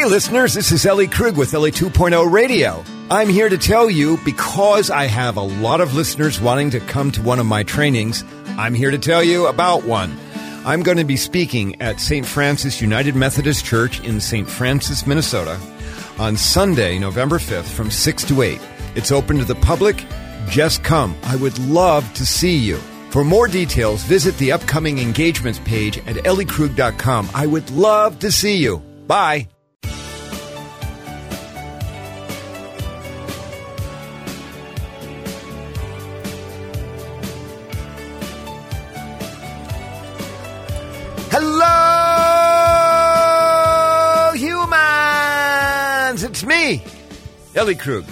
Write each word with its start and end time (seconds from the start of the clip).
Hey, 0.00 0.06
listeners, 0.06 0.54
this 0.54 0.72
is 0.72 0.86
Ellie 0.86 1.06
Krug 1.06 1.36
with 1.36 1.52
Ellie 1.52 1.70
2.0 1.70 2.32
Radio. 2.32 2.82
I'm 3.10 3.28
here 3.28 3.50
to 3.50 3.58
tell 3.58 3.90
you 3.90 4.16
because 4.24 4.88
I 4.88 5.04
have 5.04 5.36
a 5.36 5.42
lot 5.42 5.82
of 5.82 5.92
listeners 5.92 6.40
wanting 6.40 6.70
to 6.70 6.80
come 6.80 7.10
to 7.10 7.20
one 7.20 7.38
of 7.38 7.44
my 7.44 7.64
trainings, 7.64 8.24
I'm 8.56 8.72
here 8.72 8.90
to 8.90 8.96
tell 8.96 9.22
you 9.22 9.46
about 9.46 9.84
one. 9.84 10.18
I'm 10.64 10.82
going 10.82 10.96
to 10.96 11.04
be 11.04 11.18
speaking 11.18 11.82
at 11.82 12.00
St. 12.00 12.24
Francis 12.24 12.80
United 12.80 13.14
Methodist 13.14 13.66
Church 13.66 14.00
in 14.00 14.22
St. 14.22 14.48
Francis, 14.48 15.06
Minnesota 15.06 15.60
on 16.18 16.34
Sunday, 16.34 16.98
November 16.98 17.36
5th 17.36 17.68
from 17.68 17.90
6 17.90 18.24
to 18.24 18.40
8. 18.40 18.58
It's 18.94 19.12
open 19.12 19.36
to 19.36 19.44
the 19.44 19.54
public. 19.56 20.06
Just 20.48 20.82
come. 20.82 21.14
I 21.24 21.36
would 21.36 21.58
love 21.58 22.10
to 22.14 22.24
see 22.24 22.56
you. 22.56 22.78
For 23.10 23.22
more 23.22 23.48
details, 23.48 24.02
visit 24.04 24.34
the 24.38 24.52
upcoming 24.52 24.98
engagements 24.98 25.58
page 25.58 25.98
at 25.98 26.16
elliekrug.com. 26.16 27.28
I 27.34 27.46
would 27.46 27.70
love 27.70 28.18
to 28.20 28.32
see 28.32 28.56
you. 28.56 28.78
Bye. 29.06 29.46
Ellie 47.56 47.74
Krug, 47.74 48.04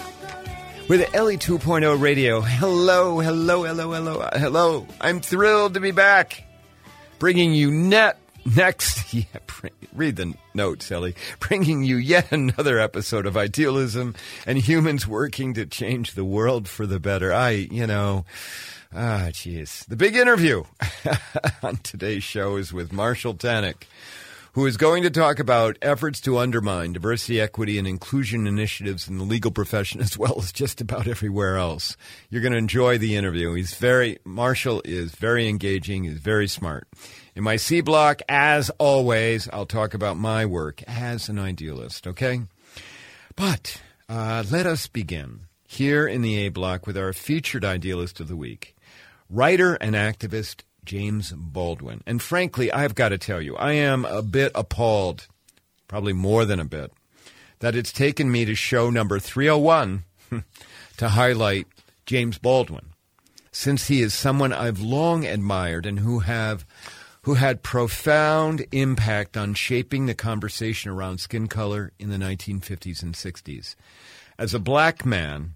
with 0.88 1.14
Ellie 1.14 1.38
2.0 1.38 2.00
Radio. 2.00 2.40
Hello, 2.40 3.20
hello, 3.20 3.62
hello, 3.62 3.92
hello, 3.92 4.28
hello. 4.32 4.86
I'm 5.00 5.20
thrilled 5.20 5.74
to 5.74 5.80
be 5.80 5.92
back, 5.92 6.42
bringing 7.20 7.52
you 7.52 7.70
net 7.70 8.18
next. 8.56 8.98
Yeah, 9.14 9.24
read 9.94 10.16
the 10.16 10.34
notes, 10.54 10.90
Ellie. 10.92 11.14
Bringing 11.40 11.82
you 11.82 11.96
yet 11.96 12.30
another 12.30 12.78
episode 12.78 13.26
of 13.26 13.36
idealism 13.36 14.14
and 14.44 14.58
humans 14.58 15.06
working 15.06 15.54
to 15.54 15.64
change 15.64 16.12
the 16.12 16.24
world 16.24 16.68
for 16.68 16.84
the 16.86 17.00
better. 17.00 17.32
I, 17.32 17.50
you 17.50 17.86
know. 17.86 18.24
Ah, 18.94 19.28
jeez. 19.30 19.86
The 19.86 19.96
big 19.96 20.16
interview 20.16 20.64
on 21.62 21.76
today's 21.78 22.24
show 22.24 22.56
is 22.56 22.72
with 22.72 22.92
Marshall 22.92 23.34
Tanick, 23.34 23.84
who 24.58 24.66
is 24.66 24.76
going 24.76 25.04
to 25.04 25.10
talk 25.10 25.38
about 25.38 25.78
efforts 25.80 26.20
to 26.20 26.36
undermine 26.36 26.92
diversity, 26.92 27.40
equity, 27.40 27.78
and 27.78 27.86
inclusion 27.86 28.44
initiatives 28.44 29.06
in 29.06 29.16
the 29.16 29.22
legal 29.22 29.52
profession 29.52 30.00
as 30.00 30.18
well 30.18 30.34
as 30.38 30.50
just 30.50 30.80
about 30.80 31.06
everywhere 31.06 31.56
else. 31.56 31.96
You're 32.28 32.42
going 32.42 32.50
to 32.50 32.58
enjoy 32.58 32.98
the 32.98 33.14
interview. 33.14 33.54
He's 33.54 33.74
very, 33.74 34.18
Marshall 34.24 34.82
is 34.84 35.14
very 35.14 35.48
engaging, 35.48 36.02
he's 36.02 36.18
very 36.18 36.48
smart. 36.48 36.88
In 37.36 37.44
my 37.44 37.54
C 37.54 37.82
block, 37.82 38.20
as 38.28 38.68
always, 38.80 39.48
I'll 39.52 39.64
talk 39.64 39.94
about 39.94 40.16
my 40.16 40.44
work 40.44 40.82
as 40.88 41.28
an 41.28 41.38
idealist, 41.38 42.08
okay? 42.08 42.40
But 43.36 43.80
uh, 44.08 44.42
let 44.50 44.66
us 44.66 44.88
begin 44.88 45.42
here 45.68 46.04
in 46.08 46.20
the 46.20 46.34
A 46.46 46.48
block 46.48 46.84
with 46.84 46.98
our 46.98 47.12
featured 47.12 47.64
idealist 47.64 48.18
of 48.18 48.26
the 48.26 48.34
week 48.34 48.74
writer 49.30 49.74
and 49.74 49.94
activist 49.94 50.62
James 50.88 51.32
Baldwin. 51.36 52.02
And 52.06 52.22
frankly, 52.22 52.72
I've 52.72 52.94
got 52.94 53.10
to 53.10 53.18
tell 53.18 53.42
you, 53.42 53.54
I 53.56 53.72
am 53.72 54.06
a 54.06 54.22
bit 54.22 54.50
appalled, 54.54 55.28
probably 55.86 56.14
more 56.14 56.46
than 56.46 56.58
a 56.58 56.64
bit, 56.64 56.90
that 57.58 57.76
it's 57.76 57.92
taken 57.92 58.32
me 58.32 58.46
to 58.46 58.54
show 58.54 58.88
number 58.88 59.18
301 59.18 60.04
to 60.96 61.08
highlight 61.10 61.66
James 62.06 62.38
Baldwin, 62.38 62.86
since 63.52 63.88
he 63.88 64.00
is 64.00 64.14
someone 64.14 64.50
I've 64.50 64.80
long 64.80 65.26
admired 65.26 65.84
and 65.84 65.98
who 65.98 66.20
have 66.20 66.64
who 67.22 67.34
had 67.34 67.62
profound 67.62 68.64
impact 68.72 69.36
on 69.36 69.52
shaping 69.52 70.06
the 70.06 70.14
conversation 70.14 70.90
around 70.90 71.18
skin 71.18 71.48
color 71.48 71.92
in 71.98 72.08
the 72.08 72.16
1950s 72.16 73.02
and 73.02 73.12
60s. 73.12 73.74
As 74.38 74.54
a 74.54 74.58
black 74.58 75.04
man, 75.04 75.54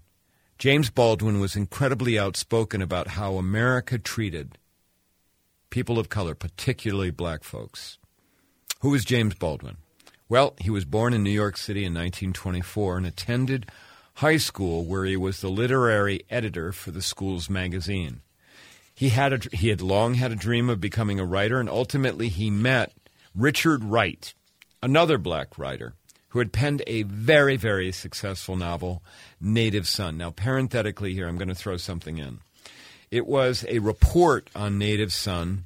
James 0.59 0.91
Baldwin 0.91 1.39
was 1.39 1.55
incredibly 1.55 2.19
outspoken 2.19 2.83
about 2.83 3.07
how 3.07 3.37
America 3.37 3.97
treated 3.97 4.59
people 5.73 5.97
of 5.97 6.07
color, 6.07 6.35
particularly 6.35 7.09
black 7.09 7.43
folks. 7.43 7.97
Who 8.81 8.91
was 8.91 9.03
James 9.03 9.33
Baldwin? 9.33 9.77
Well, 10.29 10.53
he 10.61 10.69
was 10.69 10.85
born 10.85 11.15
in 11.15 11.23
New 11.23 11.31
York 11.31 11.57
City 11.57 11.79
in 11.79 11.95
1924 11.95 12.97
and 12.97 13.07
attended 13.07 13.71
high 14.13 14.37
school 14.37 14.85
where 14.85 15.03
he 15.03 15.17
was 15.17 15.41
the 15.41 15.49
literary 15.49 16.21
editor 16.29 16.71
for 16.73 16.91
the 16.91 17.01
school's 17.01 17.49
magazine. 17.49 18.21
He 18.93 19.09
had 19.09 19.33
a, 19.33 19.39
he 19.51 19.69
had 19.69 19.81
long 19.81 20.13
had 20.13 20.31
a 20.31 20.35
dream 20.35 20.69
of 20.69 20.79
becoming 20.79 21.19
a 21.19 21.25
writer 21.25 21.59
and 21.59 21.67
ultimately 21.67 22.29
he 22.29 22.51
met 22.51 22.93
Richard 23.33 23.83
Wright, 23.83 24.31
another 24.83 25.17
black 25.17 25.57
writer 25.57 25.95
who 26.29 26.37
had 26.37 26.53
penned 26.53 26.83
a 26.85 27.01
very, 27.01 27.57
very 27.57 27.91
successful 27.91 28.55
novel, 28.55 29.01
Native 29.41 29.87
Son. 29.87 30.17
Now, 30.17 30.29
parenthetically 30.29 31.15
here, 31.15 31.27
I'm 31.27 31.37
going 31.39 31.47
to 31.47 31.55
throw 31.55 31.77
something 31.77 32.19
in. 32.19 32.41
It 33.13 33.27
was 33.27 33.63
a 33.69 33.77
report 33.77 34.49
on 34.55 34.79
Native 34.79 35.13
Son 35.13 35.65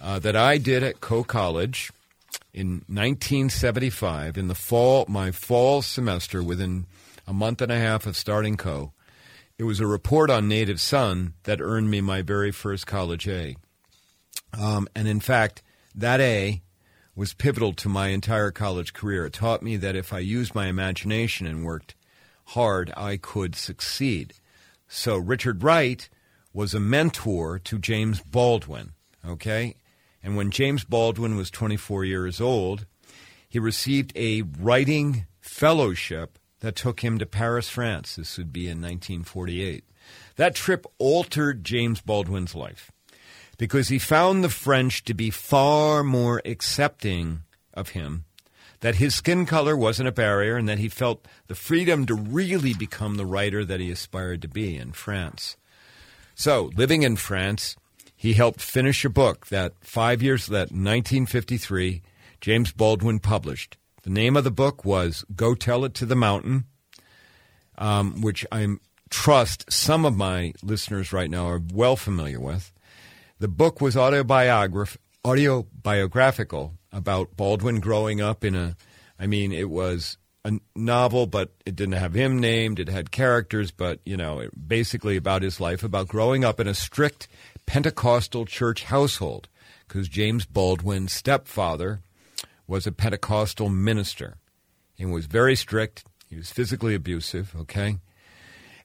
uh, 0.00 0.20
that 0.20 0.36
I 0.36 0.58
did 0.58 0.84
at 0.84 1.00
Coe 1.00 1.24
College 1.24 1.90
in 2.54 2.84
1975 2.86 4.38
in 4.38 4.46
the 4.46 4.54
fall, 4.54 5.04
my 5.08 5.32
fall 5.32 5.82
semester, 5.82 6.40
within 6.40 6.86
a 7.26 7.32
month 7.32 7.62
and 7.62 7.72
a 7.72 7.78
half 7.80 8.06
of 8.06 8.16
starting 8.16 8.56
Coe. 8.56 8.92
It 9.58 9.64
was 9.64 9.80
a 9.80 9.88
report 9.88 10.30
on 10.30 10.46
Native 10.46 10.80
Son 10.80 11.34
that 11.42 11.60
earned 11.60 11.90
me 11.90 12.00
my 12.00 12.22
very 12.22 12.52
first 12.52 12.86
college 12.86 13.26
A. 13.26 13.56
Um, 14.56 14.86
and 14.94 15.08
in 15.08 15.18
fact, 15.18 15.64
that 15.96 16.20
A 16.20 16.62
was 17.16 17.34
pivotal 17.34 17.72
to 17.72 17.88
my 17.88 18.10
entire 18.10 18.52
college 18.52 18.92
career. 18.92 19.26
It 19.26 19.32
taught 19.32 19.64
me 19.64 19.76
that 19.78 19.96
if 19.96 20.12
I 20.12 20.20
used 20.20 20.54
my 20.54 20.68
imagination 20.68 21.44
and 21.48 21.64
worked 21.64 21.96
hard, 22.44 22.92
I 22.96 23.16
could 23.16 23.56
succeed. 23.56 24.34
So 24.86 25.16
Richard 25.16 25.64
Wright 25.64 26.08
was 26.52 26.74
a 26.74 26.80
mentor 26.80 27.58
to 27.58 27.78
James 27.78 28.20
Baldwin, 28.20 28.92
okay? 29.26 29.76
And 30.22 30.36
when 30.36 30.50
James 30.50 30.84
Baldwin 30.84 31.36
was 31.36 31.50
24 31.50 32.04
years 32.04 32.40
old, 32.40 32.86
he 33.48 33.58
received 33.58 34.12
a 34.16 34.42
writing 34.42 35.26
fellowship 35.40 36.38
that 36.60 36.76
took 36.76 37.00
him 37.00 37.18
to 37.18 37.26
Paris, 37.26 37.68
France. 37.68 38.16
This 38.16 38.38
would 38.38 38.52
be 38.52 38.66
in 38.66 38.80
1948. 38.80 39.84
That 40.36 40.54
trip 40.54 40.86
altered 40.98 41.64
James 41.64 42.00
Baldwin's 42.00 42.54
life 42.54 42.90
because 43.58 43.88
he 43.88 43.98
found 43.98 44.42
the 44.42 44.48
French 44.48 45.04
to 45.04 45.14
be 45.14 45.30
far 45.30 46.02
more 46.02 46.40
accepting 46.44 47.42
of 47.74 47.90
him, 47.90 48.24
that 48.80 48.96
his 48.96 49.14
skin 49.14 49.46
color 49.46 49.76
wasn't 49.76 50.08
a 50.08 50.12
barrier, 50.12 50.56
and 50.56 50.68
that 50.68 50.78
he 50.78 50.88
felt 50.88 51.26
the 51.46 51.54
freedom 51.54 52.06
to 52.06 52.14
really 52.14 52.74
become 52.74 53.16
the 53.16 53.26
writer 53.26 53.64
that 53.64 53.80
he 53.80 53.90
aspired 53.90 54.42
to 54.42 54.48
be 54.48 54.76
in 54.76 54.92
France. 54.92 55.56
So, 56.34 56.70
living 56.76 57.02
in 57.02 57.16
France, 57.16 57.76
he 58.14 58.34
helped 58.34 58.60
finish 58.60 59.04
a 59.04 59.10
book 59.10 59.48
that 59.48 59.74
five 59.80 60.22
years 60.22 60.46
that 60.46 60.70
1953 60.70 62.02
James 62.40 62.72
Baldwin 62.72 63.18
published. 63.18 63.76
The 64.02 64.10
name 64.10 64.36
of 64.36 64.44
the 64.44 64.50
book 64.50 64.84
was 64.84 65.24
"Go 65.34 65.54
Tell 65.54 65.84
It 65.84 65.94
to 65.94 66.06
the 66.06 66.16
Mountain," 66.16 66.64
um, 67.78 68.20
which 68.20 68.46
I 68.50 68.66
trust 69.10 69.70
some 69.70 70.04
of 70.04 70.16
my 70.16 70.52
listeners 70.62 71.12
right 71.12 71.30
now 71.30 71.46
are 71.46 71.62
well 71.72 71.96
familiar 71.96 72.40
with. 72.40 72.72
The 73.38 73.48
book 73.48 73.80
was 73.80 73.94
autobiograph- 73.94 74.96
autobiographical 75.24 76.74
about 76.92 77.36
Baldwin 77.36 77.80
growing 77.80 78.20
up 78.20 78.44
in 78.44 78.54
a, 78.54 78.76
I 79.18 79.26
mean, 79.26 79.52
it 79.52 79.70
was 79.70 80.16
a 80.44 80.52
novel, 80.74 81.26
but 81.26 81.52
it 81.64 81.76
didn't 81.76 81.94
have 81.94 82.14
him 82.14 82.38
named. 82.38 82.80
It 82.80 82.88
had 82.88 83.10
characters, 83.10 83.70
but, 83.70 84.00
you 84.04 84.16
know, 84.16 84.48
basically 84.66 85.16
about 85.16 85.42
his 85.42 85.60
life, 85.60 85.82
about 85.82 86.08
growing 86.08 86.44
up 86.44 86.58
in 86.58 86.66
a 86.66 86.74
strict 86.74 87.28
Pentecostal 87.66 88.44
church 88.44 88.84
household, 88.84 89.48
because 89.86 90.08
James 90.08 90.44
Baldwin's 90.44 91.12
stepfather 91.12 92.00
was 92.66 92.86
a 92.86 92.92
Pentecostal 92.92 93.68
minister 93.68 94.36
and 94.98 95.12
was 95.12 95.26
very 95.26 95.54
strict. 95.54 96.04
He 96.28 96.36
was 96.36 96.50
physically 96.50 96.94
abusive, 96.94 97.54
okay? 97.56 97.98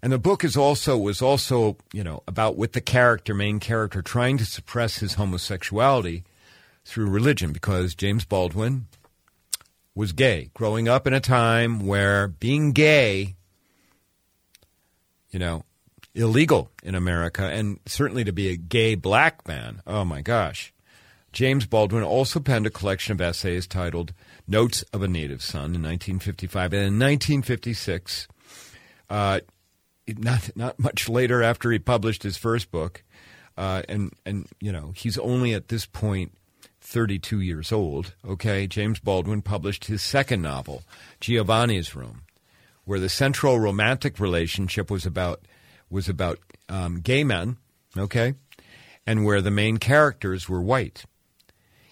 And 0.01 0.11
the 0.11 0.19
book 0.19 0.43
is 0.43 0.55
also 0.55 0.97
was 0.97 1.21
also, 1.21 1.77
you 1.91 2.03
know, 2.03 2.21
about 2.27 2.55
with 2.55 2.73
the 2.73 2.81
character, 2.81 3.33
main 3.33 3.59
character, 3.59 4.01
trying 4.01 4.37
to 4.37 4.45
suppress 4.45 4.97
his 4.97 5.15
homosexuality 5.15 6.23
through 6.85 7.09
religion 7.09 7.51
because 7.51 7.95
James 7.95 8.25
Baldwin 8.25 8.87
was 9.97 10.13
gay, 10.13 10.51
growing 10.53 10.87
up 10.87 11.07
in 11.07 11.13
a 11.13 11.19
time 11.19 11.85
where 11.85 12.27
being 12.27 12.71
gay, 12.71 13.35
you 15.31 15.39
know, 15.39 15.63
illegal 16.13 16.69
in 16.83 16.93
America, 16.93 17.43
and 17.43 17.79
certainly 17.87 18.23
to 18.23 18.31
be 18.31 18.49
a 18.49 18.55
gay 18.55 18.93
black 18.93 19.47
man. 19.47 19.81
Oh 19.87 20.05
my 20.05 20.21
gosh. 20.21 20.71
James 21.33 21.65
Baldwin 21.65 22.03
also 22.03 22.39
penned 22.39 22.67
a 22.67 22.71
collection 22.71 23.11
of 23.13 23.21
essays 23.21 23.67
titled 23.67 24.13
Notes 24.47 24.83
of 24.93 25.01
a 25.01 25.07
Native 25.07 25.41
Son 25.41 25.75
in 25.75 25.81
1955. 25.81 26.73
And 26.73 26.81
in 26.81 26.99
1956, 26.99 28.27
uh, 29.09 29.39
not 30.07 30.55
not 30.55 30.79
much 30.79 31.09
later 31.09 31.43
after 31.43 31.71
he 31.71 31.79
published 31.79 32.23
his 32.23 32.37
first 32.37 32.71
book, 32.71 33.03
uh, 33.57 33.81
and 33.89 34.13
and 34.25 34.47
you 34.61 34.71
know 34.71 34.93
he's 34.95 35.17
only 35.17 35.53
at 35.53 35.67
this 35.67 35.85
point 35.85 36.36
32 36.87 37.41
years 37.41 37.73
old, 37.73 38.13
okay, 38.25 38.65
James 38.65 38.99
Baldwin 38.99 39.41
published 39.41 39.85
his 39.85 40.01
second 40.01 40.41
novel, 40.41 40.83
Giovanni's 41.19 41.95
Room, 41.95 42.21
where 42.85 42.99
the 42.99 43.09
central 43.09 43.59
romantic 43.59 44.21
relationship 44.21 44.89
was 44.89 45.05
about 45.05 45.41
was 45.89 46.07
about 46.07 46.39
um, 46.69 47.01
gay 47.01 47.25
men, 47.25 47.57
okay, 47.97 48.35
and 49.05 49.25
where 49.25 49.41
the 49.41 49.51
main 49.51 49.77
characters 49.77 50.47
were 50.47 50.61
white. 50.61 51.03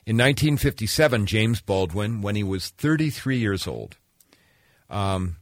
In 0.06 0.16
1957, 0.16 1.26
James 1.26 1.60
Baldwin, 1.60 2.22
when 2.22 2.36
he 2.36 2.44
was 2.44 2.70
33 2.70 3.38
years 3.38 3.68
old, 3.68 3.98
um, 4.90 5.38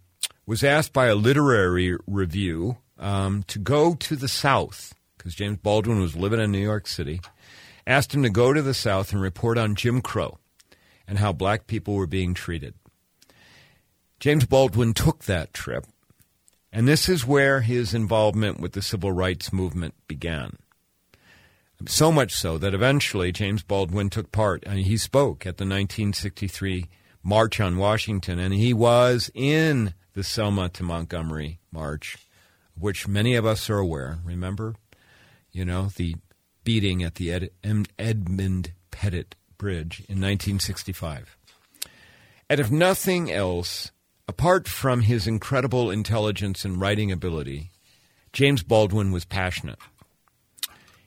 was 0.48 0.64
asked 0.64 0.94
by 0.94 1.08
a 1.08 1.16
literary 1.16 1.96
review 2.08 2.78
um, 2.98 3.44
to 3.44 3.60
go 3.60 3.94
to 3.94 4.16
the 4.16 4.28
South 4.28 4.96
because 5.16 5.36
James 5.36 5.58
Baldwin 5.58 6.00
was 6.00 6.16
living 6.16 6.40
in 6.40 6.52
New 6.52 6.58
York 6.58 6.88
City. 6.88 7.22
Asked 7.86 8.14
him 8.14 8.24
to 8.24 8.30
go 8.30 8.54
to 8.54 8.62
the 8.62 8.74
South 8.74 9.12
and 9.12 9.22
report 9.22 9.58
on 9.58 9.76
Jim 9.76 10.02
Crow 10.02 10.40
and 11.08 11.18
how 11.18 11.34
black 11.34 11.68
people 11.68 11.96
were 11.96 12.08
being 12.08 12.34
treated. 12.34 12.76
James 14.20 14.46
Baldwin 14.46 14.94
took 14.94 15.26
that 15.26 15.54
trip, 15.54 15.86
and 16.72 16.88
this 16.88 17.10
is 17.10 17.28
where 17.28 17.62
his 17.62 17.94
involvement 17.94 18.60
with 18.60 18.72
the 18.72 18.82
civil 18.82 19.12
rights 19.12 19.52
movement 19.52 19.96
began. 20.08 20.58
So 21.86 22.12
much 22.12 22.34
so 22.34 22.58
that 22.58 22.74
eventually 22.74 23.34
James 23.34 23.64
Baldwin 23.64 24.10
took 24.10 24.32
part 24.32 24.64
and 24.66 24.80
he 24.80 24.96
spoke 24.96 25.46
at 25.46 25.58
the 25.58 25.66
1963 25.66 26.88
March 27.22 27.60
on 27.60 27.78
Washington, 27.78 28.40
and 28.40 28.54
he 28.54 28.74
was 28.74 29.32
in 29.34 29.94
the 30.14 30.24
Selma 30.24 30.70
to 30.70 30.84
Montgomery 30.84 31.60
March, 31.72 32.18
which 32.78 33.08
many 33.08 33.36
of 33.36 33.46
us 33.46 33.70
are 33.70 33.78
aware. 33.78 34.20
Remember, 34.24 34.76
you 35.52 35.64
know, 35.66 35.90
the 35.96 36.16
beating 36.64 37.04
at 37.04 37.16
the 37.16 37.32
Ed- 37.32 37.50
Edmund 37.98 38.74
Pettus 38.92 39.26
Bridge 39.58 40.00
in 40.02 40.20
1965. 40.20 41.38
And 42.50 42.60
if 42.60 42.70
nothing 42.70 43.32
else, 43.32 43.92
apart 44.28 44.68
from 44.68 45.02
his 45.02 45.28
incredible 45.28 45.90
intelligence 45.90 46.66
and 46.66 46.80
writing 46.80 47.12
ability, 47.12 47.72
James 48.32 48.64
Baldwin 48.64 49.12
was 49.12 49.26
passionate. 49.26 49.80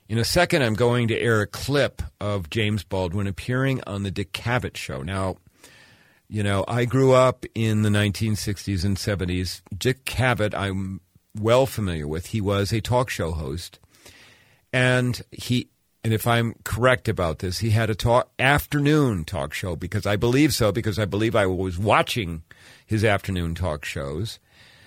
In 0.09 0.17
a 0.17 0.23
second, 0.23 0.61
I'm 0.61 0.73
going 0.73 1.09
to 1.09 1.19
air 1.19 1.41
a 1.41 1.47
clip 1.47 2.01
of 2.21 2.49
James 2.49 2.83
Baldwin 2.83 3.27
appearing 3.27 3.81
on 3.85 4.03
the 4.03 4.11
Dick 4.11 4.31
Cavett 4.31 4.77
show. 4.77 5.01
Now, 5.01 5.35
you 6.29 6.43
know, 6.43 6.63
I 6.67 6.85
grew 6.85 7.13
up 7.13 7.45
in 7.53 7.81
the 7.81 7.89
1960s 7.89 8.85
and 8.85 8.95
70s. 8.95 9.61
Dick 9.77 10.05
Cavett, 10.05 10.55
I'm 10.55 11.01
well 11.37 11.65
familiar 11.65 12.07
with. 12.07 12.27
He 12.27 12.39
was 12.39 12.71
a 12.71 12.79
talk 12.79 13.09
show 13.09 13.31
host, 13.31 13.79
and 14.73 15.21
he. 15.31 15.69
And 16.03 16.13
if 16.13 16.25
I'm 16.25 16.55
correct 16.63 17.09
about 17.09 17.39
this, 17.39 17.59
he 17.59 17.71
had 17.71 17.89
a 17.89 17.95
talk 17.95 18.31
afternoon 18.39 19.25
talk 19.25 19.53
show 19.53 19.75
because 19.75 20.05
I 20.05 20.15
believe 20.15 20.53
so 20.53 20.71
because 20.71 20.97
I 20.97 21.03
believe 21.03 21.35
I 21.35 21.47
was 21.47 21.77
watching 21.77 22.43
his 22.85 23.03
afternoon 23.03 23.55
talk 23.55 23.83
shows. 23.83 24.39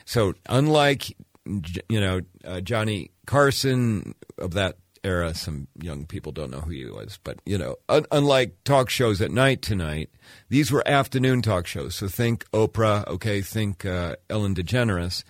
So 0.07 0.33
unlike 0.49 1.15
you 1.45 2.01
know 2.01 2.21
uh, 2.45 2.61
Johnny 2.61 3.11
Carson 3.27 4.15
of 4.39 4.55
that 4.55 4.77
era. 5.05 5.35
Some 5.35 5.69
young 5.81 6.07
people 6.07 6.33
don't 6.33 6.51
know 6.51 6.61
who 6.61 6.71
he 6.71 6.87
was, 6.87 7.19
but 7.23 7.41
you 7.47 7.59
know, 7.59 7.77
un- 7.89 8.07
unlike 8.11 8.57
talk 8.65 8.91
shows 8.91 9.21
at 9.21 9.31
night 9.31 9.63
tonight, 9.63 10.11
these 10.49 10.71
were 10.71 10.87
afternoon 10.87 11.43
talk 11.43 11.67
shows. 11.67 11.95
So 11.95 12.09
think 12.09 12.49
Oprah, 12.51 13.07
okay, 13.07 13.41
think 13.41 13.85
uh, 13.85 14.17
Ellen 14.29 14.55
DeGeneres, 14.55 15.25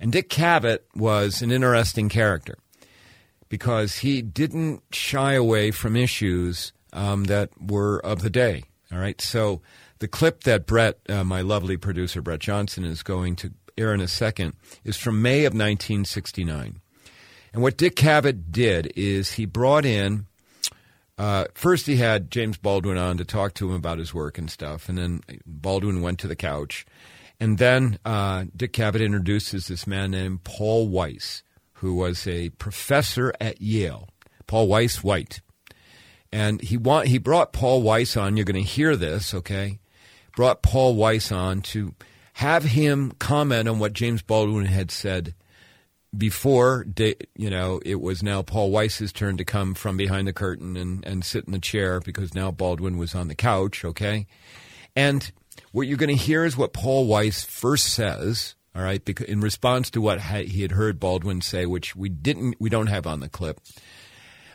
and 0.00 0.12
Dick 0.12 0.28
Cavett 0.28 0.80
was 0.94 1.42
an 1.42 1.50
interesting 1.50 2.08
character 2.08 2.58
because 3.48 3.98
he 3.98 4.22
didn't 4.22 4.82
shy 4.92 5.34
away 5.34 5.70
from 5.70 5.96
issues 5.96 6.72
um, 6.92 7.24
that 7.24 7.50
were 7.60 7.98
of 8.04 8.22
the 8.22 8.30
day. 8.30 8.64
All 8.92 8.98
right, 8.98 9.20
so 9.20 9.60
the 9.98 10.08
clip 10.08 10.44
that 10.44 10.66
Brett, 10.66 10.98
uh, 11.08 11.24
my 11.24 11.40
lovely 11.40 11.76
producer 11.76 12.22
Brett 12.22 12.40
Johnson, 12.40 12.84
is 12.84 13.02
going 13.02 13.36
to 13.36 13.52
air 13.76 13.94
in 13.94 14.00
a 14.00 14.08
second 14.08 14.54
is 14.84 14.96
from 14.96 15.22
May 15.22 15.40
of 15.40 15.52
1969. 15.52 16.80
And 17.52 17.62
what 17.62 17.76
Dick 17.76 17.96
Cavett 17.96 18.50
did 18.50 18.92
is 18.96 19.32
he 19.32 19.46
brought 19.46 19.84
in. 19.84 20.26
Uh, 21.16 21.44
first, 21.54 21.86
he 21.86 21.96
had 21.96 22.30
James 22.30 22.56
Baldwin 22.56 22.98
on 22.98 23.16
to 23.18 23.24
talk 23.24 23.54
to 23.54 23.68
him 23.68 23.76
about 23.76 23.98
his 23.98 24.12
work 24.12 24.36
and 24.36 24.50
stuff, 24.50 24.88
and 24.88 24.98
then 24.98 25.20
Baldwin 25.46 26.00
went 26.00 26.18
to 26.20 26.28
the 26.28 26.34
couch, 26.34 26.84
and 27.38 27.58
then 27.58 28.00
uh, 28.04 28.46
Dick 28.56 28.72
Cavett 28.72 29.04
introduces 29.04 29.68
this 29.68 29.86
man 29.86 30.10
named 30.10 30.42
Paul 30.42 30.88
Weiss, 30.88 31.43
who 31.84 31.94
was 31.94 32.26
a 32.26 32.48
professor 32.48 33.30
at 33.38 33.60
Yale. 33.60 34.08
Paul 34.46 34.68
Weiss 34.68 35.04
White, 35.04 35.42
and 36.32 36.62
he 36.62 36.78
want 36.78 37.08
he 37.08 37.18
brought 37.18 37.52
Paul 37.52 37.82
Weiss 37.82 38.16
on. 38.16 38.38
You're 38.38 38.46
going 38.46 38.62
to 38.62 38.70
hear 38.70 38.96
this, 38.96 39.34
okay? 39.34 39.80
Brought 40.34 40.62
Paul 40.62 40.94
Weiss 40.94 41.30
on 41.30 41.60
to 41.60 41.94
have 42.34 42.64
him 42.64 43.12
comment 43.18 43.68
on 43.68 43.78
what 43.78 43.92
James 43.92 44.22
Baldwin 44.22 44.64
had 44.64 44.90
said 44.90 45.34
before, 46.16 46.86
you 47.36 47.50
know, 47.50 47.82
it 47.84 48.00
was 48.00 48.22
now 48.22 48.40
Paul 48.40 48.70
Weiss's 48.70 49.12
turn 49.12 49.36
to 49.36 49.44
come 49.44 49.74
from 49.74 49.98
behind 49.98 50.26
the 50.26 50.32
curtain 50.32 50.78
and, 50.78 51.04
and 51.04 51.22
sit 51.22 51.44
in 51.44 51.52
the 51.52 51.58
chair 51.58 52.00
because 52.00 52.34
now 52.34 52.50
Baldwin 52.50 52.96
was 52.96 53.14
on 53.14 53.28
the 53.28 53.34
couch, 53.34 53.84
okay? 53.84 54.26
And 54.96 55.30
what 55.72 55.86
you're 55.86 55.98
going 55.98 56.16
to 56.16 56.24
hear 56.24 56.46
is 56.46 56.56
what 56.56 56.72
Paul 56.72 57.06
Weiss 57.06 57.44
first 57.44 57.92
says, 57.92 58.54
all 58.74 58.82
right, 58.82 59.04
because 59.04 59.26
in 59.26 59.40
response 59.40 59.90
to 59.90 60.00
what 60.00 60.20
he 60.20 60.62
had 60.62 60.72
heard 60.72 60.98
Baldwin 60.98 61.40
say, 61.40 61.64
which 61.64 61.94
we 61.94 62.08
didn't, 62.08 62.56
we 62.58 62.68
don't 62.68 62.88
have 62.88 63.06
on 63.06 63.20
the 63.20 63.28
clip. 63.28 63.60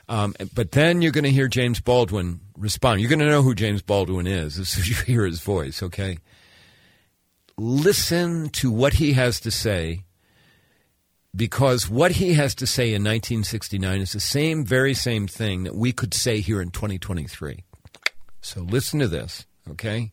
Um, 0.10 0.36
but 0.54 0.72
then 0.72 1.02
you're 1.02 1.12
going 1.12 1.24
to 1.24 1.32
hear 1.32 1.48
James 1.48 1.80
Baldwin 1.80 2.42
respond. 2.58 3.00
You're 3.00 3.10
going 3.10 3.20
to 3.20 3.30
know 3.30 3.44
who 3.44 3.56
James 3.56 3.82
Baldwin 3.82 4.28
is 4.28 4.58
as 4.58 4.70
soon 4.70 4.82
as 4.82 4.90
you 4.90 4.96
hear 5.06 5.26
his 5.26 5.40
voice, 5.40 5.84
okay? 5.84 6.18
Listen 7.58 8.50
to 8.50 8.72
what 8.72 8.94
he 8.94 9.14
has 9.14 9.40
to 9.42 9.52
say 9.52 10.04
because 11.36 11.90
what 11.90 12.14
he 12.14 12.34
has 12.34 12.56
to 12.56 12.66
say 12.66 12.88
in 12.88 13.04
1969 13.04 14.02
is 14.02 14.14
the 14.14 14.20
same, 14.20 14.66
very 14.66 14.94
same 14.94 15.28
thing 15.28 15.64
that 15.64 15.76
we 15.76 15.92
could 15.92 16.14
say 16.14 16.42
here 16.42 16.62
in 16.62 16.72
2023. 16.72 17.64
So 18.42 18.62
listen 18.62 19.00
to 19.00 19.08
this, 19.08 19.46
okay? 19.70 20.12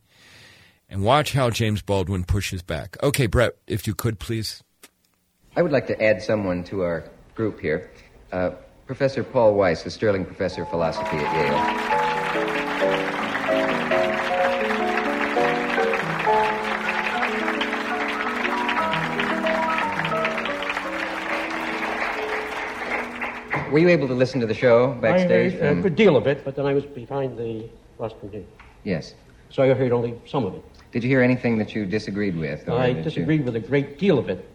And 0.88 1.03
watch 1.03 1.33
how 1.33 1.50
James 1.50 1.83
Baldwin 1.83 2.25
pushes 2.25 2.62
back. 2.62 2.97
Okay, 3.03 3.27
Brett, 3.27 3.55
if 3.67 3.87
you 3.87 3.94
could, 3.94 4.19
please. 4.19 4.62
I 5.56 5.62
would 5.62 5.73
like 5.73 5.87
to 5.88 6.00
add 6.03 6.23
someone 6.23 6.62
to 6.65 6.83
our 6.83 7.05
group 7.35 7.61
here. 7.61 7.91
Uh, 8.31 8.50
professor 8.87 9.25
Paul 9.25 9.55
Weiss, 9.55 9.85
a 9.85 9.91
Sterling 9.91 10.25
professor 10.25 10.62
of 10.62 10.71
philosophy 10.71 11.17
at 11.17 11.35
Yale. 11.35 11.97
Were 23.72 23.81
you 23.81 23.89
able 23.89 24.06
to 24.08 24.15
listen 24.15 24.41
to 24.41 24.46
the 24.46 24.55
show 24.55 24.93
backstage? 24.94 25.55
I 25.55 25.56
heard 25.56 25.79
a 25.79 25.82
good 25.82 25.96
deal 25.96 26.17
of 26.17 26.27
it, 26.27 26.44
but 26.44 26.55
then 26.55 26.65
I 26.65 26.72
was 26.72 26.87
behind 26.87 27.37
the 27.37 27.69
rostrum 27.99 28.31
here. 28.31 28.44
Yes. 28.84 29.15
So 29.51 29.63
I 29.63 29.75
heard 29.75 29.93
only 29.93 30.19
some 30.27 30.44
of 30.44 30.55
it. 30.55 30.65
Did 30.93 31.02
you 31.02 31.08
hear 31.08 31.22
anything 31.22 31.58
that 31.58 31.74
you 31.74 31.84
disagreed 31.84 32.36
with? 32.36 32.69
I 32.69 32.93
disagreed 32.93 33.40
you... 33.40 33.46
with 33.46 33.56
a 33.56 33.60
great 33.60 33.98
deal 33.98 34.19
of 34.19 34.28
it. 34.28 34.48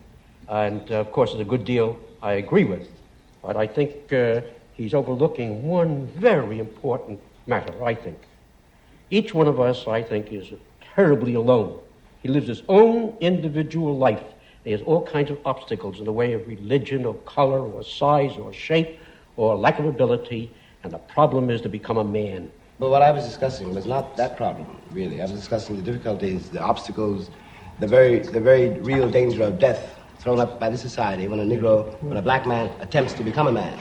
And, 0.47 0.89
uh, 0.91 0.95
of 0.95 1.11
course, 1.11 1.31
there's 1.31 1.41
a 1.41 1.49
good 1.49 1.65
deal 1.65 1.99
I 2.21 2.33
agree 2.33 2.63
with. 2.63 2.87
But 3.41 3.57
I 3.57 3.67
think 3.67 4.11
uh, 4.13 4.41
he's 4.73 4.93
overlooking 4.93 5.63
one 5.63 6.07
very 6.07 6.59
important 6.59 7.19
matter, 7.47 7.83
I 7.83 7.95
think. 7.95 8.17
Each 9.09 9.33
one 9.33 9.47
of 9.47 9.59
us, 9.59 9.87
I 9.87 10.01
think, 10.01 10.31
is 10.31 10.51
terribly 10.95 11.33
alone. 11.33 11.79
He 12.21 12.29
lives 12.29 12.47
his 12.47 12.63
own 12.69 13.15
individual 13.19 13.97
life. 13.97 14.23
There's 14.63 14.81
all 14.83 15.05
kinds 15.05 15.31
of 15.31 15.39
obstacles 15.45 15.99
in 15.99 16.05
the 16.05 16.13
way 16.13 16.33
of 16.33 16.47
religion 16.47 17.05
or 17.05 17.15
color 17.25 17.59
or 17.59 17.83
size 17.83 18.37
or 18.37 18.53
shape 18.53 18.99
or 19.37 19.55
lack 19.55 19.79
of 19.79 19.85
ability, 19.85 20.51
and 20.83 20.93
the 20.93 20.99
problem 20.99 21.49
is 21.49 21.61
to 21.61 21.69
become 21.69 21.97
a 21.97 22.03
man. 22.03 22.51
But 22.81 22.89
what 22.89 23.03
I 23.03 23.11
was 23.11 23.23
discussing 23.25 23.75
was 23.75 23.85
not 23.85 24.17
that 24.17 24.35
problem, 24.35 24.65
really. 24.89 25.21
I 25.21 25.25
was 25.25 25.33
discussing 25.33 25.75
the 25.75 25.83
difficulties, 25.83 26.49
the 26.49 26.61
obstacles, 26.61 27.29
the 27.77 27.85
very, 27.85 28.17
the 28.17 28.39
very 28.39 28.71
real 28.79 29.07
danger 29.07 29.43
of 29.43 29.59
death 29.59 29.99
thrown 30.17 30.39
up 30.39 30.59
by 30.59 30.67
the 30.71 30.79
society 30.79 31.27
when 31.27 31.39
a 31.39 31.43
Negro, 31.43 32.01
when 32.01 32.17
a 32.17 32.23
black 32.23 32.47
man 32.47 32.71
attempts 32.79 33.13
to 33.13 33.23
become 33.23 33.45
a 33.45 33.51
man. 33.51 33.77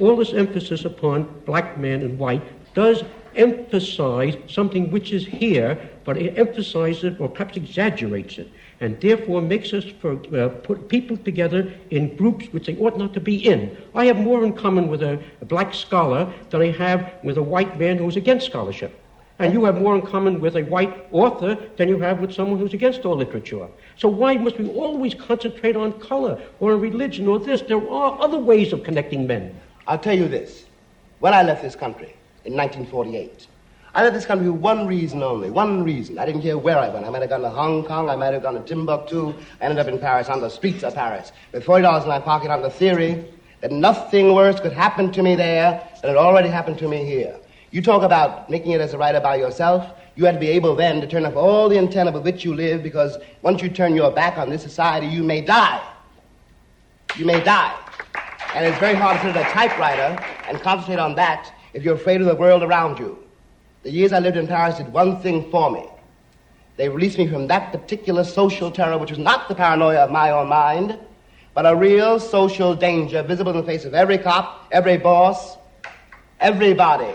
All 0.00 0.16
this 0.16 0.32
emphasis 0.32 0.84
upon 0.84 1.42
black 1.46 1.78
man 1.78 2.02
and 2.02 2.18
white 2.18 2.42
does 2.74 3.04
emphasize 3.36 4.36
something 4.48 4.90
which 4.90 5.12
is 5.12 5.24
here, 5.24 5.78
but 6.04 6.16
it 6.16 6.36
emphasizes 6.36 7.04
it 7.04 7.20
or 7.20 7.28
perhaps 7.28 7.56
exaggerates 7.56 8.38
it 8.38 8.48
and 8.80 8.98
therefore 9.00 9.42
makes 9.42 9.72
us 9.72 9.84
for, 10.00 10.12
uh, 10.34 10.48
put 10.48 10.88
people 10.88 11.16
together 11.18 11.72
in 11.90 12.16
groups 12.16 12.46
which 12.52 12.66
they 12.66 12.76
ought 12.78 12.96
not 12.96 13.12
to 13.14 13.20
be 13.20 13.36
in. 13.46 13.76
I 13.94 14.06
have 14.06 14.18
more 14.18 14.42
in 14.44 14.54
common 14.54 14.88
with 14.88 15.02
a, 15.02 15.22
a 15.40 15.44
black 15.44 15.74
scholar 15.74 16.32
than 16.48 16.62
I 16.62 16.70
have 16.72 17.14
with 17.22 17.36
a 17.36 17.42
white 17.42 17.78
man 17.78 17.98
who's 17.98 18.16
against 18.16 18.46
scholarship. 18.46 18.98
And 19.38 19.54
you 19.54 19.64
have 19.64 19.80
more 19.80 19.94
in 19.94 20.02
common 20.02 20.40
with 20.40 20.56
a 20.56 20.62
white 20.64 21.06
author 21.12 21.56
than 21.76 21.88
you 21.88 21.98
have 22.00 22.20
with 22.20 22.32
someone 22.32 22.58
who's 22.58 22.74
against 22.74 23.06
all 23.06 23.16
literature. 23.16 23.68
So 23.96 24.08
why 24.08 24.36
must 24.36 24.58
we 24.58 24.68
always 24.68 25.14
concentrate 25.14 25.76
on 25.76 25.98
color 25.98 26.40
or 26.58 26.76
religion 26.76 27.26
or 27.26 27.38
this? 27.38 27.62
There 27.62 27.90
are 27.90 28.20
other 28.20 28.38
ways 28.38 28.72
of 28.74 28.82
connecting 28.82 29.26
men. 29.26 29.58
I'll 29.86 29.98
tell 29.98 30.16
you 30.16 30.28
this. 30.28 30.64
When 31.20 31.32
I 31.32 31.42
left 31.42 31.62
this 31.62 31.74
country 31.74 32.14
in 32.44 32.54
1948, 32.54 33.46
I 33.92 34.04
left 34.04 34.14
this 34.14 34.24
country 34.26 34.46
for 34.46 34.52
one 34.52 34.86
reason 34.86 35.22
only, 35.22 35.50
one 35.50 35.82
reason. 35.82 36.16
I 36.18 36.24
didn't 36.24 36.42
care 36.42 36.56
where 36.56 36.78
I 36.78 36.88
went. 36.88 37.04
I 37.04 37.10
might 37.10 37.22
have 37.22 37.30
gone 37.30 37.40
to 37.40 37.50
Hong 37.50 37.84
Kong, 37.84 38.08
I 38.08 38.14
might 38.14 38.32
have 38.32 38.42
gone 38.42 38.54
to 38.54 38.60
Timbuktu. 38.60 39.34
I 39.60 39.64
ended 39.64 39.80
up 39.80 39.88
in 39.88 39.98
Paris, 39.98 40.28
on 40.28 40.40
the 40.40 40.48
streets 40.48 40.84
of 40.84 40.94
Paris, 40.94 41.32
with 41.52 41.64
$40 41.64 42.02
in 42.02 42.08
my 42.08 42.20
pocket 42.20 42.50
on 42.50 42.62
the 42.62 42.70
theory 42.70 43.24
that 43.60 43.72
nothing 43.72 44.32
worse 44.32 44.60
could 44.60 44.72
happen 44.72 45.10
to 45.12 45.22
me 45.22 45.34
there 45.34 45.86
than 46.02 46.10
it 46.12 46.16
already 46.16 46.48
happened 46.48 46.78
to 46.78 46.88
me 46.88 47.04
here. 47.04 47.36
You 47.72 47.82
talk 47.82 48.02
about 48.02 48.48
making 48.48 48.72
it 48.72 48.80
as 48.80 48.94
a 48.94 48.98
writer 48.98 49.20
by 49.20 49.36
yourself. 49.36 49.86
You 50.14 50.24
have 50.24 50.34
to 50.34 50.40
be 50.40 50.48
able 50.48 50.76
then 50.76 51.00
to 51.00 51.06
turn 51.06 51.26
off 51.26 51.34
all 51.34 51.68
the 51.68 51.78
antenna 51.78 52.12
with 52.12 52.24
which 52.24 52.44
you 52.44 52.54
live 52.54 52.82
because 52.82 53.16
once 53.42 53.60
you 53.60 53.68
turn 53.68 53.94
your 53.94 54.10
back 54.10 54.38
on 54.38 54.50
this 54.50 54.62
society, 54.62 55.06
you 55.06 55.24
may 55.24 55.40
die. 55.40 55.82
You 57.16 57.26
may 57.26 57.42
die. 57.42 57.76
And 58.54 58.64
it's 58.64 58.78
very 58.78 58.94
hard 58.94 59.20
to 59.20 59.26
sit 59.26 59.36
at 59.36 59.48
a 59.48 59.52
typewriter 59.52 60.24
and 60.48 60.60
concentrate 60.60 60.98
on 60.98 61.14
that 61.16 61.52
if 61.74 61.82
you're 61.84 61.94
afraid 61.94 62.20
of 62.20 62.26
the 62.26 62.34
world 62.34 62.62
around 62.62 62.98
you. 62.98 63.18
The 63.82 63.90
years 63.90 64.12
I 64.12 64.18
lived 64.18 64.36
in 64.36 64.46
Paris 64.46 64.76
did 64.76 64.92
one 64.92 65.22
thing 65.22 65.50
for 65.50 65.70
me. 65.70 65.86
They 66.76 66.90
released 66.90 67.16
me 67.16 67.26
from 67.26 67.46
that 67.46 67.72
particular 67.72 68.24
social 68.24 68.70
terror, 68.70 68.98
which 68.98 69.08
was 69.08 69.18
not 69.18 69.48
the 69.48 69.54
paranoia 69.54 70.00
of 70.00 70.10
my 70.10 70.30
own 70.32 70.48
mind, 70.48 70.98
but 71.54 71.64
a 71.64 71.74
real 71.74 72.20
social 72.20 72.74
danger 72.74 73.22
visible 73.22 73.52
in 73.52 73.58
the 73.58 73.62
face 73.62 73.86
of 73.86 73.94
every 73.94 74.18
cop, 74.18 74.68
every 74.70 74.98
boss, 74.98 75.56
everybody. 76.40 77.14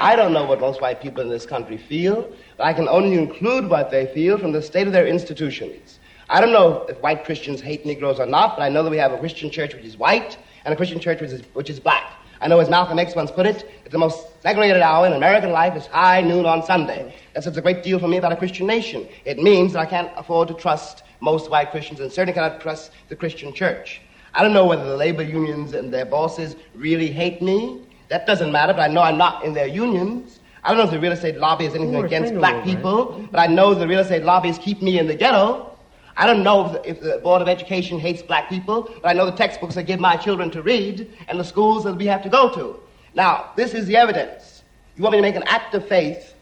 I 0.00 0.14
don't 0.14 0.32
know 0.32 0.44
what 0.44 0.60
most 0.60 0.80
white 0.80 1.02
people 1.02 1.22
in 1.22 1.28
this 1.28 1.46
country 1.46 1.76
feel, 1.76 2.32
but 2.56 2.64
I 2.64 2.72
can 2.72 2.88
only 2.88 3.18
include 3.18 3.68
what 3.68 3.90
they 3.90 4.06
feel 4.06 4.38
from 4.38 4.52
the 4.52 4.62
state 4.62 4.86
of 4.86 4.92
their 4.92 5.08
institutions. 5.08 5.98
I 6.30 6.40
don't 6.40 6.52
know 6.52 6.86
if 6.88 7.00
white 7.02 7.24
Christians 7.24 7.60
hate 7.60 7.84
Negroes 7.84 8.20
or 8.20 8.26
not, 8.26 8.56
but 8.56 8.62
I 8.62 8.68
know 8.68 8.84
that 8.84 8.90
we 8.90 8.98
have 8.98 9.12
a 9.12 9.18
Christian 9.18 9.50
church 9.50 9.74
which 9.74 9.84
is 9.84 9.96
white 9.96 10.38
and 10.64 10.72
a 10.72 10.76
Christian 10.76 11.00
church 11.00 11.20
which 11.20 11.30
is, 11.30 11.42
which 11.54 11.70
is 11.70 11.80
black. 11.80 12.12
I 12.40 12.46
know, 12.46 12.60
as 12.60 12.70
Malcolm 12.70 12.98
X 12.98 13.16
once 13.16 13.30
put 13.30 13.46
it, 13.46 13.68
it's 13.84 13.92
the 13.92 13.98
most 13.98 14.40
segregated 14.42 14.80
hour 14.80 15.06
in 15.06 15.12
American 15.12 15.50
life 15.50 15.76
is 15.76 15.86
high 15.86 16.20
noon 16.20 16.46
on 16.46 16.64
Sunday. 16.64 17.14
That 17.34 17.42
says 17.42 17.56
a 17.56 17.62
great 17.62 17.82
deal 17.82 17.98
for 17.98 18.06
me 18.06 18.16
about 18.16 18.32
a 18.32 18.36
Christian 18.36 18.66
nation. 18.66 19.08
It 19.24 19.38
means 19.38 19.72
that 19.72 19.80
I 19.80 19.86
can't 19.86 20.10
afford 20.16 20.48
to 20.48 20.54
trust 20.54 21.02
most 21.20 21.50
white 21.50 21.72
Christians 21.72 21.98
and 21.98 22.12
certainly 22.12 22.34
cannot 22.34 22.60
trust 22.60 22.92
the 23.08 23.16
Christian 23.16 23.52
church. 23.52 24.00
I 24.34 24.42
don't 24.42 24.52
know 24.52 24.66
whether 24.66 24.84
the 24.84 24.96
labor 24.96 25.22
unions 25.22 25.74
and 25.74 25.92
their 25.92 26.04
bosses 26.04 26.54
really 26.74 27.10
hate 27.10 27.42
me. 27.42 27.84
That 28.08 28.26
doesn't 28.26 28.52
matter, 28.52 28.72
but 28.72 28.82
I 28.82 28.88
know 28.88 29.02
I'm 29.02 29.18
not 29.18 29.44
in 29.44 29.52
their 29.52 29.66
unions. 29.66 30.38
I 30.62 30.68
don't 30.68 30.78
know 30.78 30.84
if 30.84 30.90
the 30.90 31.00
real 31.00 31.12
estate 31.12 31.38
lobby 31.38 31.64
is 31.66 31.74
anything 31.74 32.04
against 32.04 32.34
black 32.34 32.64
people, 32.64 33.26
but 33.30 33.40
I 33.40 33.46
know 33.46 33.74
the 33.74 33.88
real 33.88 34.00
estate 34.00 34.22
lobbies 34.22 34.58
keep 34.58 34.80
me 34.82 34.98
in 34.98 35.06
the 35.06 35.14
ghetto. 35.14 35.76
I 36.18 36.26
don't 36.26 36.42
know 36.42 36.66
if 36.66 36.72
the, 36.72 36.90
if 36.90 37.00
the, 37.00 37.20
Board 37.22 37.42
of 37.42 37.48
Education 37.48 38.00
hates 38.00 38.22
black 38.22 38.48
people, 38.48 38.92
but 39.00 39.08
I 39.08 39.12
know 39.12 39.24
the 39.24 39.36
textbooks 39.36 39.76
I 39.76 39.82
give 39.82 40.00
my 40.00 40.16
children 40.16 40.50
to 40.50 40.62
read 40.62 41.08
and 41.28 41.38
the 41.38 41.44
schools 41.44 41.84
that 41.84 41.94
we 41.94 42.06
have 42.06 42.22
to 42.24 42.28
go 42.28 42.52
to. 42.56 42.80
Now, 43.14 43.50
this 43.54 43.72
is 43.72 43.86
the 43.86 43.96
evidence. 43.96 44.64
You 44.96 45.04
want 45.04 45.12
me 45.12 45.18
to 45.18 45.22
make 45.22 45.36
an 45.36 45.44
act 45.46 45.76
of 45.76 45.86
faith, 45.86 46.34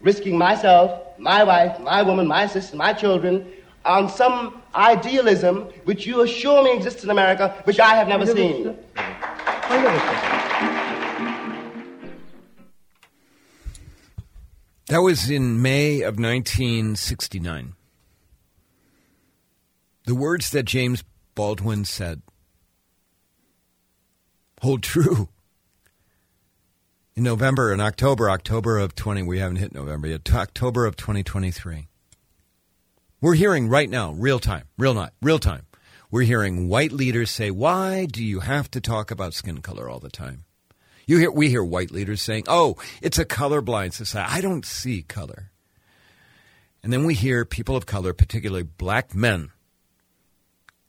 risking 0.00 0.38
myself, 0.38 1.18
my 1.18 1.42
wife, 1.42 1.80
my 1.80 2.00
woman, 2.00 2.28
my 2.28 2.46
sister, 2.46 2.76
my 2.76 2.92
children, 2.92 3.44
on 3.84 4.08
some 4.08 4.62
idealism 4.76 5.64
which 5.82 6.06
you 6.06 6.22
assure 6.22 6.62
me 6.62 6.76
exists 6.76 7.02
in 7.02 7.10
America, 7.10 7.60
which 7.64 7.80
I 7.80 7.96
have 7.96 8.06
never, 8.06 8.24
never 8.24 8.36
seen. 8.36 8.78
That 14.86 15.02
was 15.02 15.28
in 15.28 15.60
May 15.60 16.02
of 16.02 16.20
1969. 16.20 17.74
The 20.08 20.14
words 20.14 20.48
that 20.52 20.62
James 20.62 21.04
Baldwin 21.34 21.84
said 21.84 22.22
hold 24.62 24.82
true. 24.82 25.28
In 27.14 27.24
November 27.24 27.74
and 27.74 27.82
October, 27.82 28.30
October 28.30 28.78
of 28.78 28.94
20, 28.94 29.24
we 29.24 29.38
haven't 29.38 29.58
hit 29.58 29.74
November 29.74 30.08
yet, 30.08 30.32
October 30.32 30.86
of 30.86 30.96
2023. 30.96 31.88
We're 33.20 33.34
hearing 33.34 33.68
right 33.68 33.90
now, 33.90 34.12
real 34.12 34.38
time, 34.38 34.64
real 34.78 34.94
not, 34.94 35.12
real 35.20 35.38
time. 35.38 35.66
We're 36.10 36.22
hearing 36.22 36.68
white 36.68 36.92
leaders 36.92 37.30
say, 37.30 37.50
"Why 37.50 38.06
do 38.06 38.24
you 38.24 38.40
have 38.40 38.70
to 38.70 38.80
talk 38.80 39.10
about 39.10 39.34
skin 39.34 39.60
color 39.60 39.90
all 39.90 40.00
the 40.00 40.08
time?" 40.08 40.46
You 41.06 41.18
hear 41.18 41.30
we 41.30 41.50
hear 41.50 41.62
white 41.62 41.90
leaders 41.90 42.22
saying, 42.22 42.44
"Oh, 42.48 42.78
it's 43.02 43.18
a 43.18 43.26
colorblind 43.26 43.92
society. 43.92 44.32
I 44.32 44.40
don't 44.40 44.64
see 44.64 45.02
color." 45.02 45.50
And 46.82 46.94
then 46.94 47.04
we 47.04 47.12
hear 47.12 47.44
people 47.44 47.76
of 47.76 47.84
color, 47.84 48.14
particularly 48.14 48.62
black 48.62 49.14
men, 49.14 49.50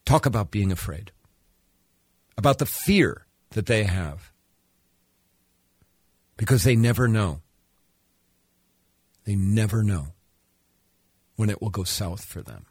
talk 0.10 0.26
about 0.26 0.50
being 0.50 0.72
afraid, 0.72 1.12
about 2.36 2.58
the 2.58 2.66
fear 2.66 3.28
that 3.52 3.68
they 3.68 3.84
have, 3.84 4.32
because 6.36 6.64
they 6.64 6.76
never 6.76 7.08
know. 7.08 7.42
They 9.26 9.36
never 9.36 9.84
know 9.84 10.14
when 11.36 11.52
it 11.52 11.62
will 11.62 11.70
go 11.70 11.84
south 11.84 12.26
for 12.26 12.42
them. 12.42 12.66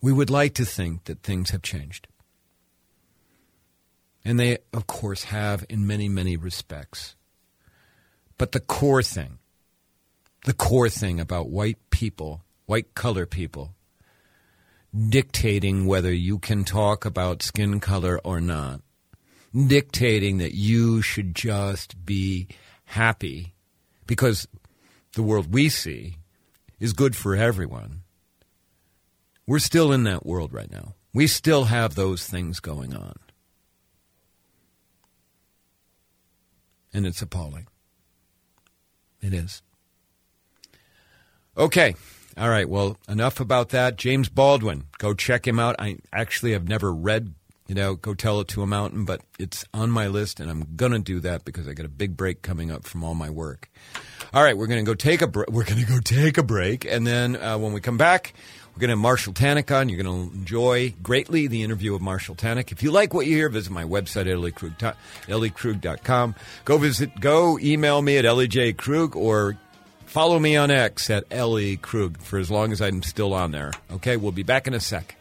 We 0.00 0.10
would 0.10 0.30
like 0.30 0.54
to 0.54 0.64
think 0.64 1.04
that 1.04 1.22
things 1.22 1.50
have 1.50 1.60
changed. 1.60 2.08
And 4.24 4.40
they, 4.40 4.56
of 4.72 4.86
course, 4.86 5.24
have 5.24 5.66
in 5.68 5.86
many, 5.86 6.08
many 6.08 6.38
respects. 6.38 7.14
But 8.38 8.52
the 8.52 8.60
core 8.60 9.02
thing, 9.02 9.38
the 10.46 10.54
core 10.54 10.88
thing 10.88 11.20
about 11.20 11.50
white 11.50 11.78
people 11.90 12.42
white 12.70 12.94
color 12.94 13.26
people 13.26 13.74
dictating 15.08 15.86
whether 15.86 16.12
you 16.12 16.38
can 16.38 16.62
talk 16.62 17.04
about 17.04 17.42
skin 17.42 17.80
color 17.80 18.20
or 18.22 18.40
not, 18.40 18.80
dictating 19.66 20.38
that 20.38 20.54
you 20.54 21.02
should 21.02 21.34
just 21.34 22.06
be 22.06 22.46
happy 22.84 23.52
because 24.06 24.46
the 25.14 25.22
world 25.22 25.52
we 25.52 25.68
see 25.68 26.14
is 26.78 26.92
good 26.92 27.16
for 27.16 27.34
everyone. 27.34 28.02
We're 29.48 29.58
still 29.58 29.90
in 29.90 30.04
that 30.04 30.24
world 30.24 30.52
right 30.52 30.70
now. 30.70 30.94
We 31.12 31.26
still 31.26 31.64
have 31.64 31.96
those 31.96 32.24
things 32.24 32.60
going 32.60 32.94
on. 32.94 33.16
And 36.94 37.04
it's 37.04 37.20
appalling. 37.20 37.66
It 39.20 39.34
is. 39.34 39.60
Okay. 41.56 41.96
All 42.40 42.48
right. 42.48 42.66
Well, 42.66 42.96
enough 43.06 43.38
about 43.38 43.68
that. 43.68 43.96
James 43.96 44.30
Baldwin, 44.30 44.84
go 44.96 45.12
check 45.12 45.46
him 45.46 45.58
out. 45.58 45.76
I 45.78 45.98
actually 46.10 46.52
have 46.52 46.66
never 46.66 46.90
read, 46.90 47.34
you 47.66 47.74
know, 47.74 47.96
Go 47.96 48.14
Tell 48.14 48.40
It 48.40 48.48
to 48.48 48.62
a 48.62 48.66
Mountain, 48.66 49.04
but 49.04 49.20
it's 49.38 49.66
on 49.74 49.90
my 49.90 50.06
list, 50.06 50.40
and 50.40 50.50
I'm 50.50 50.74
going 50.74 50.92
to 50.92 51.00
do 51.00 51.20
that 51.20 51.44
because 51.44 51.68
I 51.68 51.74
got 51.74 51.84
a 51.84 51.90
big 51.90 52.16
break 52.16 52.40
coming 52.40 52.70
up 52.70 52.86
from 52.86 53.04
all 53.04 53.14
my 53.14 53.28
work. 53.28 53.68
All 54.32 54.42
right, 54.42 54.56
we're 54.56 54.68
going 54.68 54.82
to 54.82 54.90
go 54.90 54.94
take 54.94 55.20
a 55.20 55.26
br- 55.26 55.44
we're 55.48 55.64
going 55.64 55.84
to 55.84 55.86
go 55.86 56.00
take 56.00 56.38
a 56.38 56.42
break, 56.42 56.86
and 56.86 57.06
then 57.06 57.36
uh, 57.36 57.58
when 57.58 57.74
we 57.74 57.80
come 57.82 57.98
back, 57.98 58.32
we're 58.74 58.80
going 58.80 58.88
to 58.88 58.92
have 58.92 59.02
Marshall 59.02 59.34
Tanick 59.34 59.70
on. 59.76 59.90
You're 59.90 60.02
going 60.02 60.30
to 60.30 60.34
enjoy 60.34 60.94
greatly 61.02 61.46
the 61.46 61.62
interview 61.62 61.94
of 61.94 62.00
Marshall 62.00 62.36
Tanick. 62.36 62.72
If 62.72 62.82
you 62.82 62.90
like 62.90 63.12
what 63.12 63.26
you 63.26 63.36
hear, 63.36 63.50
visit 63.50 63.70
my 63.70 63.84
website 63.84 64.22
at 64.22 64.88
elliekrug.com. 65.28 66.34
Go 66.64 66.78
visit, 66.78 67.20
go 67.20 67.58
email 67.58 68.00
me 68.00 68.16
at 68.16 68.24
ellieJkrug 68.24 69.14
or 69.14 69.58
Follow 70.10 70.40
me 70.40 70.56
on 70.56 70.72
X 70.72 71.08
at 71.08 71.22
Ellie 71.30 71.76
Krug 71.76 72.20
for 72.20 72.40
as 72.40 72.50
long 72.50 72.72
as 72.72 72.82
I'm 72.82 73.00
still 73.00 73.32
on 73.32 73.52
there. 73.52 73.70
Okay, 73.92 74.16
we'll 74.16 74.32
be 74.32 74.42
back 74.42 74.66
in 74.66 74.74
a 74.74 74.80
sec. 74.80 75.14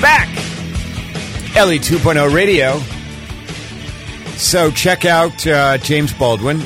Back. 0.00 0.28
Ellie 1.56 1.78
2.0 1.78 2.34
Radio. 2.34 2.78
So 4.36 4.70
check 4.70 5.04
out 5.04 5.46
uh, 5.46 5.78
James 5.78 6.12
Baldwin. 6.14 6.60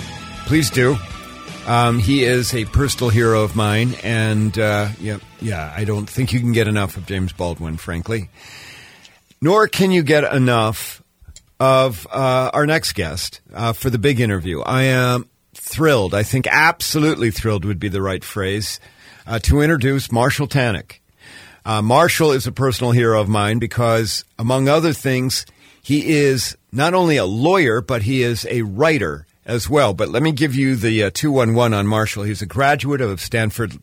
Please 0.46 0.70
do. 0.70 0.96
Um, 1.66 1.98
he 1.98 2.24
is 2.24 2.54
a 2.54 2.66
personal 2.66 3.10
hero 3.10 3.42
of 3.42 3.56
mine, 3.56 3.94
and 4.02 4.56
uh, 4.58 4.88
yeah, 5.00 5.18
yeah, 5.40 5.72
I 5.74 5.84
don't 5.84 6.08
think 6.08 6.32
you 6.32 6.40
can 6.40 6.52
get 6.52 6.68
enough 6.68 6.96
of 6.96 7.06
James 7.06 7.32
Baldwin, 7.32 7.78
frankly. 7.78 8.28
Nor 9.40 9.68
can 9.68 9.90
you 9.90 10.02
get 10.02 10.24
enough 10.24 11.02
of 11.58 12.06
uh, 12.10 12.50
our 12.52 12.66
next 12.66 12.92
guest 12.92 13.40
uh, 13.52 13.72
for 13.72 13.90
the 13.90 13.98
big 13.98 14.20
interview. 14.20 14.60
I 14.60 14.82
am 14.84 15.28
thrilled. 15.54 16.14
I 16.14 16.22
think 16.22 16.46
absolutely 16.46 17.30
thrilled 17.30 17.64
would 17.64 17.80
be 17.80 17.88
the 17.88 18.02
right 18.02 18.22
phrase 18.22 18.80
uh, 19.26 19.38
to 19.40 19.60
introduce 19.60 20.12
Marshall 20.12 20.46
Tanick. 20.48 20.98
Uh, 21.64 21.80
Marshall 21.80 22.32
is 22.32 22.46
a 22.46 22.52
personal 22.52 22.92
hero 22.92 23.20
of 23.20 23.28
mine 23.28 23.58
because, 23.58 24.24
among 24.38 24.68
other 24.68 24.92
things, 24.92 25.46
he 25.82 26.14
is 26.14 26.56
not 26.72 26.92
only 26.94 27.16
a 27.16 27.24
lawyer, 27.24 27.80
but 27.80 28.02
he 28.02 28.22
is 28.22 28.46
a 28.50 28.62
writer 28.62 29.26
as 29.46 29.68
well. 29.68 29.94
But 29.94 30.08
let 30.08 30.22
me 30.22 30.32
give 30.32 30.54
you 30.54 30.76
the 30.76 31.04
uh, 31.04 31.10
211 31.12 31.76
on 31.76 31.86
Marshall. 31.86 32.24
He's 32.24 32.42
a 32.42 32.46
graduate 32.46 33.00
of 33.00 33.20
Stanford 33.20 33.78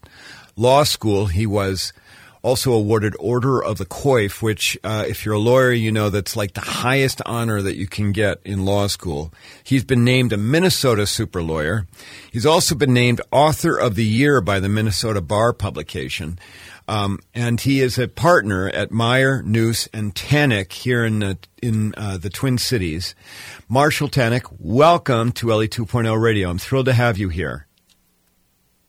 Law 0.56 0.84
School. 0.84 1.28
He 1.28 1.46
was 1.46 1.94
also 2.44 2.74
awarded 2.74 3.16
Order 3.20 3.64
of 3.64 3.78
the 3.78 3.86
Coif, 3.86 4.42
which, 4.42 4.78
uh, 4.84 5.06
if 5.08 5.26
you're 5.26 5.36
a 5.36 5.40
lawyer, 5.40 5.72
you 5.72 5.92
know 5.92 6.10
that's 6.10 6.36
like 6.36 6.54
the 6.54 6.62
highest 6.62 7.22
honor 7.26 7.62
that 7.62 7.78
you 7.78 7.88
can 7.88 8.12
get 8.12 8.40
in 8.44 8.66
law 8.66 8.88
school. 8.88 9.34
He's 9.64 9.84
been 9.84 10.04
named 10.04 10.34
a 10.34 10.38
Minnesota 10.38 11.06
super 11.06 11.44
lawyer. 11.44 11.88
He's 12.32 12.46
also 12.46 12.74
been 12.76 12.94
named 12.94 13.22
Author 13.32 13.78
of 13.78 13.96
the 13.96 14.06
Year 14.06 14.42
by 14.42 14.60
the 14.60 14.70
Minnesota 14.70 15.22
Bar 15.22 15.54
publication. 15.54 16.40
Um, 16.88 17.20
and 17.34 17.60
he 17.60 17.82
is 17.82 17.98
a 17.98 18.08
partner 18.08 18.68
at 18.70 18.92
Meyer, 18.92 19.44
Njus, 19.44 19.88
and 19.94 20.14
Tanick 20.14 20.72
here 20.74 21.06
in 21.06 21.20
the, 21.20 21.38
in 21.62 21.94
uh, 21.96 22.18
the 22.18 22.30
Twin 22.30 22.58
Cities. 22.58 23.16
Marshall 23.70 24.10
Tanick, 24.10 24.54
welcome 24.60 25.32
to 25.34 25.52
Ellie 25.52 25.70
2.0 25.70 26.22
Radio. 26.22 26.50
I'm 26.50 26.58
thrilled 26.58 26.88
to 26.88 26.94
have 26.94 27.18
you 27.18 27.30
here. 27.30 27.68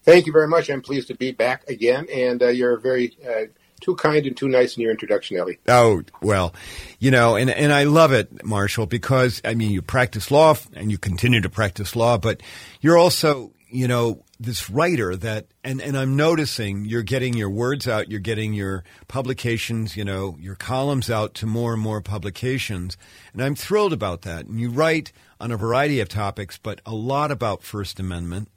Thank 0.04 0.26
you 0.26 0.32
very 0.32 0.48
much. 0.48 0.68
I'm 0.68 0.82
pleased 0.82 1.08
to 1.08 1.14
be 1.14 1.30
back 1.30 1.68
again, 1.68 2.06
and 2.12 2.42
uh, 2.42 2.48
you're 2.48 2.76
very 2.76 3.16
uh, 3.24 3.44
too 3.80 3.94
kind 3.96 4.26
and 4.26 4.36
too 4.36 4.48
nice 4.48 4.76
in 4.76 4.82
your 4.82 4.90
introduction, 4.90 5.36
Ellie. 5.36 5.58
Oh 5.68 6.02
well, 6.20 6.54
you 6.98 7.10
know, 7.10 7.36
and 7.36 7.50
and 7.50 7.72
I 7.72 7.84
love 7.84 8.12
it, 8.12 8.44
Marshall, 8.44 8.86
because 8.86 9.40
I 9.44 9.54
mean, 9.54 9.70
you 9.70 9.82
practice 9.82 10.30
law 10.30 10.54
and 10.74 10.90
you 10.90 10.98
continue 10.98 11.40
to 11.40 11.50
practice 11.50 11.94
law, 11.94 12.18
but 12.18 12.42
you're 12.80 12.98
also, 12.98 13.52
you 13.68 13.86
know, 13.86 14.24
this 14.42 14.68
writer 14.70 15.16
that, 15.16 15.46
and 15.64 15.80
and 15.80 15.96
I'm 15.96 16.16
noticing 16.16 16.84
you're 16.84 17.02
getting 17.02 17.34
your 17.34 17.50
words 17.50 17.86
out, 17.88 18.10
you're 18.10 18.20
getting 18.20 18.52
your 18.52 18.84
publications, 19.08 19.96
you 19.96 20.04
know, 20.04 20.36
your 20.40 20.54
columns 20.54 21.10
out 21.10 21.34
to 21.34 21.46
more 21.46 21.72
and 21.72 21.82
more 21.82 22.00
publications, 22.00 22.96
and 23.32 23.42
I'm 23.42 23.54
thrilled 23.54 23.92
about 23.92 24.22
that. 24.22 24.46
And 24.46 24.60
you 24.60 24.70
write 24.70 25.12
on 25.40 25.52
a 25.52 25.56
variety 25.56 26.00
of 26.00 26.08
topics, 26.08 26.58
but 26.58 26.80
a 26.86 26.94
lot 26.94 27.30
about 27.30 27.62
First 27.62 27.98
Amendment 27.98 28.48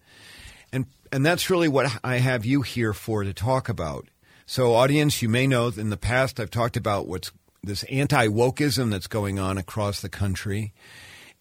and 0.75 0.85
and 1.11 1.25
that's 1.25 1.49
really 1.49 1.69
what 1.69 1.89
I 2.03 2.17
have 2.17 2.45
you 2.45 2.61
here 2.61 2.93
for 2.93 3.23
to 3.23 3.33
talk 3.33 3.69
about. 3.69 4.09
So, 4.45 4.73
audience, 4.73 5.21
you 5.21 5.29
may 5.29 5.47
know 5.47 5.69
in 5.69 5.89
the 5.89 5.97
past 5.97 6.39
I've 6.39 6.51
talked 6.51 6.77
about 6.77 7.07
what's 7.07 7.31
this 7.63 7.83
anti 7.83 8.27
wokeism 8.27 8.91
that's 8.91 9.07
going 9.07 9.39
on 9.39 9.57
across 9.57 10.01
the 10.01 10.09
country. 10.09 10.73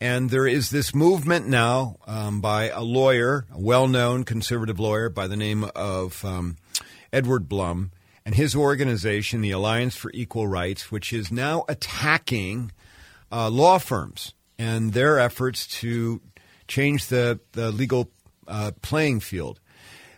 And 0.01 0.31
there 0.31 0.47
is 0.47 0.71
this 0.71 0.95
movement 0.95 1.47
now 1.47 1.97
um, 2.07 2.41
by 2.41 2.69
a 2.69 2.83
lawyer, 2.83 3.47
a 3.53 3.61
well 3.61 3.87
known 3.89 4.25
conservative 4.25 4.79
lawyer 4.81 5.09
by 5.09 5.27
the 5.27 5.37
name 5.37 5.65
of 5.75 6.25
um, 6.25 6.57
Edward 7.13 7.49
Blum, 7.49 7.93
and 8.27 8.35
his 8.35 8.55
organization, 8.55 9.41
the 9.41 9.51
Alliance 9.51 9.97
for 9.97 10.11
Equal 10.15 10.47
Rights, 10.47 10.91
which 10.91 11.13
is 11.13 11.31
now 11.31 11.65
attacking 11.69 12.73
uh, 13.31 13.51
law 13.51 13.79
firms 13.79 14.35
and 14.59 14.93
their 14.93 15.19
efforts 15.19 15.67
to 15.67 16.21
change 16.69 17.07
the, 17.07 17.41
the 17.53 17.71
legal 17.71 18.11
uh, 18.47 18.73
playing 18.83 19.21
field. 19.21 19.61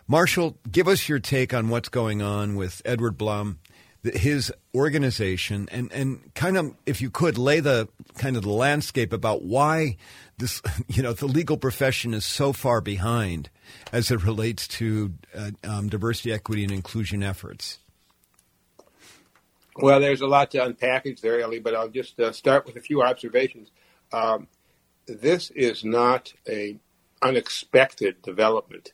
Marshall, 0.07 0.57
give 0.71 0.87
us 0.87 1.09
your 1.09 1.19
take 1.19 1.53
on 1.53 1.69
what's 1.69 1.89
going 1.89 2.21
on 2.21 2.55
with 2.55 2.81
Edward 2.85 3.17
Blum, 3.17 3.59
his 4.15 4.51
organization, 4.75 5.67
and, 5.71 5.91
and 5.91 6.33
kind 6.35 6.57
of, 6.57 6.75
if 6.85 7.01
you 7.01 7.09
could, 7.09 7.37
lay 7.37 7.59
the 7.59 7.87
kind 8.17 8.35
of 8.37 8.43
the 8.43 8.51
landscape 8.51 9.13
about 9.13 9.43
why 9.43 9.97
this, 10.37 10.61
you 10.87 11.03
know, 11.03 11.13
the 11.13 11.27
legal 11.27 11.57
profession 11.57 12.13
is 12.13 12.25
so 12.25 12.53
far 12.53 12.81
behind 12.81 13.49
as 13.91 14.11
it 14.11 14.23
relates 14.23 14.67
to 14.67 15.13
uh, 15.35 15.51
um, 15.63 15.89
diversity, 15.89 16.31
equity, 16.31 16.63
and 16.63 16.71
inclusion 16.71 17.23
efforts. 17.23 17.79
Well, 19.79 19.99
there's 19.99 20.21
a 20.21 20.27
lot 20.27 20.51
to 20.51 20.57
unpackage 20.57 21.21
there, 21.21 21.39
Ellie, 21.39 21.59
but 21.59 21.75
I'll 21.75 21.87
just 21.87 22.19
uh, 22.19 22.31
start 22.31 22.65
with 22.65 22.77
a 22.77 22.81
few 22.81 23.03
observations. 23.03 23.69
Um, 24.11 24.47
this 25.05 25.51
is 25.51 25.85
not 25.85 26.33
a 26.49 26.79
unexpected 27.21 28.21
development. 28.21 28.93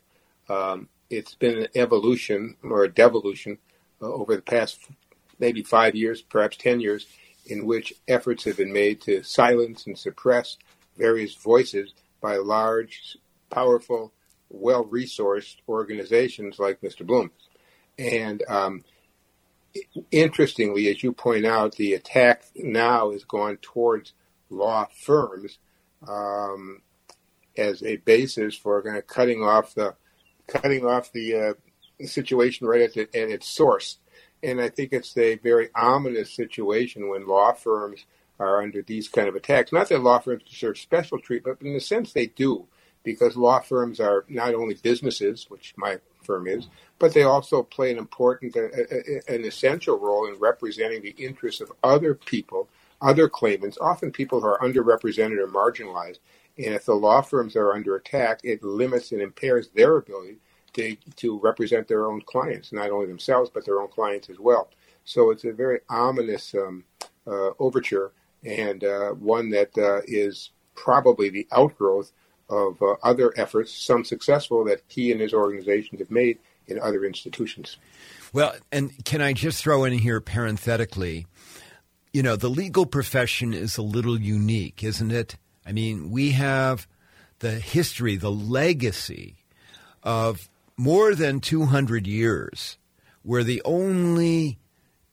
Um, 0.50 0.90
it's 1.10 1.36
been 1.36 1.58
an 1.58 1.68
evolution 1.76 2.56
or 2.64 2.84
a 2.84 2.92
devolution 2.92 3.60
uh, 4.02 4.08
over 4.08 4.36
the 4.36 4.42
past 4.42 4.80
maybe 5.44 5.62
five 5.62 5.94
years, 5.94 6.22
perhaps 6.22 6.56
10 6.56 6.80
years, 6.80 7.06
in 7.48 7.66
which 7.66 7.94
efforts 8.08 8.46
have 8.46 8.56
been 8.56 8.72
made 8.72 9.02
to 9.02 9.22
silence 9.24 9.86
and 9.86 10.00
suppress 10.00 10.58
various 10.98 11.36
voices 11.36 11.94
by 12.22 12.38
large, 12.38 13.18
powerful, 13.50 14.14
well 14.50 14.86
resourced 14.86 15.58
organizations 15.68 16.60
like 16.60 16.80
Mr. 16.80 17.06
Blum. 17.06 17.30
And 18.00 18.42
um, 18.48 18.86
interestingly, 20.12 20.88
as 20.88 21.04
you 21.04 21.12
point 21.12 21.46
out, 21.46 21.76
the 21.76 21.94
attack 21.94 22.44
now 22.56 23.12
is 23.12 23.26
gone 23.26 23.58
towards 23.58 24.14
law 24.50 24.88
firms 25.04 25.60
um, 26.08 26.82
as 27.58 27.84
a 27.84 27.98
basis 27.98 28.56
for 28.56 28.82
kind 28.82 28.98
of 28.98 29.08
cutting 29.08 29.44
off 29.44 29.76
the 29.76 29.94
cutting 30.48 30.86
off 30.86 31.12
the 31.12 31.36
uh, 31.36 31.54
situation 32.06 32.66
right 32.66 32.82
at, 32.82 32.94
the, 32.94 33.02
at 33.02 33.30
its 33.30 33.48
source. 33.50 33.98
And 34.44 34.60
I 34.60 34.70
think 34.70 34.92
it's 34.92 35.16
a 35.18 35.36
very 35.36 35.70
ominous 35.74 36.32
situation 36.34 37.08
when 37.08 37.26
law 37.26 37.54
firms 37.54 38.06
are 38.40 38.62
under 38.62 38.82
these 38.82 39.08
kind 39.08 39.28
of 39.30 39.36
attacks. 39.36 39.72
Not 39.72 39.90
that 39.90 40.04
law 40.04 40.20
firms 40.20 40.44
deserve 40.44 40.78
special 40.78 41.20
treatment, 41.20 41.60
but 41.60 41.68
in 41.68 41.76
a 41.76 41.80
sense 41.80 42.12
they 42.12 42.26
do, 42.26 42.68
because 43.04 43.38
law 43.38 43.62
firms 43.62 44.00
are 44.00 44.26
not 44.28 44.54
only 44.54 44.76
businesses, 44.76 45.46
which 45.50 45.74
my 45.78 46.00
firm 46.24 46.48
is, 46.48 46.68
but 47.00 47.14
they 47.14 47.24
also 47.24 47.64
play 47.64 47.92
an 47.92 47.98
important, 47.98 48.56
an 48.56 49.46
essential 49.46 49.98
role 49.98 50.28
in 50.28 50.40
representing 50.40 51.02
the 51.02 51.16
interests 51.18 51.62
of 51.62 51.72
other 51.84 52.14
people, 52.14 52.68
other 53.02 53.30
claimants, 53.30 53.78
often 53.80 54.12
people 54.12 54.42
who 54.42 54.48
are 54.48 54.60
underrepresented 54.60 55.38
or 55.38 55.48
marginalized. 55.48 56.20
And 56.58 56.74
if 56.74 56.86
the 56.86 56.96
law 56.96 57.22
firms 57.22 57.56
are 57.56 57.74
under 57.74 57.96
attack, 57.96 58.42
it 58.44 58.64
limits 58.64 59.12
and 59.12 59.22
impairs 59.22 59.70
their 59.70 59.98
ability 59.98 60.38
to, 60.74 60.96
to 61.18 61.40
represent 61.40 61.88
their 61.88 62.10
own 62.10 62.22
clients, 62.22 62.72
not 62.72 62.90
only 62.90 63.08
themselves, 63.08 63.50
but 63.54 63.66
their 63.66 63.80
own 63.80 63.90
clients 63.90 64.30
as 64.30 64.40
well. 64.40 64.70
So 65.06 65.32
it's 65.32 65.44
a 65.44 65.52
very 65.52 65.80
ominous 65.90 66.54
um, 66.56 66.84
uh, 67.28 67.52
overture 67.60 68.12
and 68.44 68.84
uh, 68.84 69.12
one 69.12 69.50
that 69.52 69.78
uh, 69.78 70.02
is 70.06 70.52
probably 70.76 71.30
the 71.30 71.48
outgrowth 71.52 72.12
of 72.50 72.82
uh, 72.82 72.96
other 73.04 73.34
efforts, 73.38 73.72
some 73.72 74.04
successful, 74.04 74.66
that 74.66 74.82
he 74.88 75.12
and 75.12 75.22
his 75.22 75.34
organizations 75.34 76.00
have 76.00 76.12
made 76.12 76.40
in 76.68 76.80
other 76.80 77.06
institutions. 77.06 77.78
Well, 78.32 78.56
and 78.72 78.92
can 79.06 79.22
I 79.22 79.34
just 79.34 79.62
throw 79.62 79.84
in 79.84 79.94
here 79.94 80.20
parenthetically? 80.20 81.28
You 82.12 82.24
know, 82.24 82.36
the 82.36 82.50
legal 82.50 82.86
profession 82.86 83.54
is 83.54 83.78
a 83.78 83.82
little 83.82 84.20
unique, 84.20 84.84
isn't 84.84 85.12
it? 85.12 85.38
I 85.66 85.72
mean, 85.72 86.12
we 86.12 86.32
have 86.32 86.88
the 87.40 87.52
history, 87.52 88.16
the 88.16 88.32
legacy 88.32 89.36
of 90.04 90.50
more 90.78 91.16
than 91.16 91.40
200 91.40 92.08
years 92.08 92.78
where 93.22 93.44
the 93.44 93.62
only 93.64 94.58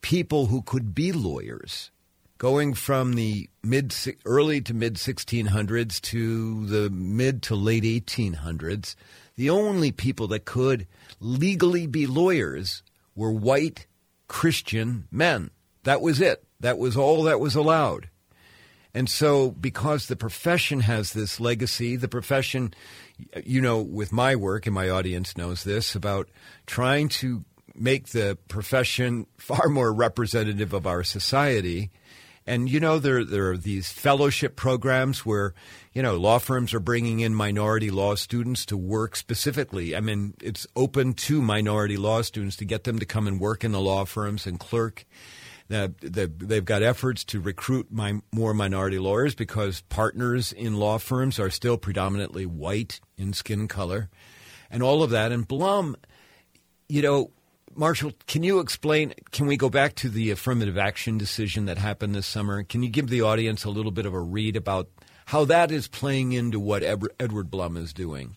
people 0.01 0.47
who 0.47 0.63
could 0.63 0.95
be 0.95 1.13
lawyers 1.13 1.91
going 2.39 2.73
from 2.73 3.15
the 3.15 3.49
mid 3.63 3.95
early 4.25 4.61
to 4.61 4.73
mid 4.73 4.95
1600s 4.95 6.01
to 6.01 6.67
the 6.67 6.89
mid 6.91 7.43
to 7.43 7.55
late 7.55 7.85
1800s 7.85 8.95
the 9.37 9.51
only 9.51 9.93
people 9.93 10.27
that 10.29 10.45
could 10.45 10.87
legally 11.21 11.87
be 11.87 12.07
lawyers 12.07 12.83
were 13.15 13.33
white 13.33 13.87
christian 14.31 15.09
men. 15.11 15.51
That 15.83 16.01
was 16.01 16.21
it. 16.21 16.45
That 16.61 16.79
was 16.79 16.97
all 16.97 17.25
that 17.25 17.41
was 17.41 17.55
allowed 17.55 18.09
and 18.93 19.09
so, 19.09 19.53
because 19.53 20.07
the 20.07 20.17
profession 20.17 20.81
has 20.81 21.13
this 21.13 21.39
legacy, 21.39 21.97
the 21.97 22.09
profession, 22.09 22.75
you 23.45 23.61
know, 23.61 23.81
with 23.81 24.13
my 24.13 24.35
work, 24.35 24.67
and 24.67 24.75
my 24.75 24.89
audience 24.89 25.37
knows 25.37 25.63
this, 25.63 25.95
about 25.95 26.29
trying 26.67 27.09
to 27.09 27.45
make 27.75 28.09
the 28.09 28.37
profession 28.49 29.27
far 29.39 29.69
more 29.69 29.93
representative 29.93 30.73
of 30.73 30.87
our 30.87 31.05
society. 31.05 31.91
And, 32.47 32.69
you 32.69 32.81
know, 32.81 32.99
there, 32.99 33.25
there 33.25 33.51
are 33.51 33.57
these 33.57 33.93
fellowship 33.93 34.57
programs 34.57 35.25
where, 35.25 35.55
you 35.93 36.03
know, 36.03 36.17
law 36.17 36.39
firms 36.39 36.75
are 36.75 36.81
bringing 36.81 37.21
in 37.21 37.33
minority 37.33 37.91
law 37.91 38.17
students 38.17 38.67
to 38.67 38.77
work 38.77 39.15
specifically. 39.15 39.95
I 39.95 40.01
mean, 40.01 40.35
it's 40.43 40.67
open 40.75 41.13
to 41.13 41.43
minority 41.43 41.97
law 41.97 42.23
students 42.23 42.57
to 42.57 42.65
get 42.65 42.85
them 42.85 42.99
to 42.99 43.07
come 43.07 43.29
and 43.29 43.39
work 43.39 43.63
in 43.63 43.71
the 43.71 43.81
law 43.81 44.05
firms 44.05 44.47
and 44.47 44.59
clerk 44.59 45.05
they've 45.71 46.65
got 46.65 46.83
efforts 46.83 47.25
to 47.25 47.41
recruit 47.41 47.93
my, 47.93 48.21
more 48.33 48.53
minority 48.53 48.99
lawyers 48.99 49.35
because 49.35 49.83
partners 49.83 50.53
in 50.53 50.75
law 50.75 50.99
firms 50.99 51.39
are 51.39 51.51
still 51.51 51.77
predominantly 51.77 52.45
white 52.45 53.01
in 53.17 53.33
skin 53.33 53.69
color 53.69 54.11
and 54.71 54.83
all 54.83 55.03
of 55.03 55.11
that. 55.11 55.31
And 55.31 55.47
Blum, 55.47 55.97
you 56.89 57.03
know, 57.03 57.31
Marshall, 57.75 58.13
can 58.27 58.43
you 58.43 58.59
explain? 58.59 59.15
Can 59.31 59.47
we 59.47 59.57
go 59.57 59.71
back 59.71 59.95
to 59.97 60.09
the 60.09 60.33
affirmative 60.33 60.77
action 60.77 61.19
decision 61.19 61.67
that 61.67 61.79
happened 61.79 62.17
this 62.17 62.27
summer? 62.27 62.65
Can 62.65 62.83
you 62.83 62.91
give 62.91 63.09
the 63.09 63.23
audience 63.23 63.65
a 63.65 63.71
little 63.71 63.93
bit 63.93 64.07
of 64.07 64.15
a 64.15 64.21
read 64.21 64.57
about 64.57 64.89
how 65.27 65.45
that 65.45 65.71
is 65.71 65.87
playing 65.87 66.33
into 66.33 66.59
what 66.59 66.83
Edward 66.83 67.51
Blum 67.51 67.77
is 67.77 67.93
doing? 67.93 68.37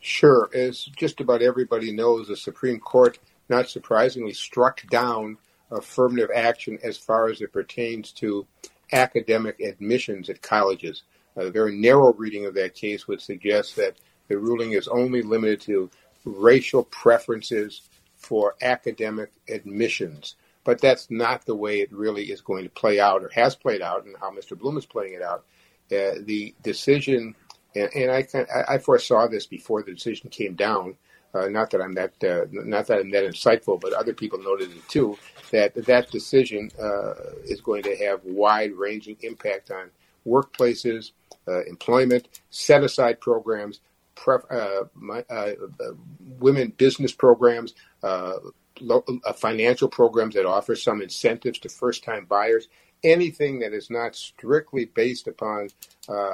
Sure. 0.00 0.50
As 0.52 0.84
just 0.84 1.20
about 1.20 1.40
everybody 1.40 1.92
knows, 1.92 2.26
the 2.26 2.36
Supreme 2.36 2.80
Court, 2.80 3.20
not 3.48 3.68
surprisingly, 3.68 4.32
struck 4.32 4.84
down 4.88 5.38
affirmative 5.70 6.30
action 6.34 6.78
as 6.82 6.96
far 6.96 7.28
as 7.28 7.40
it 7.40 7.52
pertains 7.52 8.12
to 8.12 8.46
academic 8.92 9.60
admissions 9.60 10.30
at 10.30 10.42
colleges. 10.42 11.02
A 11.36 11.50
very 11.50 11.76
narrow 11.76 12.12
reading 12.14 12.46
of 12.46 12.54
that 12.54 12.74
case 12.74 13.06
would 13.06 13.20
suggest 13.20 13.76
that 13.76 13.96
the 14.28 14.38
ruling 14.38 14.72
is 14.72 14.88
only 14.88 15.22
limited 15.22 15.60
to 15.62 15.90
racial 16.24 16.84
preferences 16.84 17.82
for 18.16 18.56
academic 18.60 19.30
admissions. 19.48 20.34
But 20.64 20.80
that's 20.80 21.10
not 21.10 21.46
the 21.46 21.54
way 21.54 21.80
it 21.80 21.92
really 21.92 22.24
is 22.24 22.40
going 22.40 22.64
to 22.64 22.70
play 22.70 23.00
out 23.00 23.22
or 23.22 23.30
has 23.30 23.54
played 23.54 23.80
out 23.80 24.04
and 24.04 24.16
how 24.20 24.30
Mr. 24.30 24.58
Blum 24.58 24.76
is 24.76 24.84
playing 24.84 25.14
it 25.14 25.22
out. 25.22 25.44
Uh, 25.90 26.20
the 26.20 26.54
decision, 26.62 27.34
and, 27.74 27.88
and 27.94 28.10
I, 28.10 28.26
I 28.68 28.78
foresaw 28.78 29.28
this 29.28 29.46
before 29.46 29.82
the 29.82 29.94
decision 29.94 30.28
came 30.28 30.54
down. 30.54 30.96
Uh, 31.34 31.48
not 31.48 31.70
that 31.70 31.80
I'm 31.80 31.92
that 31.92 32.12
uh, 32.24 32.46
not 32.50 32.86
that 32.88 33.00
I'm 33.00 33.10
that 33.10 33.24
insightful, 33.24 33.80
but 33.80 33.92
other 33.92 34.14
people 34.14 34.38
noted 34.38 34.70
it 34.70 34.88
too. 34.88 35.16
That 35.52 35.74
that 35.86 36.10
decision 36.10 36.70
uh, 36.80 37.14
is 37.44 37.60
going 37.60 37.82
to 37.84 37.96
have 37.96 38.20
wide-ranging 38.24 39.18
impact 39.20 39.70
on 39.70 39.90
workplaces, 40.26 41.12
uh, 41.46 41.64
employment, 41.64 42.28
set-aside 42.50 43.20
programs, 43.20 43.80
uh, 44.26 44.84
my, 44.94 45.24
uh, 45.30 45.52
women 46.38 46.72
business 46.76 47.12
programs, 47.12 47.74
lo- 48.80 49.04
financial 49.36 49.88
programs 49.88 50.34
that 50.34 50.46
offer 50.46 50.74
some 50.76 51.02
incentives 51.02 51.58
to 51.60 51.68
first-time 51.68 52.24
buyers. 52.26 52.68
Anything 53.04 53.60
that 53.60 53.72
is 53.72 53.90
not 53.90 54.16
strictly 54.16 54.86
based 54.86 55.28
upon 55.28 55.68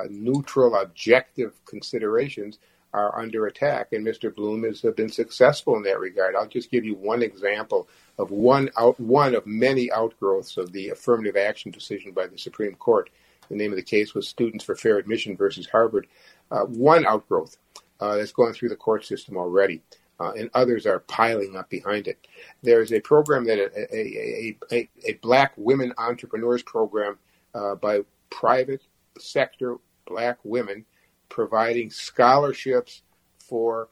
neutral, 0.08 0.76
objective 0.76 1.52
considerations 1.66 2.58
are 2.94 3.18
under 3.18 3.46
attack, 3.46 3.92
and 3.92 4.06
Mr. 4.06 4.34
Blum 4.34 4.62
has 4.62 4.80
been 4.96 5.10
successful 5.10 5.76
in 5.76 5.82
that 5.82 5.98
regard. 5.98 6.36
I'll 6.36 6.46
just 6.46 6.70
give 6.70 6.84
you 6.84 6.94
one 6.94 7.22
example 7.22 7.88
of 8.18 8.30
one 8.30 8.70
out, 8.78 8.98
one 9.00 9.34
of 9.34 9.46
many 9.46 9.90
outgrowths 9.90 10.56
of 10.56 10.70
the 10.72 10.90
affirmative 10.90 11.36
action 11.36 11.72
decision 11.72 12.12
by 12.12 12.28
the 12.28 12.38
Supreme 12.38 12.74
Court. 12.76 13.10
The 13.48 13.56
name 13.56 13.72
of 13.72 13.76
the 13.76 13.82
case 13.82 14.14
was 14.14 14.28
Students 14.28 14.64
for 14.64 14.76
Fair 14.76 14.98
Admission 14.98 15.36
versus 15.36 15.66
Harvard. 15.66 16.06
Uh, 16.52 16.64
one 16.66 17.04
outgrowth 17.04 17.56
uh, 17.98 18.16
that's 18.16 18.32
going 18.32 18.52
through 18.52 18.68
the 18.68 18.76
court 18.76 19.04
system 19.04 19.36
already, 19.36 19.82
uh, 20.20 20.32
and 20.32 20.48
others 20.54 20.86
are 20.86 21.00
piling 21.00 21.56
up 21.56 21.68
behind 21.68 22.06
it. 22.06 22.26
There 22.62 22.80
is 22.80 22.92
a 22.92 23.00
program 23.00 23.44
that 23.46 23.58
a, 23.58 23.96
a, 23.96 24.56
a, 24.72 24.88
a 25.04 25.12
black 25.14 25.52
women 25.56 25.92
entrepreneurs 25.98 26.62
program 26.62 27.18
uh, 27.54 27.74
by 27.74 28.02
private 28.30 28.82
sector 29.18 29.78
black 30.06 30.38
women 30.44 30.84
providing 31.34 31.90
scholarships 31.90 33.02
for 33.40 33.88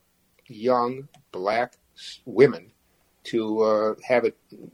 young 0.47 1.09
black 1.33 1.73
women 2.25 2.71
to 3.25 3.61
uh, 3.63 3.95
have 4.07 4.25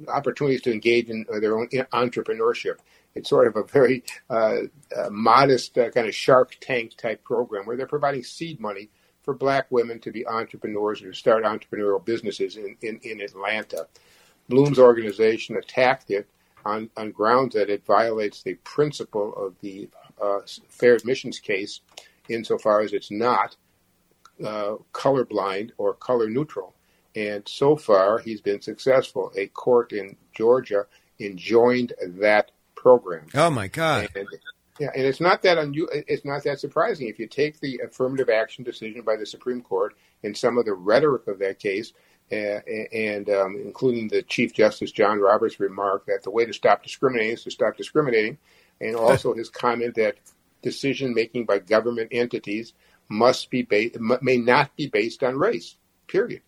opportunities 0.09 0.61
to 0.61 0.71
engage 0.71 1.09
in 1.09 1.25
their 1.41 1.59
own 1.59 1.67
entrepreneurship. 1.95 2.77
It's 3.15 3.31
sort 3.31 3.47
of 3.47 3.57
a 3.57 3.65
very 3.65 4.05
uh, 4.29 4.59
uh, 4.95 5.09
modest 5.11 5.79
uh, 5.79 5.89
kind 5.93 6.07
of 6.07 6.15
Shark 6.15 6.59
Tank 6.61 6.95
type 6.99 7.25
program 7.25 7.65
where 7.65 7.75
they're 7.79 7.87
providing 7.87 8.23
seed 8.23 8.61
money 8.61 8.91
for 9.23 9.33
black 9.33 9.67
women 9.71 9.99
to 10.01 10.11
be 10.11 10.27
entrepreneurs 10.27 11.01
and 11.01 11.11
to 11.11 11.19
start 11.19 11.45
entrepreneurial 11.45 12.05
businesses 12.05 12.59
in, 12.59 12.77
in, 12.83 13.01
in 13.03 13.23
Atlanta. 13.23 13.87
Blum's 14.51 14.79
organization 14.79 15.57
attacked 15.57 16.11
it 16.11 16.29
on, 16.67 16.91
on 16.99 17.13
grounds 17.13 17.55
that 17.55 17.71
it 17.71 17.87
violates 17.87 18.43
the 18.43 18.57
principle 18.57 19.35
of 19.35 19.55
the 19.63 19.89
uh, 20.23 20.41
fair 20.69 20.95
admissions 20.95 21.39
case 21.39 21.81
insofar 22.29 22.81
as 22.81 22.93
it's 22.93 23.11
not 23.11 23.57
uh, 24.45 24.77
colorblind 24.93 25.71
or 25.79 25.95
color 25.95 26.29
neutral. 26.29 26.75
And 27.17 27.47
so 27.49 27.77
far, 27.77 28.19
he's 28.19 28.41
been 28.41 28.61
successful. 28.61 29.33
A 29.37 29.47
court 29.49 29.93
in 29.93 30.17
Georgia 30.35 30.87
enjoined 31.19 31.93
that 32.01 32.53
program. 32.75 33.27
Oh 33.35 33.51
my 33.51 33.67
God! 33.67 34.09
And, 34.15 34.29
yeah, 34.79 34.91
and 34.95 35.05
it's 35.05 35.21
not 35.21 35.43
that 35.43 35.59
It's 36.07 36.25
not 36.25 36.45
that 36.45 36.61
surprising 36.61 37.09
if 37.09 37.19
you 37.19 37.27
take 37.27 37.59
the 37.61 37.81
affirmative 37.85 38.29
action 38.29 38.63
decision 38.63 39.03
by 39.03 39.17
the 39.17 39.27
Supreme 39.27 39.61
Court 39.61 39.97
and 40.23 40.37
some 40.37 40.59
of 40.59 40.65
the 40.65 40.75
rhetoric 40.75 41.27
of 41.27 41.39
that 41.41 41.59
case, 41.59 41.93
uh, 42.31 42.61
and 42.93 43.29
um, 43.31 43.57
including 43.57 44.09
the 44.09 44.23
Chief 44.23 44.53
Justice 44.53 44.93
John 44.93 45.19
Roberts' 45.19 45.59
remark 45.59 46.07
that 46.07 46.23
the 46.23 46.31
way 46.31 46.45
to 46.45 46.53
stop 46.53 46.83
discriminating 46.83 47.33
is 47.33 47.45
to 47.45 47.51
stop 47.51 47.77
discriminating, 47.77 48.39
and 48.81 48.95
also 48.97 49.35
his 49.35 49.51
comment 49.51 49.97
that 49.97 50.17
decision 50.63 51.15
making 51.15 51.45
by 51.45 51.59
government 51.59 52.09
entities 52.13 52.75
must 53.09 53.51
be 53.51 53.67
may 54.21 54.37
not 54.37 54.75
be 54.77 54.87
based 54.89 55.23
on 55.23 55.37
race. 55.37 55.77
Period. 56.07 56.43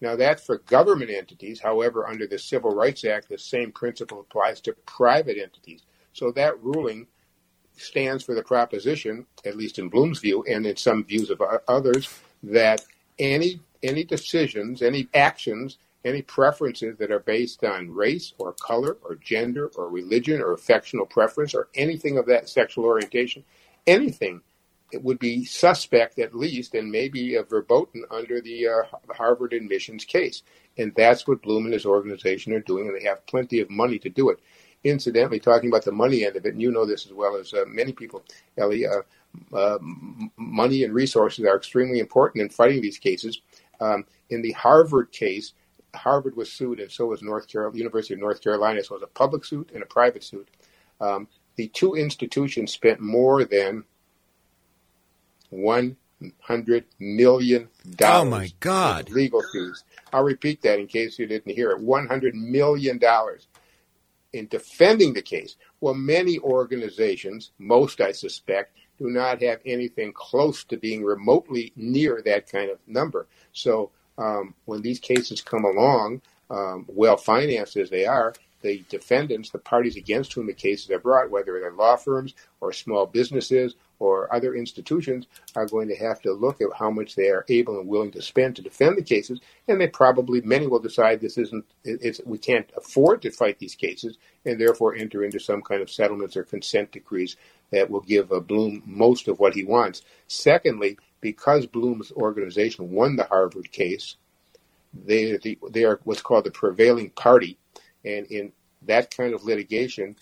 Now, 0.00 0.14
that's 0.14 0.44
for 0.44 0.58
government 0.58 1.10
entities. 1.10 1.60
However, 1.60 2.06
under 2.06 2.26
the 2.26 2.38
Civil 2.38 2.74
Rights 2.74 3.04
Act, 3.04 3.28
the 3.28 3.38
same 3.38 3.72
principle 3.72 4.20
applies 4.20 4.60
to 4.62 4.74
private 4.84 5.38
entities. 5.38 5.84
So 6.12 6.30
that 6.32 6.62
ruling 6.62 7.06
stands 7.76 8.22
for 8.22 8.34
the 8.34 8.42
proposition, 8.42 9.26
at 9.44 9.56
least 9.56 9.78
in 9.78 9.88
Blum's 9.88 10.18
view, 10.18 10.44
and 10.48 10.66
in 10.66 10.76
some 10.76 11.04
views 11.04 11.30
of 11.30 11.42
others, 11.68 12.08
that 12.42 12.84
any 13.18 13.60
any 13.82 14.04
decisions, 14.04 14.82
any 14.82 15.08
actions, 15.14 15.78
any 16.04 16.22
preferences 16.22 16.96
that 16.98 17.10
are 17.10 17.20
based 17.20 17.64
on 17.64 17.90
race 17.90 18.32
or 18.38 18.52
color 18.52 18.96
or 19.02 19.16
gender 19.16 19.70
or 19.76 19.88
religion 19.88 20.40
or 20.40 20.52
affectional 20.52 21.06
preference 21.06 21.54
or 21.54 21.68
anything 21.74 22.16
of 22.18 22.26
that 22.26 22.48
sexual 22.48 22.84
orientation, 22.84 23.44
anything 23.86 24.40
it 24.92 25.02
would 25.02 25.18
be 25.18 25.44
suspect 25.44 26.18
at 26.18 26.34
least 26.34 26.74
and 26.74 26.90
maybe 26.90 27.34
a 27.34 27.42
verboten 27.42 28.04
under 28.10 28.40
the 28.40 28.68
uh, 28.68 28.82
Harvard 29.12 29.52
admissions 29.52 30.04
case. 30.04 30.42
And 30.78 30.92
that's 30.94 31.26
what 31.26 31.42
Blum 31.42 31.64
and 31.64 31.72
his 31.72 31.86
organization 31.86 32.52
are 32.52 32.60
doing, 32.60 32.86
and 32.86 32.96
they 32.96 33.04
have 33.04 33.26
plenty 33.26 33.60
of 33.60 33.70
money 33.70 33.98
to 34.00 34.08
do 34.08 34.30
it. 34.30 34.38
Incidentally, 34.84 35.40
talking 35.40 35.68
about 35.68 35.84
the 35.84 35.90
money 35.90 36.24
end 36.24 36.36
of 36.36 36.46
it, 36.46 36.52
and 36.52 36.62
you 36.62 36.70
know 36.70 36.86
this 36.86 37.06
as 37.06 37.12
well 37.12 37.36
as 37.36 37.52
uh, 37.52 37.64
many 37.66 37.92
people, 37.92 38.22
Ellie, 38.56 38.86
uh, 38.86 39.02
uh 39.52 39.78
money 40.36 40.84
and 40.84 40.94
resources 40.94 41.44
are 41.44 41.56
extremely 41.56 41.98
important 41.98 42.42
in 42.42 42.48
fighting 42.48 42.80
these 42.80 42.98
cases. 42.98 43.40
Um, 43.80 44.04
in 44.30 44.42
the 44.42 44.52
Harvard 44.52 45.10
case, 45.10 45.54
Harvard 45.96 46.36
was 46.36 46.52
sued, 46.52 46.80
and 46.80 46.90
so 46.90 47.06
was 47.06 47.22
North 47.22 47.48
Carolina, 47.48 47.78
University 47.78 48.14
of 48.14 48.20
North 48.20 48.42
Carolina. 48.42 48.82
So 48.82 48.94
it 48.94 49.00
was 49.00 49.08
a 49.08 49.18
public 49.18 49.44
suit 49.44 49.70
and 49.74 49.82
a 49.82 49.86
private 49.86 50.24
suit. 50.24 50.48
Um, 51.00 51.28
the 51.56 51.68
two 51.68 51.94
institutions 51.94 52.72
spent 52.72 53.00
more 53.00 53.44
than 53.44 53.84
one 55.50 55.96
hundred 56.40 56.84
million 56.98 57.68
dollars. 57.96 58.26
Oh 58.26 58.30
my 58.30 58.52
God! 58.60 59.10
legal 59.10 59.42
fees. 59.52 59.84
I'll 60.12 60.24
repeat 60.24 60.62
that 60.62 60.78
in 60.78 60.86
case 60.86 61.18
you 61.18 61.26
didn't 61.26 61.54
hear 61.54 61.70
it. 61.70 61.80
One 61.80 62.06
hundred 62.06 62.34
million 62.34 62.98
dollars 62.98 63.48
in 64.32 64.46
defending 64.48 65.14
the 65.14 65.22
case. 65.22 65.56
Well, 65.80 65.94
many 65.94 66.38
organizations, 66.38 67.52
most 67.58 68.00
I 68.00 68.12
suspect, 68.12 68.76
do 68.98 69.08
not 69.10 69.42
have 69.42 69.60
anything 69.66 70.12
close 70.12 70.64
to 70.64 70.76
being 70.76 71.04
remotely 71.04 71.72
near 71.76 72.22
that 72.24 72.50
kind 72.50 72.70
of 72.70 72.78
number. 72.86 73.26
So 73.52 73.90
um, 74.18 74.54
when 74.64 74.82
these 74.82 75.00
cases 75.00 75.40
come 75.42 75.64
along, 75.64 76.22
um, 76.50 76.84
well 76.88 77.16
financed 77.16 77.76
as 77.76 77.90
they 77.90 78.06
are, 78.06 78.34
the 78.62 78.84
defendants, 78.88 79.50
the 79.50 79.58
parties 79.58 79.96
against 79.96 80.32
whom 80.32 80.46
the 80.46 80.52
cases 80.52 80.90
are 80.90 80.98
brought, 80.98 81.30
whether 81.30 81.60
they're 81.60 81.72
law 81.72 81.96
firms 81.96 82.34
or 82.60 82.72
small 82.72 83.06
businesses 83.06 83.74
or 83.98 84.32
other 84.34 84.54
institutions, 84.54 85.26
are 85.54 85.66
going 85.66 85.88
to 85.88 85.96
have 85.96 86.20
to 86.22 86.32
look 86.32 86.60
at 86.60 86.68
how 86.78 86.90
much 86.90 87.14
they 87.14 87.28
are 87.28 87.44
able 87.48 87.78
and 87.78 87.88
willing 87.88 88.10
to 88.10 88.22
spend 88.22 88.56
to 88.56 88.62
defend 88.62 88.96
the 88.96 89.02
cases, 89.02 89.40
and 89.68 89.80
they 89.80 89.86
probably 89.88 90.40
many 90.42 90.66
will 90.66 90.80
decide 90.80 91.20
this 91.20 91.38
isn't 91.38 91.64
it's 91.84 92.20
we 92.26 92.38
can't 92.38 92.70
afford 92.76 93.22
to 93.22 93.30
fight 93.30 93.58
these 93.58 93.74
cases, 93.74 94.18
and 94.44 94.60
therefore 94.60 94.94
enter 94.94 95.24
into 95.24 95.38
some 95.38 95.62
kind 95.62 95.82
of 95.82 95.90
settlements 95.90 96.36
or 96.36 96.44
consent 96.44 96.92
decrees 96.92 97.36
that 97.70 97.90
will 97.90 98.00
give 98.00 98.30
Blum 98.46 98.82
most 98.86 99.28
of 99.28 99.38
what 99.38 99.54
he 99.54 99.64
wants. 99.64 100.02
Secondly, 100.28 100.98
because 101.20 101.66
Blum's 101.66 102.12
organization 102.12 102.90
won 102.90 103.16
the 103.16 103.24
Harvard 103.24 103.70
case, 103.72 104.16
they 104.94 105.36
the, 105.36 105.58
they 105.70 105.84
are 105.84 106.00
what's 106.04 106.22
called 106.22 106.44
the 106.44 106.50
prevailing 106.50 107.10
party 107.10 107.58
and 108.06 108.26
in 108.26 108.52
that 108.82 109.14
kind 109.14 109.34
of 109.34 109.44
litigation, 109.44 110.16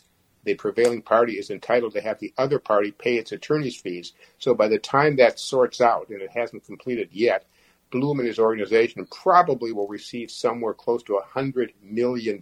the 0.44 0.54
prevailing 0.54 1.02
party 1.02 1.34
is 1.34 1.50
entitled 1.50 1.92
to 1.94 2.00
have 2.00 2.18
the 2.18 2.32
other 2.38 2.58
party 2.58 2.90
pay 2.90 3.16
its 3.16 3.32
attorney's 3.32 3.76
fees. 3.76 4.12
So 4.38 4.54
by 4.54 4.68
the 4.68 4.78
time 4.78 5.16
that 5.16 5.38
sorts 5.38 5.80
out, 5.80 6.08
and 6.08 6.20
it 6.20 6.30
hasn't 6.30 6.64
completed 6.64 7.10
yet, 7.12 7.44
Bloom 7.90 8.18
and 8.18 8.26
his 8.26 8.38
organization 8.38 9.06
probably 9.10 9.72
will 9.72 9.86
receive 9.86 10.30
somewhere 10.30 10.74
close 10.74 11.02
to 11.04 11.20
$100 11.34 11.70
million 11.82 12.40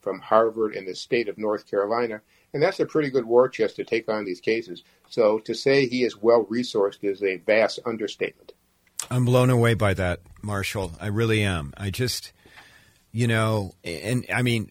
from 0.00 0.20
Harvard 0.20 0.74
and 0.74 0.88
the 0.88 0.94
state 0.94 1.28
of 1.28 1.38
North 1.38 1.70
Carolina. 1.70 2.20
And 2.54 2.62
that's 2.62 2.80
a 2.80 2.86
pretty 2.86 3.10
good 3.10 3.26
war 3.26 3.48
chest 3.48 3.76
to 3.76 3.84
take 3.84 4.08
on 4.08 4.24
these 4.24 4.40
cases. 4.40 4.82
So 5.10 5.40
to 5.40 5.54
say 5.54 5.86
he 5.86 6.04
is 6.04 6.16
well 6.16 6.46
resourced 6.46 6.98
is 7.02 7.22
a 7.22 7.36
vast 7.36 7.80
understatement. 7.84 8.52
I'm 9.10 9.26
blown 9.26 9.50
away 9.50 9.74
by 9.74 9.92
that, 9.94 10.20
Marshall. 10.40 10.92
I 10.98 11.08
really 11.08 11.42
am. 11.42 11.74
I 11.76 11.90
just 11.90 12.32
you 13.14 13.28
know, 13.28 13.74
and 13.84 14.26
I 14.34 14.42
mean, 14.42 14.70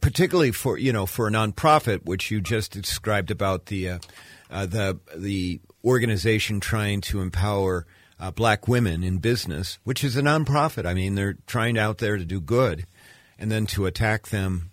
particularly 0.00 0.50
for 0.50 0.76
you 0.76 0.92
know 0.92 1.06
for 1.06 1.28
a 1.28 1.30
nonprofit, 1.30 2.04
which 2.04 2.30
you 2.30 2.40
just 2.40 2.72
described 2.72 3.30
about 3.30 3.66
the 3.66 3.88
uh, 3.88 3.98
uh, 4.50 4.66
the 4.66 4.98
the 5.16 5.60
organization 5.84 6.58
trying 6.58 7.00
to 7.02 7.20
empower 7.20 7.86
uh, 8.18 8.32
black 8.32 8.66
women 8.66 9.04
in 9.04 9.18
business, 9.18 9.78
which 9.84 10.02
is 10.02 10.16
a 10.16 10.22
nonprofit. 10.22 10.86
I 10.86 10.94
mean, 10.94 11.14
they're 11.14 11.38
trying 11.46 11.78
out 11.78 11.98
there 11.98 12.16
to 12.16 12.24
do 12.24 12.40
good, 12.40 12.84
and 13.38 13.50
then 13.50 13.66
to 13.66 13.86
attack 13.86 14.28
them 14.28 14.70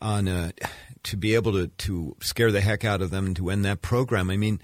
on 0.00 0.28
a, 0.28 0.52
to 1.04 1.16
be 1.16 1.34
able 1.34 1.52
to 1.52 1.68
to 1.68 2.16
scare 2.20 2.52
the 2.52 2.60
heck 2.60 2.84
out 2.84 3.02
of 3.02 3.10
them 3.10 3.26
and 3.26 3.36
to 3.36 3.50
end 3.50 3.64
that 3.64 3.82
program. 3.82 4.30
I 4.30 4.36
mean, 4.36 4.60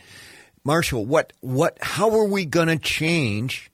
Marshall, 0.65 1.05
what 1.07 1.33
what 1.41 1.79
how 1.81 2.11
are 2.19 2.25
we 2.25 2.45
going 2.45 2.69
to 2.69 2.79
change 2.79 3.71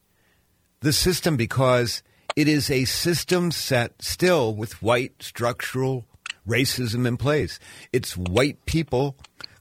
the 0.81 0.93
system 0.93 1.37
because 1.37 2.03
it 2.37 2.49
is 2.49 2.71
a 2.71 2.85
system 2.85 3.51
set 3.51 4.03
still 4.03 4.55
with 4.55 4.83
white 4.83 5.23
structural 5.23 6.07
racism 6.47 7.07
in 7.07 7.17
place. 7.17 7.59
It's 7.93 8.17
white 8.17 8.65
people 8.67 9.17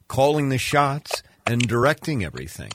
calling 0.08 0.50
the 0.50 0.58
shots 0.58 1.24
and 1.46 1.68
directing 1.68 2.24
everything. 2.24 2.72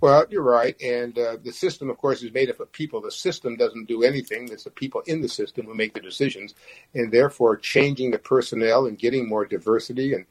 Well, 0.00 0.26
you're 0.30 0.42
right. 0.42 0.80
And 0.82 1.18
uh, 1.18 1.38
the 1.42 1.52
system, 1.52 1.90
of 1.90 1.96
course, 1.98 2.22
is 2.22 2.32
made 2.32 2.50
up 2.50 2.60
of 2.60 2.70
people. 2.72 3.00
The 3.00 3.10
system 3.10 3.56
doesn't 3.56 3.88
do 3.88 4.02
anything. 4.02 4.48
It's 4.52 4.64
the 4.64 4.70
people 4.70 5.02
in 5.06 5.22
the 5.22 5.28
system 5.28 5.66
who 5.66 5.74
make 5.74 5.94
the 5.94 6.00
decisions. 6.00 6.54
And 6.94 7.10
therefore, 7.10 7.56
changing 7.56 8.10
the 8.10 8.18
personnel 8.18 8.86
and 8.86 8.98
getting 8.98 9.28
more 9.28 9.46
diversity 9.46 10.12
and 10.12 10.26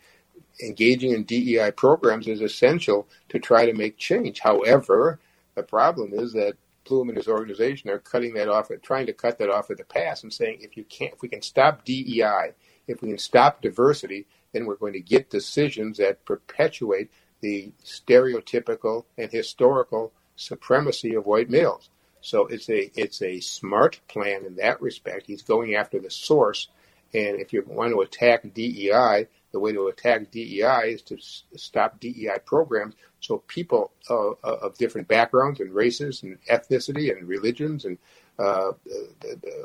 engaging 0.61 1.11
in 1.11 1.23
DEI 1.23 1.71
programs 1.71 2.27
is 2.27 2.41
essential 2.41 3.07
to 3.29 3.39
try 3.39 3.65
to 3.65 3.73
make 3.73 3.97
change. 3.97 4.39
However, 4.39 5.19
the 5.55 5.63
problem 5.63 6.13
is 6.13 6.33
that 6.33 6.55
Blum 6.87 7.09
and 7.09 7.17
his 7.17 7.27
organization 7.27 7.89
are 7.89 7.99
cutting 7.99 8.35
that 8.35 8.47
off, 8.47 8.69
trying 8.83 9.07
to 9.07 9.13
cut 9.13 9.39
that 9.39 9.49
off 9.49 9.71
at 9.71 9.77
the 9.77 9.83
pass, 9.83 10.23
and 10.23 10.31
saying 10.31 10.59
if 10.61 10.77
you 10.77 10.83
can't, 10.83 11.13
if 11.13 11.21
we 11.21 11.29
can 11.29 11.41
stop 11.41 11.83
DEI, 11.83 12.53
if 12.87 13.01
we 13.01 13.09
can 13.09 13.17
stop 13.17 13.61
diversity, 13.61 14.27
then 14.53 14.65
we're 14.65 14.75
going 14.75 14.93
to 14.93 15.01
get 15.01 15.31
decisions 15.31 15.97
that 15.97 16.23
perpetuate 16.25 17.09
the 17.45 17.71
stereotypical 17.83 19.05
and 19.19 19.31
historical 19.31 20.11
supremacy 20.35 21.13
of 21.13 21.27
white 21.27 21.47
males. 21.47 21.89
So 22.21 22.47
it's 22.47 22.67
a 22.71 22.89
it's 22.99 23.21
a 23.21 23.39
smart 23.39 24.01
plan 24.07 24.45
in 24.45 24.55
that 24.55 24.81
respect. 24.81 25.27
He's 25.27 25.43
going 25.43 25.75
after 25.75 25.99
the 25.99 26.09
source, 26.09 26.69
and 27.13 27.39
if 27.39 27.53
you 27.53 27.63
want 27.67 27.93
to 27.93 28.01
attack 28.01 28.51
DEI, 28.51 29.27
the 29.51 29.59
way 29.59 29.73
to 29.73 29.87
attack 29.89 30.31
DEI 30.31 30.95
is 30.95 31.03
to 31.03 31.17
stop 31.55 31.99
DEI 31.99 32.39
programs 32.45 32.95
so 33.19 33.43
people 33.47 33.91
uh, 34.09 34.31
uh, 34.31 34.57
of 34.63 34.75
different 34.79 35.07
backgrounds 35.07 35.59
and 35.59 35.71
races 35.71 36.23
and 36.23 36.39
ethnicity 36.51 37.15
and 37.15 37.27
religions 37.27 37.85
and 37.85 37.99
uh, 38.39 38.71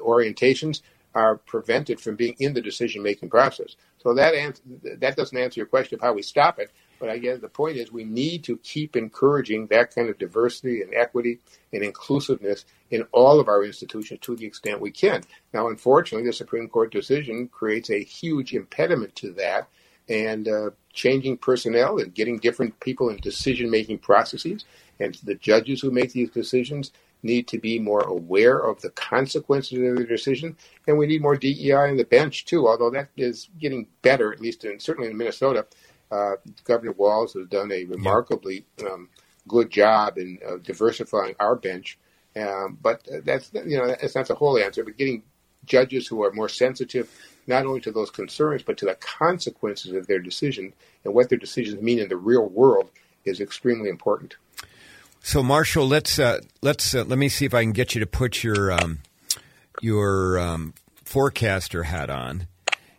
orientations 0.05 0.83
are 1.15 1.37
prevented 1.39 1.99
from 1.99 2.15
being 2.15 2.37
in 2.41 2.53
the 2.53 2.61
decision 2.61 3.03
making 3.03 3.31
process. 3.31 3.75
So 4.03 4.13
that 4.15 4.35
ans- 4.35 4.61
that 4.99 5.17
doesn't 5.17 5.37
answer 5.37 5.61
your 5.61 5.67
question 5.67 5.97
of 5.97 6.03
how 6.03 6.13
we 6.13 6.23
stop 6.23 6.59
it. 6.59 6.71
But 7.01 7.09
I 7.09 7.19
guess 7.19 7.41
the 7.41 7.49
point 7.49 7.79
is 7.79 7.91
we 7.91 8.05
need 8.05 8.45
to 8.45 8.59
keep 8.59 8.95
encouraging 8.95 9.67
that 9.69 9.95
kind 9.95 10.11
of 10.11 10.19
diversity 10.19 10.83
and 10.83 10.95
equity 10.95 11.41
and 11.73 11.83
inclusiveness 11.83 12.67
in 12.91 13.03
all 13.11 13.41
of 13.41 13.49
our 13.49 13.65
institutions 13.65 14.21
to 14.21 14.37
the 14.37 14.47
extent 14.47 14.81
we 14.81 14.91
can. 14.91 15.23
Now, 15.55 15.69
unfortunately, 15.69 16.29
the 16.29 16.35
Supreme 16.35 16.69
Court 16.69 16.93
decision 16.93 17.49
creates 17.49 17.91
a 17.91 18.05
huge 18.05 18.53
impediment 18.53 19.17
to 19.17 19.33
that 19.33 19.69
and 20.09 20.47
uh, 20.47 20.71
changing 20.93 21.39
personnel 21.39 21.99
and 21.99 22.15
getting 22.15 22.39
different 22.39 22.79
people 22.81 23.09
in 23.09 23.17
decision 23.17 23.71
making 23.71 23.99
processes. 23.99 24.67
And 24.99 25.15
the 25.25 25.37
judges 25.37 25.81
who 25.81 25.91
make 25.91 26.13
these 26.13 26.31
decisions 26.31 26.93
need 27.23 27.49
to 27.49 27.59
be 27.59 27.79
more 27.79 28.01
aware 28.01 28.59
of 28.59 28.81
the 28.81 28.91
consequences 28.91 29.79
of 29.79 29.97
their 29.97 30.07
decision. 30.07 30.57
And 30.87 30.99
we 30.99 31.07
need 31.07 31.23
more 31.23 31.37
DEI 31.37 31.73
on 31.73 31.97
the 31.97 32.05
bench, 32.05 32.45
too, 32.45 32.67
although 32.67 32.91
that 32.91 33.09
is 33.17 33.49
getting 33.59 33.87
better, 34.03 34.33
at 34.33 34.41
least 34.41 34.65
in, 34.65 34.81
certainly 34.81 35.11
in 35.11 35.17
Minnesota. 35.17 35.67
Uh, 36.11 36.37
Governor 36.65 36.93
Walz 36.93 37.35
has 37.35 37.47
done 37.47 37.71
a 37.73 37.85
remarkably 37.85 38.65
um, 38.85 39.09
good 39.47 39.71
job 39.71 40.19
in 40.19 40.39
uh, 40.47 40.57
diversifying 40.57 41.35
our 41.39 41.57
bench. 41.57 41.99
Um, 42.37 42.79
but 42.81 43.07
that's 43.25 43.51
you 43.53 43.79
know 43.79 43.89
that's 43.89 44.15
not 44.15 44.29
the 44.29 44.35
whole 44.35 44.59
answer. 44.59 44.85
But 44.85 44.97
getting 44.97 45.23
judges 45.67 46.07
who 46.07 46.23
are 46.25 46.33
more 46.33 46.49
sensitive 46.49 47.11
not 47.47 47.67
only 47.67 47.81
to 47.81 47.91
those 47.91 48.11
concerns, 48.11 48.63
but 48.63 48.77
to 48.79 48.87
the 48.87 48.95
consequences 48.95 49.93
of 49.93 50.07
their 50.07 50.19
decision 50.19 50.73
and 51.05 51.15
what 51.15 51.29
their 51.29 51.39
decisions 51.39 51.83
mean 51.83 51.99
in 51.99 52.09
the 52.09 52.17
real 52.17 52.47
world 52.47 52.91
is 53.25 53.41
extremely 53.41 53.89
important. 53.89 54.37
So, 55.23 55.43
Marshall, 55.43 55.87
let's 55.87 56.19
uh, 56.19 56.41
let's 56.63 56.95
uh, 56.95 57.05
let 57.05 57.19
me 57.19 57.29
see 57.29 57.45
if 57.45 57.55
I 57.55 57.63
can 57.63 57.73
get 57.73 57.95
you 57.95 58.01
to 58.01 58.07
put 58.07 58.43
your 58.43 58.73
um, 58.73 59.01
your 59.83 60.39
um, 60.39 60.75
forecaster 61.05 61.85
hat 61.85 62.09
on. 62.09 62.47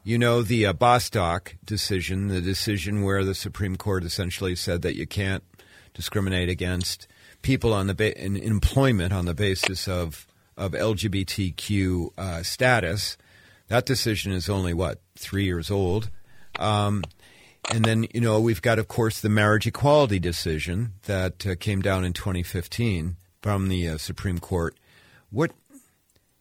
You 0.03 0.17
know 0.17 0.41
the 0.41 0.65
uh, 0.65 0.73
Bostock 0.73 1.55
decision, 1.63 2.27
the 2.27 2.41
decision 2.41 3.03
where 3.03 3.23
the 3.23 3.35
Supreme 3.35 3.75
Court 3.75 4.03
essentially 4.03 4.55
said 4.55 4.81
that 4.81 4.95
you 4.95 5.05
can't 5.05 5.43
discriminate 5.93 6.49
against 6.49 7.07
people 7.43 7.71
on 7.71 7.85
the 7.85 7.93
ba- 7.93 8.19
in 8.19 8.35
employment 8.35 9.13
on 9.13 9.25
the 9.25 9.35
basis 9.35 9.87
of 9.87 10.25
of 10.57 10.71
LGBTQ 10.71 12.09
uh, 12.17 12.41
status. 12.41 13.15
That 13.67 13.85
decision 13.85 14.31
is 14.31 14.49
only 14.49 14.73
what 14.73 15.01
three 15.15 15.45
years 15.45 15.69
old. 15.69 16.09
Um, 16.59 17.03
and 17.71 17.85
then 17.85 18.07
you 18.11 18.21
know 18.21 18.39
we've 18.39 18.61
got, 18.61 18.79
of 18.79 18.87
course, 18.87 19.21
the 19.21 19.29
marriage 19.29 19.67
equality 19.67 20.17
decision 20.17 20.93
that 21.03 21.45
uh, 21.45 21.55
came 21.55 21.81
down 21.81 22.03
in 22.03 22.13
2015 22.13 23.17
from 23.41 23.69
the 23.69 23.87
uh, 23.87 23.97
Supreme 23.97 24.39
Court. 24.39 24.75
What, 25.29 25.51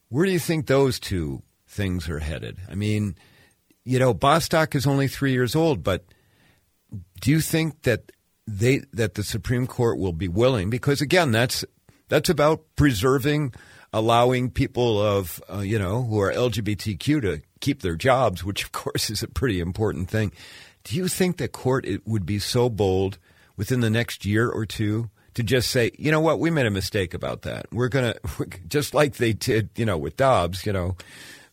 where 0.09 0.25
do 0.25 0.33
you 0.33 0.39
think 0.39 0.67
those 0.67 0.99
two 0.99 1.43
things 1.69 2.09
are 2.09 2.21
headed? 2.21 2.59
I 2.71 2.75
mean, 2.75 3.17
you 3.85 3.99
know, 3.99 4.15
Bostock 4.15 4.75
is 4.75 4.87
only 4.87 5.09
three 5.09 5.33
years 5.33 5.57
old, 5.57 5.83
but 5.83 6.05
do 7.21 7.31
you 7.31 7.41
think 7.41 7.83
that 7.83 8.13
they 8.47 8.83
that 8.93 9.15
the 9.15 9.23
Supreme 9.23 9.67
Court 9.67 9.99
will 9.99 10.13
be 10.13 10.29
willing? 10.29 10.71
Because 10.71 11.01
again, 11.01 11.33
that's 11.33 11.65
that's 12.09 12.29
about 12.29 12.65
preserving 12.77 13.55
allowing 13.93 14.51
people 14.51 15.01
of 15.01 15.43
uh, 15.53 15.61
you 15.61 15.79
know 15.79 16.03
who 16.03 16.21
are 16.21 16.33
LGBTQ 16.33 17.23
to 17.23 17.43
keep 17.61 17.83
their 17.83 17.97
jobs, 17.97 18.45
which 18.45 18.65
of 18.65 18.73
course 18.73 19.11
is 19.11 19.23
a 19.23 19.29
pretty 19.29 19.61
important 19.61 20.11
thing. 20.11 20.33
Do 20.85 20.97
you 20.97 21.09
think 21.09 21.37
the 21.37 21.49
court 21.49 21.85
it 21.87 22.07
would 22.07 22.25
be 22.25 22.39
so 22.39 22.69
bold 22.69 23.19
within 23.57 23.81
the 23.81 23.91
next 23.91 24.25
year 24.25 24.49
or 24.49 24.65
two 24.65 25.11
to 25.35 25.43
just 25.43 25.71
say, 25.71 25.91
you 25.99 26.11
know 26.11 26.21
what, 26.21 26.41
we 26.41 26.51
made 26.51 26.67
a 26.67 26.71
mistake 26.71 27.15
about 27.15 27.43
that. 27.43 27.67
We're 27.73 27.89
gonna 27.89 28.15
just 28.69 28.95
like 28.95 29.17
they 29.17 29.33
did, 29.33 29.71
you 29.77 29.85
know, 29.85 29.99
with 29.99 30.17
Dobbs, 30.17 30.67
you 30.67 30.73
know, 30.73 30.97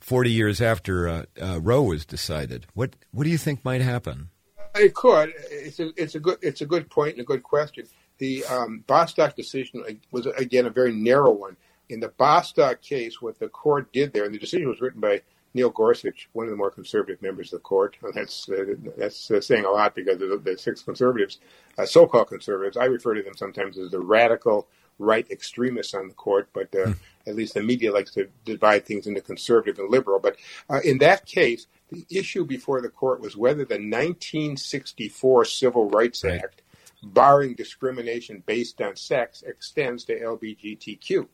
forty 0.08 0.32
years 0.32 0.62
after 0.62 1.08
uh, 1.08 1.24
uh, 1.39 1.60
Roe 1.62 1.84
was 1.84 2.06
decided. 2.06 2.65
What 2.74 2.96
what 3.12 3.26
do 3.26 3.30
you 3.30 3.38
think 3.38 3.65
might 3.65 3.82
happen? 3.82 4.30
It 4.76 4.93
could. 4.93 5.34
It's 5.52 5.80
a, 5.80 5.91
it's 5.98 6.15
a 6.15 6.20
good 6.20 6.38
it's 6.41 6.62
a 6.62 6.65
good 6.65 6.89
point 6.89 7.13
and 7.13 7.22
a 7.22 7.26
good 7.26 7.43
question. 7.43 7.86
The 8.17 8.46
um, 8.46 8.84
Bostock 8.88 9.36
decision 9.36 9.84
was 10.12 10.26
again 10.26 10.65
a 10.65 10.70
very 10.70 10.93
narrow 10.93 11.32
one 11.32 11.58
in 11.89 12.00
the 12.00 12.10
Bostock 12.10 12.82
case, 12.82 13.22
what 13.22 13.38
the 13.38 13.50
court 13.50 13.91
did 13.91 14.13
there, 14.13 14.26
and 14.26 14.34
the 14.34 14.39
decision 14.39 14.70
was 14.70 14.82
written 14.82 15.02
by 15.02 15.22
Neil 15.54 15.70
Gorsuch, 15.70 16.30
one 16.34 16.46
of 16.46 16.52
the 16.52 16.58
more 16.58 16.72
conservative 16.72 17.22
members 17.22 17.52
of 17.54 17.60
the 17.60 17.63
court. 17.63 17.98
That's 18.13 18.50
uh, 18.50 18.76
that's 18.98 19.30
uh, 19.30 19.41
saying 19.41 19.65
a 19.65 19.72
lot 19.72 19.96
because 19.96 20.22
of 20.22 20.30
the, 20.30 20.38
the 20.38 20.58
six 20.58 20.84
conservatives, 20.84 21.39
uh, 21.78 21.86
so-called 21.86 22.30
conservatives. 22.30 22.78
I 22.78 22.86
refer 22.86 23.15
to 23.15 23.24
them 23.24 23.36
sometimes 23.36 23.78
as 23.78 23.91
the 23.91 24.00
radical 24.00 24.67
right 25.00 25.30
extremists 25.30 25.94
on 25.94 26.08
the 26.08 26.14
court, 26.14 26.50
but 26.54 26.74
uh, 26.76 26.94
at 27.26 27.36
least 27.36 27.54
the 27.54 27.64
media 27.64 27.92
likes 27.92 28.12
to 28.12 28.28
divide 28.46 28.86
things 28.86 29.08
into 29.08 29.22
conservative 29.22 29.80
and 29.80 29.90
liberal. 29.90 30.20
But 30.20 30.38
uh, 30.70 30.80
in 30.84 30.98
that 31.00 31.26
case, 31.26 31.68
the 31.92 32.06
issue 32.10 32.46
before 32.46 32.82
the 32.82 32.90
court 32.90 33.22
was 33.22 33.38
whether 33.38 33.66
the 33.66 33.76
1964 33.76 35.46
Civil 35.46 35.90
Rights 35.90 36.24
right. 36.24 36.42
Act, 36.44 36.62
barring 37.04 37.54
discrimination 37.54 38.44
based 38.46 38.82
on 38.82 38.96
sex, 38.96 39.44
extends 39.44 40.04
to 40.06 40.20
LGBTQ. 40.20 41.28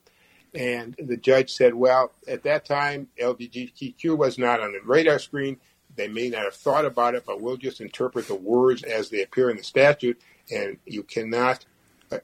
And 0.54 0.94
the 0.98 1.16
judge 1.16 1.52
said, 1.52 1.74
well, 1.74 2.12
at 2.28 2.44
that 2.44 2.64
time, 2.64 3.08
LGBTQ 3.20 4.16
was 4.16 4.38
not 4.38 4.60
on 4.60 4.72
the 4.72 4.80
radar 4.84 5.18
screen. 5.18 5.56
They 5.96 6.08
may 6.08 6.28
not 6.28 6.44
have 6.44 6.54
thought 6.54 6.84
about 6.84 7.14
it, 7.14 7.24
but 7.26 7.40
we'll 7.40 7.56
just 7.56 7.80
interpret 7.80 8.28
the 8.28 8.34
words 8.34 8.82
as 8.84 9.10
they 9.10 9.22
appear 9.22 9.50
in 9.50 9.56
the 9.56 9.64
statute. 9.64 10.20
And 10.52 10.78
you 10.84 11.02
cannot 11.02 11.64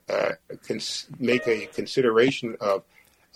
uh, 0.09 0.33
cons- 0.67 1.07
make 1.19 1.47
a 1.47 1.67
consideration 1.67 2.57
of 2.61 2.85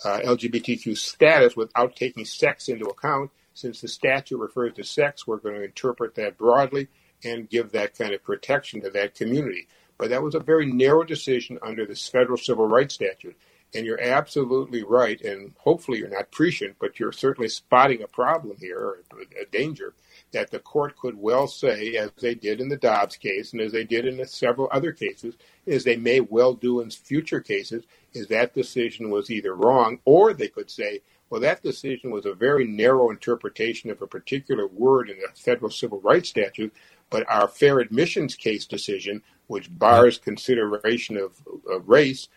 uh, 0.03 0.19
LGBTQ 0.19 0.97
status 0.97 1.55
without 1.55 1.95
taking 1.95 2.25
sex 2.25 2.67
into 2.67 2.85
account. 2.85 3.31
Since 3.53 3.81
the 3.81 3.87
statute 3.87 4.37
refers 4.37 4.73
to 4.73 4.83
sex, 4.83 5.25
we're 5.25 5.37
going 5.37 5.55
to 5.55 5.63
interpret 5.63 6.15
that 6.15 6.37
broadly 6.37 6.89
and 7.23 7.49
give 7.49 7.71
that 7.71 7.97
kind 7.97 8.13
of 8.13 8.23
protection 8.23 8.81
to 8.81 8.89
that 8.91 9.15
community. 9.15 9.67
But 9.97 10.09
that 10.09 10.21
was 10.21 10.35
a 10.35 10.39
very 10.39 10.65
narrow 10.65 11.03
decision 11.03 11.57
under 11.61 11.85
this 11.85 12.07
federal 12.07 12.37
civil 12.37 12.67
rights 12.67 12.95
statute. 12.95 13.37
And 13.73 13.85
you're 13.85 14.01
absolutely 14.01 14.83
right. 14.83 15.19
And 15.21 15.53
hopefully 15.57 15.99
you're 15.99 16.09
not 16.09 16.31
prescient, 16.31 16.77
but 16.79 16.99
you're 16.99 17.11
certainly 17.11 17.49
spotting 17.49 18.01
a 18.03 18.07
problem 18.07 18.55
here, 18.59 19.03
a 19.41 19.45
danger 19.51 19.93
that 20.31 20.51
the 20.51 20.59
court 20.59 20.97
could 20.97 21.17
well 21.17 21.47
say, 21.47 21.95
as 21.95 22.11
they 22.19 22.35
did 22.35 22.61
in 22.61 22.69
the 22.69 22.77
Dobbs 22.77 23.17
case 23.17 23.53
and 23.53 23.61
as 23.61 23.71
they 23.71 23.83
did 23.83 24.05
in 24.05 24.25
several 24.27 24.69
other 24.71 24.91
cases, 24.91 25.35
as 25.67 25.83
they 25.83 25.97
may 25.97 26.19
well 26.19 26.53
do 26.53 26.81
in 26.81 26.89
future 26.89 27.41
cases, 27.41 27.83
is 28.13 28.27
that 28.27 28.53
decision 28.53 29.09
was 29.09 29.29
either 29.29 29.55
wrong 29.55 29.99
or 30.05 30.33
they 30.33 30.47
could 30.47 30.69
say, 30.69 31.01
well, 31.29 31.41
that 31.41 31.63
decision 31.63 32.11
was 32.11 32.25
a 32.25 32.33
very 32.33 32.67
narrow 32.67 33.09
interpretation 33.09 33.89
of 33.89 34.01
a 34.01 34.07
particular 34.07 34.67
word 34.67 35.09
in 35.09 35.17
the 35.17 35.27
federal 35.35 35.71
civil 35.71 35.99
rights 36.01 36.29
statute, 36.29 36.73
but 37.09 37.25
our 37.29 37.47
fair 37.47 37.79
admissions 37.79 38.35
case 38.35 38.65
decision, 38.65 39.21
which 39.47 39.75
bars 39.77 40.17
consideration 40.17 41.17
of, 41.17 41.33
of 41.69 41.87
race, 41.87 42.27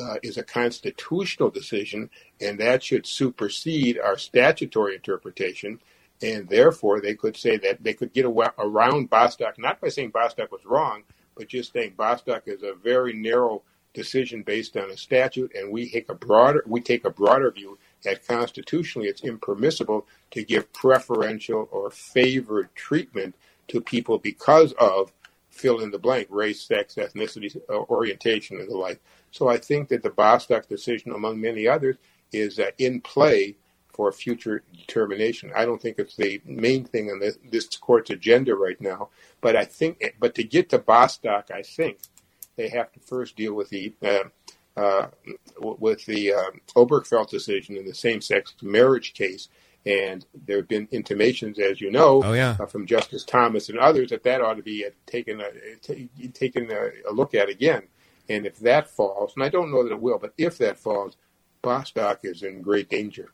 uh, 0.00 0.16
is 0.22 0.38
a 0.38 0.42
constitutional 0.42 1.50
decision, 1.50 2.10
and 2.40 2.58
that 2.60 2.82
should 2.82 3.06
supersede 3.06 3.98
our 3.98 4.18
statutory 4.18 4.94
interpretation. 4.94 5.80
And 6.22 6.48
therefore, 6.48 7.00
they 7.00 7.14
could 7.14 7.36
say 7.36 7.58
that 7.58 7.82
they 7.82 7.92
could 7.92 8.12
get 8.12 8.24
around 8.26 9.10
Bostock, 9.10 9.58
not 9.58 9.80
by 9.80 9.88
saying 9.88 10.10
Bostock 10.10 10.50
was 10.50 10.64
wrong, 10.64 11.02
but 11.36 11.48
just 11.48 11.72
saying 11.72 11.94
Bostock 11.96 12.44
is 12.46 12.62
a 12.62 12.72
very 12.74 13.12
narrow 13.12 13.62
decision 13.92 14.42
based 14.42 14.76
on 14.76 14.90
a 14.90 14.96
statute, 14.96 15.52
and 15.54 15.72
we 15.72 15.90
take 15.90 16.08
a 16.10 16.14
broader 16.14 16.62
we 16.66 16.80
take 16.80 17.04
a 17.04 17.10
broader 17.10 17.50
view 17.50 17.78
that 18.04 18.26
constitutionally 18.26 19.08
it's 19.08 19.24
impermissible 19.24 20.06
to 20.30 20.44
give 20.44 20.72
preferential 20.72 21.68
or 21.72 21.90
favored 21.90 22.74
treatment 22.74 23.34
to 23.68 23.80
people 23.80 24.18
because 24.18 24.72
of 24.74 25.12
fill 25.56 25.80
in 25.80 25.90
the 25.90 25.98
blank 25.98 26.28
race, 26.30 26.62
sex, 26.62 26.94
ethnicity, 26.96 27.56
uh, 27.68 27.82
orientation, 27.96 28.60
and 28.60 28.68
the 28.70 28.76
like. 28.76 29.00
So 29.30 29.48
I 29.48 29.58
think 29.58 29.88
that 29.88 30.02
the 30.02 30.10
Bostock 30.10 30.68
decision, 30.68 31.12
among 31.12 31.40
many 31.40 31.66
others, 31.66 31.96
is 32.32 32.58
uh, 32.58 32.70
in 32.78 33.00
play 33.00 33.56
for 33.92 34.12
future 34.12 34.62
determination. 34.76 35.50
I 35.56 35.64
don't 35.64 35.80
think 35.80 35.98
it's 35.98 36.16
the 36.16 36.40
main 36.44 36.84
thing 36.84 37.10
on 37.10 37.18
this, 37.18 37.38
this 37.50 37.66
court's 37.76 38.10
agenda 38.10 38.54
right 38.54 38.80
now, 38.80 39.08
but 39.40 39.56
I 39.56 39.64
think, 39.64 40.14
but 40.20 40.34
to 40.34 40.44
get 40.44 40.68
to 40.70 40.78
Bostock, 40.78 41.50
I 41.50 41.62
think 41.62 41.98
they 42.56 42.68
have 42.68 42.92
to 42.92 43.00
first 43.00 43.36
deal 43.36 43.54
with 43.54 43.70
the 43.70 43.94
uh, 44.02 44.24
uh, 44.76 45.08
with 45.58 46.04
the 46.04 46.34
uh, 46.34 46.50
Obergefell 46.74 47.26
decision 47.30 47.78
in 47.78 47.86
the 47.86 47.94
same-sex 47.94 48.54
marriage 48.60 49.14
case. 49.14 49.48
And 49.86 50.26
there 50.34 50.56
have 50.56 50.68
been 50.68 50.88
intimations, 50.90 51.60
as 51.60 51.80
you 51.80 51.92
know, 51.92 52.20
oh, 52.24 52.32
yeah. 52.32 52.56
uh, 52.58 52.66
from 52.66 52.86
Justice 52.86 53.24
Thomas 53.24 53.68
and 53.68 53.78
others, 53.78 54.10
that 54.10 54.24
that 54.24 54.40
ought 54.40 54.54
to 54.54 54.62
be 54.62 54.84
uh, 54.84 54.90
taken 55.06 55.40
uh, 55.40 55.44
a, 55.44 55.76
t- 55.76 56.08
taken 56.34 56.70
a, 56.72 56.90
a, 57.08 57.12
look 57.12 57.34
at 57.36 57.48
again. 57.48 57.84
And 58.28 58.46
if 58.46 58.58
that 58.58 58.90
falls, 58.90 59.34
and 59.36 59.44
I 59.44 59.48
don't 59.48 59.70
know 59.70 59.84
that 59.84 59.92
it 59.92 60.00
will, 60.00 60.18
but 60.18 60.34
if 60.36 60.58
that 60.58 60.76
falls, 60.76 61.16
Bostock 61.62 62.20
is 62.24 62.42
in 62.42 62.62
great 62.62 62.90
danger. 62.90 63.30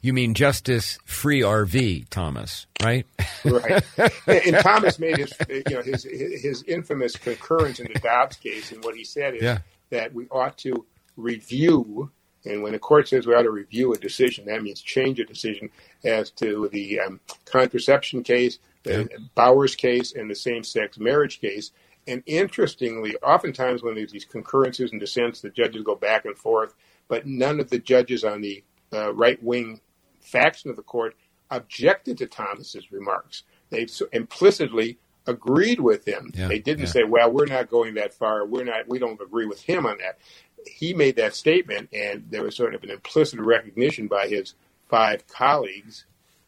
You 0.00 0.12
mean 0.12 0.34
Justice 0.34 0.98
Free 1.04 1.40
RV 1.40 2.08
Thomas, 2.10 2.66
right? 2.82 3.06
right. 3.44 3.84
And 4.26 4.56
Thomas 4.56 4.98
made 4.98 5.18
his, 5.18 5.32
you 5.48 5.62
know, 5.70 5.82
his 5.82 6.02
his 6.04 6.64
infamous 6.64 7.16
concurrence 7.16 7.78
in 7.78 7.86
the 7.92 8.00
Dobbs 8.00 8.36
case, 8.36 8.72
and 8.72 8.82
what 8.84 8.96
he 8.96 9.04
said 9.04 9.34
is 9.34 9.42
yeah. 9.42 9.58
that 9.90 10.12
we 10.12 10.26
ought 10.28 10.58
to 10.58 10.84
review. 11.16 12.10
And 12.44 12.62
when 12.62 12.72
the 12.72 12.78
court 12.78 13.08
says 13.08 13.26
we 13.26 13.34
ought 13.34 13.42
to 13.42 13.50
review 13.50 13.92
a 13.92 13.98
decision, 13.98 14.46
that 14.46 14.62
means 14.62 14.80
change 14.80 15.20
a 15.20 15.24
decision 15.24 15.70
as 16.04 16.30
to 16.32 16.68
the 16.72 17.00
um, 17.00 17.20
contraception 17.44 18.22
case, 18.22 18.58
the 18.82 19.08
yeah. 19.10 19.16
Bowers 19.34 19.76
case, 19.76 20.12
and 20.12 20.30
the 20.30 20.34
same-sex 20.34 20.98
marriage 20.98 21.40
case. 21.40 21.70
And 22.08 22.22
interestingly, 22.26 23.16
oftentimes 23.16 23.82
when 23.82 23.94
there's 23.94 24.10
these 24.10 24.24
concurrences 24.24 24.90
and 24.90 25.00
dissents, 25.00 25.40
the 25.40 25.50
judges 25.50 25.82
go 25.82 25.94
back 25.94 26.24
and 26.24 26.36
forth, 26.36 26.74
but 27.08 27.26
none 27.26 27.60
of 27.60 27.70
the 27.70 27.78
judges 27.78 28.24
on 28.24 28.40
the 28.40 28.64
uh, 28.92 29.14
right 29.14 29.40
wing 29.42 29.80
faction 30.20 30.70
of 30.70 30.76
the 30.76 30.82
court 30.82 31.14
objected 31.50 32.18
to 32.18 32.26
Thomas's 32.26 32.90
remarks. 32.90 33.44
They 33.70 33.86
implicitly 34.12 34.98
agreed 35.26 35.80
with 35.80 36.06
him. 36.06 36.30
Yeah, 36.34 36.48
they 36.48 36.58
didn't 36.58 36.86
yeah. 36.86 36.92
say, 36.92 37.04
"Well, 37.04 37.30
we're 37.30 37.46
not 37.46 37.70
going 37.70 37.94
that 37.94 38.14
far. 38.14 38.44
We're 38.44 38.64
not. 38.64 38.88
We 38.88 38.98
don't 38.98 39.20
agree 39.20 39.46
with 39.46 39.62
him 39.62 39.86
on 39.86 39.98
that." 39.98 40.18
He 40.66 40.94
made 40.94 41.16
that 41.16 41.34
statement, 41.34 41.88
and 41.92 42.24
there 42.30 42.42
was 42.42 42.56
sort 42.56 42.74
of 42.74 42.82
an 42.82 42.90
implicit 42.90 43.40
recognition 43.40 44.06
by 44.08 44.28
his 44.28 44.54
five 44.88 45.26
colleagues 45.26 46.04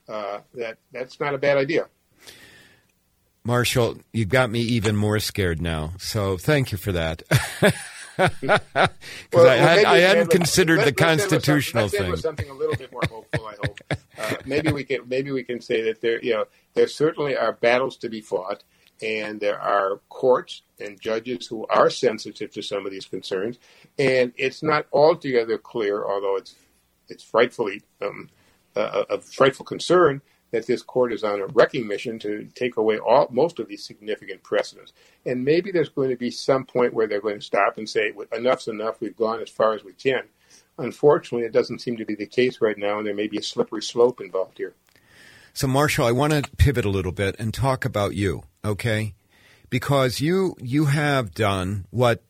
uh, 0.09 0.41
that 0.55 0.79
that's 0.93 1.21
not 1.21 1.35
a 1.35 1.39
bad 1.39 1.57
idea. 1.57 1.89
Marshall, 3.45 3.99
you've 4.13 4.31
got 4.31 4.51
me 4.51 4.61
even 4.61 4.97
more 4.97 5.19
scared 5.19 5.61
now. 5.61 5.93
So 5.99 6.39
thank 6.39 6.73
you 6.73 6.79
for 6.79 6.93
that. 6.93 7.23
Because 8.17 8.91
well, 9.33 9.49
I, 9.49 9.57
had, 9.57 9.85
I 9.85 9.99
hadn't 9.99 10.31
considered 10.31 10.79
let, 10.79 10.85
the 10.85 10.93
constitutional 10.93 11.85
let's 11.85 11.97
thing. 11.97 12.17
Something 12.17 12.49
a 12.49 12.55
little 12.55 12.77
bit 12.77 12.93
more 12.93 13.03
hopeful, 13.11 13.47
I 13.47 13.55
hope. 13.57 13.81
Uh, 13.91 14.35
maybe 14.47 14.71
we 14.71 14.85
can 14.85 15.01
maybe 15.09 15.33
we 15.33 15.43
can 15.43 15.61
say 15.61 15.83
that 15.83 16.01
there, 16.01 16.23
you 16.23 16.33
know, 16.33 16.45
there 16.75 16.87
certainly 16.87 17.37
are 17.37 17.53
battles 17.53 17.97
to 17.99 18.09
be 18.09 18.21
fought, 18.21 18.63
and 19.03 19.41
there 19.41 19.61
are 19.61 20.01
courts 20.09 20.63
and 20.79 21.01
judges 21.01 21.47
who 21.47 21.67
are 21.67 21.91
sensitive 21.91 22.53
to 22.53 22.63
some 22.63 22.87
of 22.87 22.93
these 22.93 23.07
concerns, 23.07 23.59
and 23.99 24.33
it's 24.37 24.63
not 24.63 24.87
altogether 24.93 25.59
clear, 25.59 26.05
although 26.05 26.37
it's 26.37 26.55
it's 27.09 27.23
frightfully 27.23 27.83
um, 28.01 28.31
a, 28.77 29.05
a 29.11 29.21
frightful 29.21 29.65
concern 29.65 30.23
that 30.51 30.67
this 30.67 30.83
court 30.83 31.13
is 31.13 31.25
on 31.25 31.41
a 31.41 31.47
wrecking 31.49 31.87
mission 31.87 32.19
to 32.21 32.45
take 32.55 32.77
away 32.77 32.99
all 32.99 33.27
most 33.31 33.59
of 33.59 33.67
these 33.67 33.85
significant 33.85 34.41
precedents. 34.45 34.93
And 35.27 35.45
maybe 35.45 35.73
there's 35.73 35.89
going 35.89 36.11
to 36.11 36.17
be 36.17 36.31
some 36.31 36.65
point 36.65 36.95
where 36.95 37.09
they're 37.09 37.21
going 37.21 37.41
to 37.41 37.45
stop 37.45 37.77
and 37.77 37.89
say, 37.89 38.13
"Enough's 38.33 38.69
enough. 38.69 39.01
We've 39.01 39.17
gone 39.17 39.41
as 39.41 39.51
far 39.51 39.75
as 39.75 39.83
we 39.83 39.93
can." 39.93 40.23
Unfortunately, 40.79 41.47
it 41.47 41.53
doesn't 41.53 41.81
seem 41.81 41.97
to 41.97 42.05
be 42.05 42.15
the 42.15 42.27
case 42.27 42.61
right 42.61 42.79
now, 42.79 42.99
and 42.99 43.07
there 43.07 43.15
may 43.15 43.29
be 43.29 43.39
a 43.39 43.43
slippery 43.43 43.83
slope 43.83 44.21
involved 44.21 44.59
here. 44.59 44.75
So, 45.53 45.69
Marshall, 45.69 46.07
I 46.07 46.13
want 46.13 46.33
to 46.33 46.51
pivot 46.57 46.85
a 46.85 46.91
little 46.91 47.13
bit 47.13 47.37
and 47.39 47.55
talk 47.55 47.85
about 47.85 48.15
you, 48.15 48.43
okay? 48.65 49.15
Because 49.71 50.21
you 50.21 50.57
you 50.61 50.87
have 50.87 51.35
done 51.35 51.87
what 51.91 52.23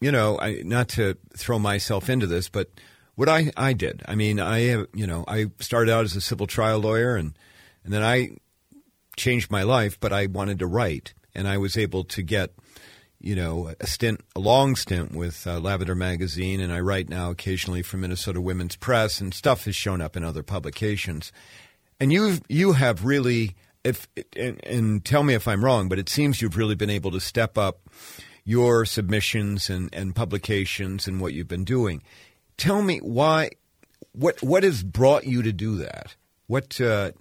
you 0.00 0.12
know. 0.12 0.38
I, 0.38 0.62
not 0.64 0.88
to 0.90 1.16
throw 1.36 1.58
myself 1.58 2.08
into 2.08 2.26
this, 2.26 2.48
but 2.48 2.70
what 3.14 3.28
I, 3.28 3.52
I 3.56 3.72
did. 3.72 4.02
I 4.06 4.14
mean, 4.14 4.40
I 4.40 4.58
you 4.94 5.06
know 5.06 5.24
I 5.26 5.46
started 5.60 5.92
out 5.92 6.04
as 6.04 6.16
a 6.16 6.20
civil 6.20 6.46
trial 6.46 6.78
lawyer 6.78 7.16
and 7.16 7.36
and 7.84 7.92
then 7.92 8.02
I 8.02 8.36
changed 9.16 9.50
my 9.50 9.62
life, 9.62 9.98
but 10.00 10.12
I 10.12 10.26
wanted 10.26 10.58
to 10.60 10.66
write, 10.66 11.14
and 11.34 11.46
I 11.48 11.58
was 11.58 11.76
able 11.76 12.04
to 12.04 12.22
get, 12.22 12.52
you 13.20 13.34
know, 13.34 13.74
a 13.80 13.86
stint, 13.86 14.20
a 14.34 14.40
long 14.40 14.76
stint 14.76 15.14
with 15.14 15.46
uh, 15.46 15.58
Lavender 15.58 15.94
Magazine, 15.94 16.60
and 16.60 16.72
I 16.72 16.80
write 16.80 17.08
now 17.08 17.30
occasionally 17.30 17.82
for 17.82 17.96
Minnesota 17.96 18.40
Women's 18.40 18.76
Press, 18.76 19.20
and 19.20 19.34
stuff 19.34 19.64
has 19.64 19.76
shown 19.76 20.00
up 20.00 20.16
in 20.16 20.24
other 20.24 20.42
publications. 20.42 21.32
And 22.00 22.12
you 22.12 22.38
you 22.48 22.72
have 22.72 23.04
really, 23.04 23.54
if 23.84 24.08
and, 24.36 24.64
and 24.64 25.04
tell 25.04 25.22
me 25.22 25.34
if 25.34 25.48
I'm 25.48 25.64
wrong, 25.64 25.88
but 25.88 25.98
it 25.98 26.08
seems 26.08 26.40
you've 26.40 26.56
really 26.56 26.74
been 26.74 26.90
able 26.90 27.10
to 27.12 27.20
step 27.20 27.58
up 27.58 27.80
your 28.44 28.84
submissions 28.84 29.70
and, 29.70 29.88
and 29.92 30.14
publications 30.14 31.06
and 31.06 31.20
what 31.20 31.32
you've 31.32 31.48
been 31.48 31.64
doing. 31.64 32.02
Tell 32.56 32.82
me 32.82 32.98
why, 32.98 33.50
what 34.12 34.42
what 34.42 34.62
has 34.62 34.82
brought 34.82 35.26
you 35.26 35.42
to 35.42 35.52
do 35.52 35.76
that? 35.76 36.14
What 36.46 36.80
uh, 36.80 37.12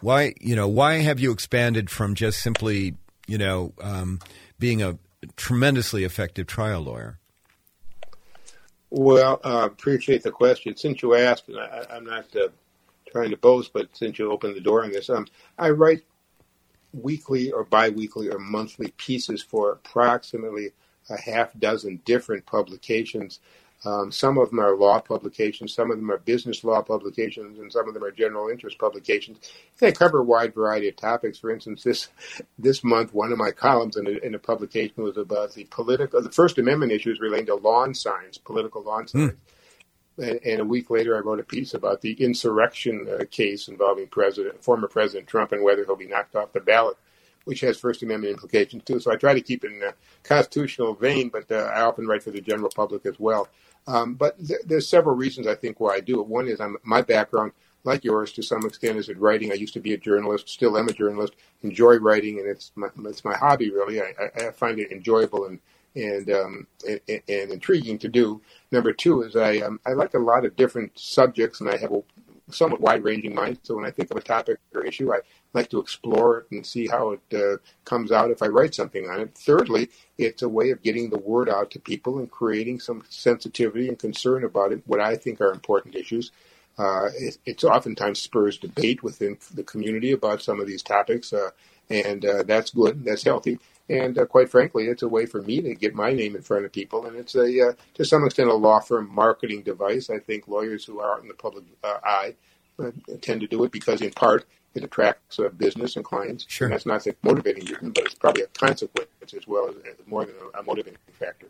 why 0.00 0.34
you 0.40 0.56
know 0.56 0.68
why 0.68 0.96
have 0.98 1.20
you 1.20 1.32
expanded 1.32 1.90
from 1.90 2.14
just 2.14 2.40
simply 2.40 2.94
you 3.26 3.38
know 3.38 3.72
um, 3.80 4.20
being 4.58 4.82
a 4.82 4.98
tremendously 5.36 6.04
effective 6.04 6.46
trial 6.46 6.80
lawyer? 6.80 7.18
Well, 8.90 9.40
I 9.44 9.62
uh, 9.62 9.66
appreciate 9.66 10.22
the 10.22 10.30
question. 10.30 10.74
Since 10.76 11.02
you 11.02 11.14
asked, 11.14 11.48
and 11.48 11.58
I, 11.58 11.84
am 11.90 12.04
not 12.04 12.34
uh, 12.34 12.48
trying 13.10 13.30
to 13.30 13.36
boast, 13.36 13.72
but 13.72 13.88
since 13.96 14.18
you 14.18 14.30
opened 14.30 14.56
the 14.56 14.60
door 14.60 14.84
on 14.84 14.92
this, 14.92 15.10
um, 15.10 15.26
I 15.58 15.70
write 15.70 16.02
weekly 16.92 17.52
or 17.52 17.64
biweekly 17.64 18.28
or 18.28 18.38
monthly 18.38 18.92
pieces 18.96 19.42
for 19.42 19.72
approximately 19.72 20.72
a 21.10 21.20
half 21.20 21.58
dozen 21.58 22.00
different 22.04 22.46
publications. 22.46 23.40
Um, 23.84 24.10
some 24.10 24.38
of 24.38 24.50
them 24.50 24.58
are 24.58 24.74
law 24.74 25.00
publications, 25.00 25.72
some 25.72 25.92
of 25.92 25.98
them 25.98 26.10
are 26.10 26.18
business 26.18 26.64
law 26.64 26.82
publications, 26.82 27.60
and 27.60 27.72
some 27.72 27.86
of 27.86 27.94
them 27.94 28.02
are 28.02 28.10
general 28.10 28.48
interest 28.48 28.76
publications. 28.78 29.38
They 29.78 29.92
cover 29.92 30.18
a 30.18 30.24
wide 30.24 30.52
variety 30.52 30.88
of 30.88 30.96
topics. 30.96 31.38
For 31.38 31.52
instance, 31.52 31.84
this 31.84 32.08
this 32.58 32.82
month, 32.82 33.14
one 33.14 33.30
of 33.30 33.38
my 33.38 33.52
columns 33.52 33.96
in 33.96 34.08
a, 34.08 34.26
in 34.26 34.34
a 34.34 34.38
publication 34.38 35.04
was 35.04 35.16
about 35.16 35.54
the 35.54 35.64
political, 35.70 36.20
the 36.20 36.30
First 36.30 36.58
Amendment 36.58 36.90
issues 36.90 37.20
relating 37.20 37.46
to 37.46 37.54
lawn 37.54 37.94
signs, 37.94 38.36
political 38.36 38.82
lawn 38.82 39.06
signs. 39.06 39.30
Mm. 39.30 39.36
And, 40.18 40.40
and, 40.44 40.60
a 40.60 40.64
week 40.64 40.90
later, 40.90 41.16
I 41.16 41.20
wrote 41.20 41.40
a 41.40 41.44
piece 41.44 41.74
about 41.74 42.00
the 42.00 42.12
insurrection 42.12 43.06
uh, 43.08 43.24
case 43.30 43.68
involving 43.68 44.08
President, 44.08 44.62
former 44.62 44.88
President 44.88 45.28
Trump, 45.28 45.52
and 45.52 45.62
whether 45.62 45.84
he'll 45.84 45.96
be 45.96 46.08
knocked 46.08 46.34
off 46.34 46.52
the 46.52 46.60
ballot 46.60 46.96
which 47.48 47.60
has 47.60 47.78
First 47.78 48.02
Amendment 48.02 48.34
implications 48.34 48.82
too. 48.84 49.00
So 49.00 49.10
I 49.10 49.16
try 49.16 49.32
to 49.32 49.40
keep 49.40 49.64
it 49.64 49.72
in 49.72 49.82
a 49.82 49.94
constitutional 50.22 50.92
vein, 50.92 51.30
but 51.30 51.50
uh, 51.50 51.70
I 51.74 51.80
often 51.80 52.06
write 52.06 52.22
for 52.22 52.30
the 52.30 52.42
general 52.42 52.68
public 52.68 53.06
as 53.06 53.18
well. 53.18 53.48
Um, 53.86 54.16
but 54.16 54.36
th- 54.46 54.60
there's 54.66 54.86
several 54.86 55.16
reasons 55.16 55.46
I 55.46 55.54
think 55.54 55.80
why 55.80 55.94
I 55.94 56.00
do 56.00 56.20
it. 56.20 56.26
One 56.26 56.46
is 56.46 56.60
I'm, 56.60 56.76
my 56.82 57.00
background, 57.00 57.52
like 57.84 58.04
yours 58.04 58.32
to 58.32 58.42
some 58.42 58.66
extent, 58.66 58.98
is 58.98 59.08
in 59.08 59.18
writing. 59.18 59.50
I 59.50 59.54
used 59.54 59.72
to 59.72 59.80
be 59.80 59.94
a 59.94 59.96
journalist, 59.96 60.50
still 60.50 60.76
am 60.76 60.88
a 60.88 60.92
journalist, 60.92 61.36
enjoy 61.62 61.96
writing, 61.96 62.38
and 62.38 62.46
it's 62.46 62.70
my, 62.74 62.88
it's 63.06 63.24
my 63.24 63.34
hobby 63.34 63.70
really. 63.70 64.02
I, 64.02 64.12
I 64.36 64.50
find 64.50 64.78
it 64.78 64.92
enjoyable 64.92 65.46
and 65.46 65.58
and, 65.98 66.30
um, 66.30 66.66
and, 66.86 67.00
and 67.28 67.52
intriguing 67.52 67.98
to 67.98 68.08
do. 68.08 68.40
Number 68.70 68.92
two 68.92 69.22
is 69.22 69.36
I 69.36 69.58
um, 69.58 69.80
I 69.86 69.92
like 69.92 70.14
a 70.14 70.18
lot 70.18 70.44
of 70.44 70.56
different 70.56 70.98
subjects, 70.98 71.60
and 71.60 71.68
I 71.68 71.76
have 71.76 71.92
a 71.92 72.02
somewhat 72.50 72.80
wide-ranging 72.80 73.34
mind. 73.34 73.58
So 73.62 73.76
when 73.76 73.84
I 73.84 73.90
think 73.90 74.10
of 74.10 74.16
a 74.16 74.22
topic 74.22 74.58
or 74.74 74.82
issue, 74.84 75.12
I 75.12 75.18
like 75.52 75.68
to 75.70 75.80
explore 75.80 76.38
it 76.38 76.46
and 76.50 76.64
see 76.64 76.86
how 76.86 77.10
it 77.10 77.20
uh, 77.34 77.58
comes 77.84 78.10
out 78.10 78.30
if 78.30 78.42
I 78.42 78.46
write 78.46 78.74
something 78.74 79.08
on 79.08 79.20
it. 79.20 79.36
Thirdly, 79.36 79.90
it's 80.16 80.42
a 80.42 80.48
way 80.48 80.70
of 80.70 80.82
getting 80.82 81.10
the 81.10 81.18
word 81.18 81.48
out 81.50 81.70
to 81.72 81.78
people 81.78 82.18
and 82.18 82.30
creating 82.30 82.80
some 82.80 83.02
sensitivity 83.08 83.88
and 83.88 83.98
concern 83.98 84.44
about 84.44 84.72
it, 84.72 84.82
what 84.86 85.00
I 85.00 85.16
think 85.16 85.40
are 85.42 85.52
important 85.52 85.94
issues. 85.94 86.32
Uh, 86.78 87.08
it, 87.16 87.38
it's 87.44 87.64
oftentimes 87.64 88.20
spurs 88.20 88.56
debate 88.58 89.02
within 89.02 89.36
the 89.52 89.64
community 89.64 90.12
about 90.12 90.40
some 90.40 90.60
of 90.60 90.66
these 90.66 90.82
topics, 90.82 91.32
uh, 91.32 91.50
and 91.90 92.24
uh, 92.24 92.42
that's 92.44 92.70
good, 92.70 93.04
that's 93.04 93.24
healthy. 93.24 93.58
And 93.90 94.18
uh, 94.18 94.26
quite 94.26 94.50
frankly, 94.50 94.84
it's 94.86 95.02
a 95.02 95.08
way 95.08 95.26
for 95.26 95.42
me 95.42 95.60
to 95.62 95.74
get 95.74 95.94
my 95.94 96.12
name 96.12 96.36
in 96.36 96.42
front 96.42 96.64
of 96.66 96.72
people, 96.72 97.06
and 97.06 97.16
it's 97.16 97.34
a 97.34 97.68
uh, 97.68 97.72
to 97.94 98.04
some 98.04 98.24
extent 98.24 98.50
a 98.50 98.54
law 98.54 98.80
firm 98.80 99.12
marketing 99.12 99.62
device. 99.62 100.10
I 100.10 100.18
think 100.18 100.46
lawyers 100.46 100.84
who 100.84 101.00
are 101.00 101.14
out 101.14 101.22
in 101.22 101.28
the 101.28 101.34
public 101.34 101.64
eye 101.82 102.34
uh, 102.78 102.90
tend 103.22 103.40
to 103.40 103.46
do 103.46 103.64
it 103.64 103.72
because, 103.72 104.00
in 104.02 104.10
part, 104.10 104.44
it 104.74 104.84
attracts 104.84 105.38
uh, 105.38 105.48
business 105.48 105.96
and 105.96 106.04
clients. 106.04 106.44
Sure. 106.48 106.66
And 106.66 106.74
that's 106.74 106.86
not 106.86 107.02
the 107.02 107.16
motivating 107.22 107.64
reason, 107.64 107.90
but 107.90 108.04
it's 108.04 108.14
probably 108.14 108.42
a 108.42 108.46
consequence 108.48 109.08
as 109.36 109.46
well 109.46 109.68
as 109.68 109.74
more 110.06 110.24
than 110.24 110.34
a 110.54 110.62
motivating 110.62 110.98
factor. 111.12 111.48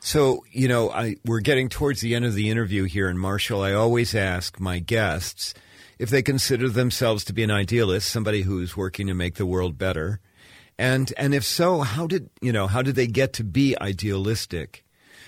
So, 0.00 0.44
you 0.50 0.68
know, 0.68 0.90
I, 0.90 1.16
we're 1.24 1.40
getting 1.40 1.68
towards 1.68 2.00
the 2.00 2.14
end 2.14 2.24
of 2.24 2.34
the 2.34 2.50
interview 2.50 2.84
here, 2.84 3.08
and 3.08 3.18
Marshall, 3.18 3.62
I 3.62 3.72
always 3.72 4.14
ask 4.14 4.60
my 4.60 4.78
guests 4.78 5.54
if 5.98 6.10
they 6.10 6.22
consider 6.22 6.68
themselves 6.68 7.24
to 7.24 7.32
be 7.32 7.42
an 7.42 7.50
idealist, 7.50 8.08
somebody 8.08 8.42
who's 8.42 8.76
working 8.76 9.08
to 9.08 9.14
make 9.14 9.34
the 9.34 9.46
world 9.46 9.76
better. 9.76 10.20
And, 10.78 11.12
and 11.16 11.34
if 11.34 11.44
so, 11.44 11.80
how 11.80 12.06
did, 12.06 12.30
you 12.40 12.52
know, 12.52 12.68
how 12.68 12.82
did 12.82 12.94
they 12.94 13.08
get 13.08 13.32
to 13.34 13.44
be 13.44 13.76
idealistic? 13.80 14.84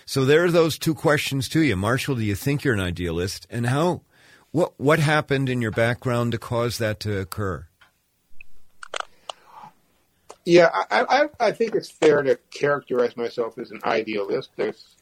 So 0.06 0.24
there 0.24 0.44
are 0.44 0.50
those 0.50 0.78
two 0.78 0.94
questions 0.94 1.48
to 1.50 1.60
you. 1.60 1.74
Marshall, 1.74 2.14
do 2.14 2.22
you 2.22 2.36
think 2.36 2.62
you're 2.62 2.74
an 2.74 2.80
idealist? 2.80 3.46
And 3.50 3.66
how, 3.66 4.02
what, 4.52 4.78
what 4.78 5.00
happened 5.00 5.48
in 5.48 5.60
your 5.60 5.72
background 5.72 6.32
to 6.32 6.38
cause 6.38 6.78
that 6.78 7.00
to 7.00 7.18
occur? 7.18 7.66
Yeah, 10.50 10.70
I, 10.90 11.06
I, 11.40 11.48
I 11.48 11.52
think 11.52 11.76
it's 11.76 11.90
fair 11.90 12.24
to 12.24 12.36
characterize 12.50 13.16
myself 13.16 13.56
as 13.58 13.70
an 13.70 13.80
idealist. 13.84 14.50
There's, 14.56 14.96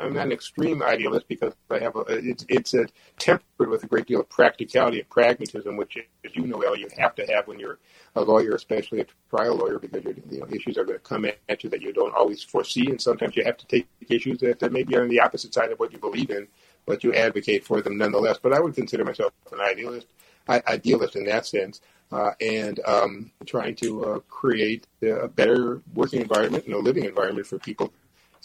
I'm 0.00 0.14
not 0.14 0.26
an 0.28 0.32
extreme 0.32 0.82
idealist 0.82 1.28
because 1.28 1.52
I 1.70 1.80
have 1.80 1.96
a, 1.96 2.00
it's, 2.08 2.46
it's 2.48 2.72
a 2.72 2.86
tempered 3.18 3.68
with 3.68 3.84
a 3.84 3.86
great 3.86 4.06
deal 4.06 4.20
of 4.20 4.30
practicality 4.30 5.00
and 5.00 5.10
pragmatism, 5.10 5.76
which, 5.76 5.98
as 6.24 6.34
you 6.34 6.46
know, 6.46 6.62
El, 6.62 6.78
you 6.78 6.88
have 6.96 7.14
to 7.16 7.26
have 7.26 7.46
when 7.46 7.60
you're 7.60 7.80
a 8.16 8.22
lawyer, 8.22 8.54
especially 8.54 9.00
a 9.00 9.06
trial 9.28 9.56
lawyer, 9.56 9.78
because 9.78 10.06
you 10.06 10.40
know, 10.40 10.46
issues 10.50 10.78
are 10.78 10.86
going 10.86 10.98
to 10.98 11.04
come 11.04 11.26
at 11.26 11.62
you 11.62 11.68
that 11.68 11.82
you 11.82 11.92
don't 11.92 12.14
always 12.14 12.42
foresee, 12.42 12.88
and 12.88 13.00
sometimes 13.00 13.36
you 13.36 13.44
have 13.44 13.58
to 13.58 13.66
take 13.66 13.86
issues 14.08 14.38
that, 14.40 14.58
that 14.60 14.72
maybe 14.72 14.96
are 14.96 15.02
on 15.02 15.10
the 15.10 15.20
opposite 15.20 15.52
side 15.52 15.70
of 15.70 15.78
what 15.78 15.92
you 15.92 15.98
believe 15.98 16.30
in, 16.30 16.48
but 16.86 17.04
you 17.04 17.12
advocate 17.12 17.66
for 17.66 17.82
them 17.82 17.98
nonetheless. 17.98 18.38
But 18.42 18.54
I 18.54 18.60
would 18.60 18.74
consider 18.74 19.04
myself 19.04 19.34
an 19.52 19.60
idealist, 19.60 20.06
idealist 20.48 21.16
in 21.16 21.24
that 21.24 21.46
sense 21.46 21.80
uh, 22.12 22.32
and 22.40 22.80
um, 22.86 23.30
trying 23.46 23.74
to 23.76 24.04
uh, 24.04 24.18
create 24.28 24.86
a 25.02 25.28
better 25.28 25.80
working 25.94 26.20
environment 26.20 26.64
and 26.64 26.74
a 26.74 26.78
living 26.78 27.04
environment 27.04 27.46
for 27.46 27.58
people 27.58 27.92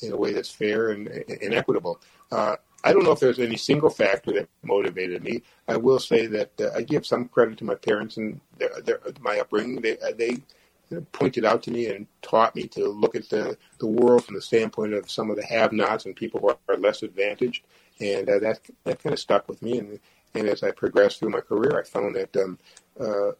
in 0.01 0.11
a 0.11 0.17
way 0.17 0.33
that's 0.33 0.49
fair 0.49 0.91
and, 0.91 1.07
and 1.07 1.53
equitable. 1.53 1.99
Uh, 2.31 2.55
I 2.83 2.93
don't 2.93 3.03
know 3.03 3.11
if 3.11 3.19
there's 3.19 3.39
any 3.39 3.57
single 3.57 3.89
factor 3.89 4.31
that 4.33 4.47
motivated 4.63 5.23
me. 5.23 5.41
I 5.67 5.75
will 5.75 5.99
say 5.99 6.27
that 6.27 6.51
uh, 6.61 6.69
I 6.75 6.81
give 6.83 7.05
some 7.05 7.27
credit 7.27 7.57
to 7.57 7.65
my 7.65 7.75
parents 7.75 8.17
and 8.17 8.39
their, 8.57 8.69
their, 8.81 8.99
my 9.19 9.39
upbringing. 9.39 9.81
They, 9.81 9.97
uh, 9.99 10.13
they 10.17 10.37
pointed 11.11 11.45
out 11.45 11.61
to 11.63 11.71
me 11.71 11.87
and 11.87 12.07
taught 12.21 12.55
me 12.55 12.67
to 12.67 12.87
look 12.87 13.15
at 13.15 13.29
the, 13.29 13.57
the 13.79 13.85
world 13.85 14.23
from 14.23 14.35
the 14.35 14.41
standpoint 14.41 14.93
of 14.93 15.11
some 15.11 15.29
of 15.29 15.35
the 15.35 15.45
have-nots 15.45 16.05
and 16.05 16.15
people 16.15 16.39
who 16.39 16.49
are 16.73 16.77
less 16.77 17.03
advantaged, 17.03 17.65
and 17.99 18.29
uh, 18.29 18.39
that 18.39 18.59
that 18.85 19.03
kind 19.03 19.13
of 19.13 19.19
stuck 19.19 19.47
with 19.47 19.61
me. 19.61 19.77
And 19.77 19.99
and 20.33 20.47
as 20.47 20.63
I 20.63 20.71
progressed 20.71 21.19
through 21.19 21.31
my 21.31 21.41
career, 21.41 21.79
I 21.79 21.83
found 21.83 22.15
that 22.15 22.35
um, 22.37 22.59
uh, 22.99 23.31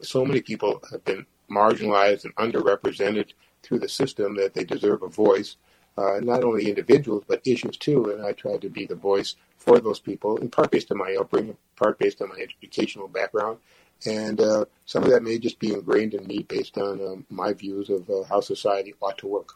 so 0.00 0.24
many 0.24 0.40
people 0.40 0.82
have 0.90 1.04
been 1.04 1.26
marginalized 1.50 2.24
and 2.24 2.34
underrepresented 2.36 3.32
through 3.62 3.78
the 3.80 3.88
system 3.88 4.36
that 4.36 4.54
they 4.54 4.64
deserve 4.64 5.02
a 5.02 5.08
voice. 5.08 5.56
Uh, 5.98 6.20
not 6.20 6.44
only 6.44 6.68
individuals 6.68 7.24
but 7.26 7.40
issues 7.46 7.76
too, 7.76 8.10
and 8.10 8.24
I 8.24 8.32
tried 8.32 8.60
to 8.62 8.68
be 8.68 8.84
the 8.84 8.94
voice 8.94 9.36
for 9.56 9.80
those 9.80 9.98
people, 9.98 10.36
in 10.36 10.50
part 10.50 10.70
based 10.70 10.92
on 10.92 10.98
my 10.98 11.16
upbringing, 11.18 11.50
in 11.50 11.56
part 11.74 11.98
based 11.98 12.20
on 12.20 12.28
my 12.28 12.36
educational 12.36 13.08
background, 13.08 13.58
and 14.04 14.40
uh, 14.40 14.66
some 14.84 15.02
of 15.04 15.10
that 15.10 15.22
may 15.22 15.38
just 15.38 15.58
be 15.58 15.72
ingrained 15.72 16.12
in 16.12 16.26
me 16.26 16.42
based 16.42 16.76
on 16.76 17.00
um, 17.00 17.26
my 17.30 17.54
views 17.54 17.88
of 17.88 18.08
uh, 18.10 18.24
how 18.24 18.40
society 18.40 18.94
ought 19.00 19.16
to 19.18 19.26
work. 19.26 19.54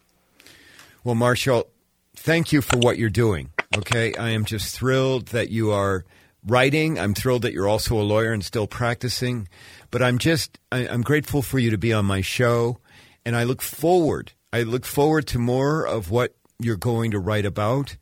Well, 1.05 1.15
Marshall, 1.15 1.69
thank 2.17 2.53
you 2.53 2.63
for 2.63 2.79
what 2.79 2.97
you're 2.97 3.11
doing. 3.11 3.51
Okay, 3.77 4.12
I 4.16 4.31
am 4.31 4.45
just 4.45 4.75
thrilled 4.77 5.27
that 5.29 5.51
you 5.51 5.71
are 5.71 6.05
writing. 6.45 6.99
I'm 6.99 7.14
thrilled 7.14 7.43
that 7.43 7.53
you're 7.53 7.68
also 7.68 8.01
a 8.01 8.03
lawyer 8.03 8.33
and 8.33 8.45
still 8.45 8.66
practicing. 8.66 9.49
But 9.93 10.03
I'm 10.03 10.18
just, 10.18 10.59
I, 10.73 10.89
I'm 10.89 11.03
grateful 11.03 11.41
for 11.41 11.61
you 11.61 11.71
to 11.71 11.79
be 11.79 11.93
on 11.93 12.05
my 12.05 12.21
show. 12.21 12.81
And 13.25 13.37
I 13.37 13.45
look 13.45 13.62
forward, 13.62 14.33
I 14.53 14.62
look 14.62 14.85
forward 14.85 15.29
to 15.29 15.39
more 15.39 15.87
of 15.87 16.11
what 16.11 16.35
you're 16.59 16.77
going 16.77 17.12
to 17.12 17.21
write 17.21 17.47
about. 17.47 17.97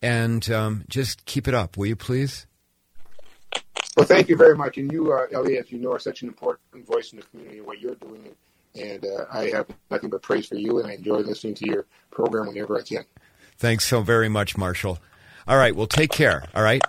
And 0.00 0.48
um, 0.52 0.84
just 0.88 1.24
keep 1.24 1.48
it 1.48 1.54
up, 1.54 1.76
will 1.76 1.86
you 1.86 1.96
please? 1.96 2.46
Well, 3.96 4.06
thank 4.06 4.28
you 4.28 4.36
very 4.36 4.56
much. 4.56 4.78
And 4.78 4.92
you, 4.92 5.12
uh, 5.12 5.26
Elliot, 5.32 5.66
as 5.66 5.72
you 5.72 5.80
know, 5.80 5.92
are 5.94 5.98
such 5.98 6.22
an 6.22 6.28
important 6.28 6.86
voice 6.86 7.12
in 7.12 7.18
the 7.18 7.24
community 7.24 7.58
and 7.58 7.66
what 7.66 7.80
you're 7.80 7.96
doing. 7.96 8.36
And 8.76 9.04
uh, 9.04 9.24
I 9.32 9.50
have 9.50 9.66
nothing 9.90 10.10
but 10.10 10.22
praise 10.22 10.46
for 10.46 10.54
you, 10.54 10.78
and 10.78 10.86
I 10.86 10.92
enjoy 10.92 11.18
listening 11.18 11.54
to 11.54 11.66
your 11.66 11.86
program 12.12 12.46
whenever 12.46 12.78
I 12.78 12.82
can. 12.82 13.04
Thanks 13.56 13.84
so 13.84 14.02
very 14.02 14.28
much, 14.28 14.56
Marshall. 14.56 15.00
All 15.48 15.56
right, 15.56 15.74
well, 15.74 15.86
take 15.86 16.10
care. 16.10 16.44
All 16.54 16.62
right. 16.62 16.82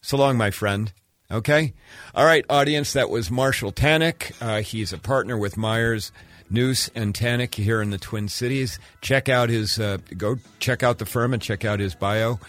So 0.00 0.16
long, 0.16 0.38
my 0.38 0.50
friend. 0.50 0.90
Okay? 1.30 1.74
All 2.14 2.24
right, 2.24 2.46
audience, 2.48 2.94
that 2.94 3.10
was 3.10 3.30
Marshall 3.30 3.72
Tanick. 3.72 4.32
Uh, 4.40 4.62
he's 4.62 4.94
a 4.94 4.98
partner 4.98 5.36
with 5.36 5.58
Myers, 5.58 6.12
Njus, 6.50 6.88
and 6.94 7.12
Tanick 7.12 7.54
here 7.54 7.82
in 7.82 7.90
the 7.90 7.98
Twin 7.98 8.28
Cities. 8.28 8.78
Check 9.02 9.28
out 9.28 9.50
his, 9.50 9.78
uh, 9.78 9.98
go 10.16 10.36
check 10.60 10.82
out 10.82 10.96
the 10.96 11.04
firm 11.04 11.34
and 11.34 11.42
check 11.42 11.66
out 11.66 11.78
his 11.78 11.94
bio. 11.94 12.40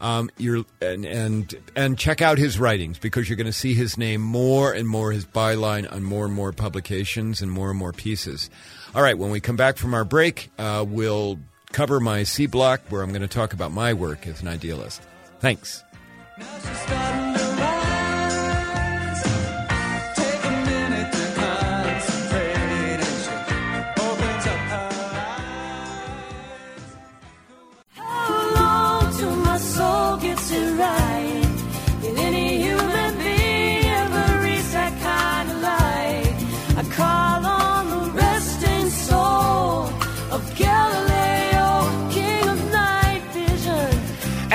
Um, 0.00 0.30
you're, 0.36 0.64
and, 0.80 1.04
and, 1.04 1.54
and 1.74 1.98
check 1.98 2.22
out 2.22 2.38
his 2.38 2.60
writings 2.60 3.00
because 3.00 3.28
you're 3.28 3.36
going 3.36 3.46
to 3.46 3.52
see 3.52 3.74
his 3.74 3.98
name 3.98 4.20
more 4.20 4.72
and 4.72 4.86
more, 4.86 5.10
his 5.10 5.24
byline 5.24 5.90
on 5.90 6.04
more 6.04 6.26
and 6.26 6.34
more 6.34 6.52
publications 6.52 7.42
and 7.42 7.50
more 7.50 7.70
and 7.70 7.78
more 7.78 7.92
pieces. 7.92 8.48
All 8.94 9.02
right, 9.02 9.18
when 9.18 9.30
we 9.30 9.40
come 9.40 9.56
back 9.56 9.76
from 9.76 9.92
our 9.92 10.04
break, 10.04 10.50
uh, 10.56 10.84
we'll 10.86 11.40
cover 11.72 11.98
my 11.98 12.22
C 12.22 12.46
block 12.46 12.82
where 12.90 13.02
I'm 13.02 13.10
going 13.10 13.22
to 13.22 13.28
talk 13.28 13.54
about 13.54 13.72
my 13.72 13.92
work 13.92 14.28
as 14.28 14.40
an 14.40 14.46
idealist. 14.46 15.02
Thanks. 15.40 15.84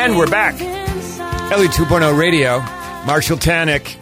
And 0.01 0.17
we're 0.17 0.25
back. 0.25 0.59
Ellie 1.51 1.67
2.0 1.67 2.17
Radio, 2.17 2.57
Marshall 3.05 3.37
Tanick. 3.37 3.93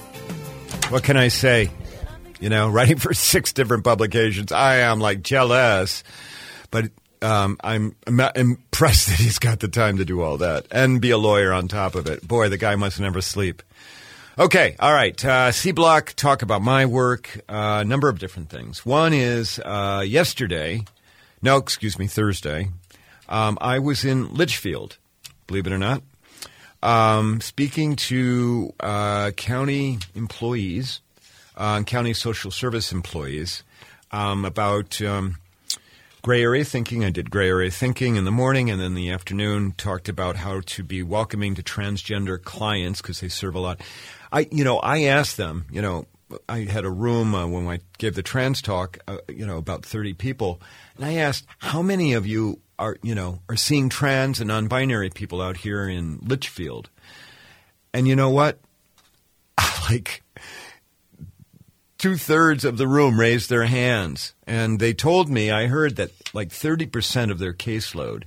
What 0.90 1.04
can 1.04 1.18
I 1.18 1.28
say? 1.28 1.70
You 2.40 2.48
know, 2.48 2.70
writing 2.72 2.96
for 2.96 3.14
six 3.14 3.52
different 3.52 3.84
publications. 3.84 4.54
I 4.54 4.78
am 4.78 5.02
like 5.02 5.24
jealous, 5.24 6.06
but 6.72 6.86
um, 7.22 7.58
I'm, 7.62 7.98
I'm 8.08 8.18
impressed 8.34 9.08
that 9.08 9.20
he's 9.20 9.40
got 9.40 9.60
the 9.60 9.68
time 9.68 9.98
to 9.98 10.06
do 10.06 10.22
all 10.22 10.38
that 10.38 10.68
and 10.72 11.02
be 11.02 11.10
a 11.10 11.18
lawyer 11.18 11.52
on 11.52 11.68
top 11.68 11.96
of 11.96 12.08
it. 12.08 12.26
Boy, 12.26 12.48
the 12.48 12.58
guy 12.58 12.78
must 12.78 13.02
never 13.02 13.20
sleep. 13.20 13.62
Okay, 14.40 14.78
all 14.80 14.94
right. 14.94 15.26
Uh, 15.26 15.52
C 15.52 15.74
Block, 15.74 16.14
talk 16.14 16.42
about 16.42 16.62
my 16.62 16.86
work, 16.86 17.42
a 17.50 17.54
uh, 17.54 17.84
number 17.84 18.08
of 18.08 18.20
different 18.20 18.50
things. 18.50 18.86
One 18.86 19.12
is 19.12 19.60
uh, 19.66 20.06
yesterday, 20.08 20.86
no, 21.42 21.58
excuse 21.58 22.00
me, 22.00 22.08
Thursday, 22.08 22.70
um, 23.28 23.58
I 23.60 23.80
was 23.80 24.06
in 24.06 24.34
Litchfield 24.34 24.98
believe 25.50 25.66
it 25.66 25.74
or 25.74 25.80
not. 25.80 26.04
Um, 26.84 27.42
speaking 27.42 27.96
to 27.96 28.72
uh, 28.80 29.32
county 29.32 29.98
employees, 30.16 31.02
uh, 31.58 31.82
county 31.84 32.14
social 32.14 32.52
service 32.52 32.92
employees, 32.92 33.64
um, 34.12 34.46
about 34.46 35.02
um, 35.02 35.38
gray 36.22 36.44
area 36.44 36.64
thinking. 36.64 37.04
I 37.04 37.10
did 37.10 37.32
gray 37.32 37.50
area 37.50 37.72
thinking 37.72 38.16
in 38.16 38.26
the 38.26 38.32
morning, 38.32 38.70
and 38.70 38.80
then 38.80 38.94
the 38.94 39.10
afternoon 39.10 39.74
talked 39.74 40.08
about 40.08 40.36
how 40.38 40.62
to 40.68 40.84
be 40.84 41.02
welcoming 41.02 41.56
to 41.56 41.64
transgender 41.64 42.42
clients 42.42 43.02
because 43.02 43.20
they 43.22 43.28
serve 43.28 43.56
a 43.56 43.60
lot. 43.60 43.82
I, 44.32 44.48
you 44.52 44.64
know, 44.64 44.78
I 44.78 45.06
asked 45.06 45.38
them, 45.38 45.66
you 45.72 45.82
know, 45.82 46.06
I 46.48 46.60
had 46.60 46.86
a 46.86 46.90
room 46.90 47.34
uh, 47.34 47.48
when 47.48 47.68
I 47.68 47.80
gave 47.98 48.16
the 48.16 48.24
trans 48.24 48.62
talk, 48.62 49.00
uh, 49.08 49.18
you 49.28 49.46
know, 49.46 49.58
about 49.58 49.86
30 49.86 50.14
people. 50.14 50.62
And 50.96 51.06
I 51.06 51.16
asked, 51.16 51.48
how 51.58 51.82
many 51.82 52.14
of 52.14 52.28
you 52.28 52.62
are 52.80 52.98
you 53.04 53.14
know 53.14 53.40
are 53.50 53.58
seeing 53.58 53.90
trans 53.90 54.40
and 54.40 54.48
non-binary 54.48 55.12
people 55.12 55.42
out 55.42 55.58
here 55.58 55.88
in 55.88 56.20
Litchfield, 56.24 56.90
and 57.94 58.08
you 58.08 58.16
know 58.16 58.30
what? 58.30 58.60
like 59.90 60.24
two 61.98 62.16
thirds 62.16 62.64
of 62.64 62.78
the 62.78 62.88
room 62.88 63.20
raised 63.20 63.50
their 63.50 63.66
hands, 63.66 64.34
and 64.48 64.80
they 64.80 64.94
told 64.94 65.30
me 65.30 65.52
I 65.52 65.68
heard 65.68 65.98
that 65.98 66.12
like 66.34 66.52
thirty 66.52 66.88
percent 66.88 67.30
of 67.30 67.38
their 67.38 67.54
caseload 67.54 68.24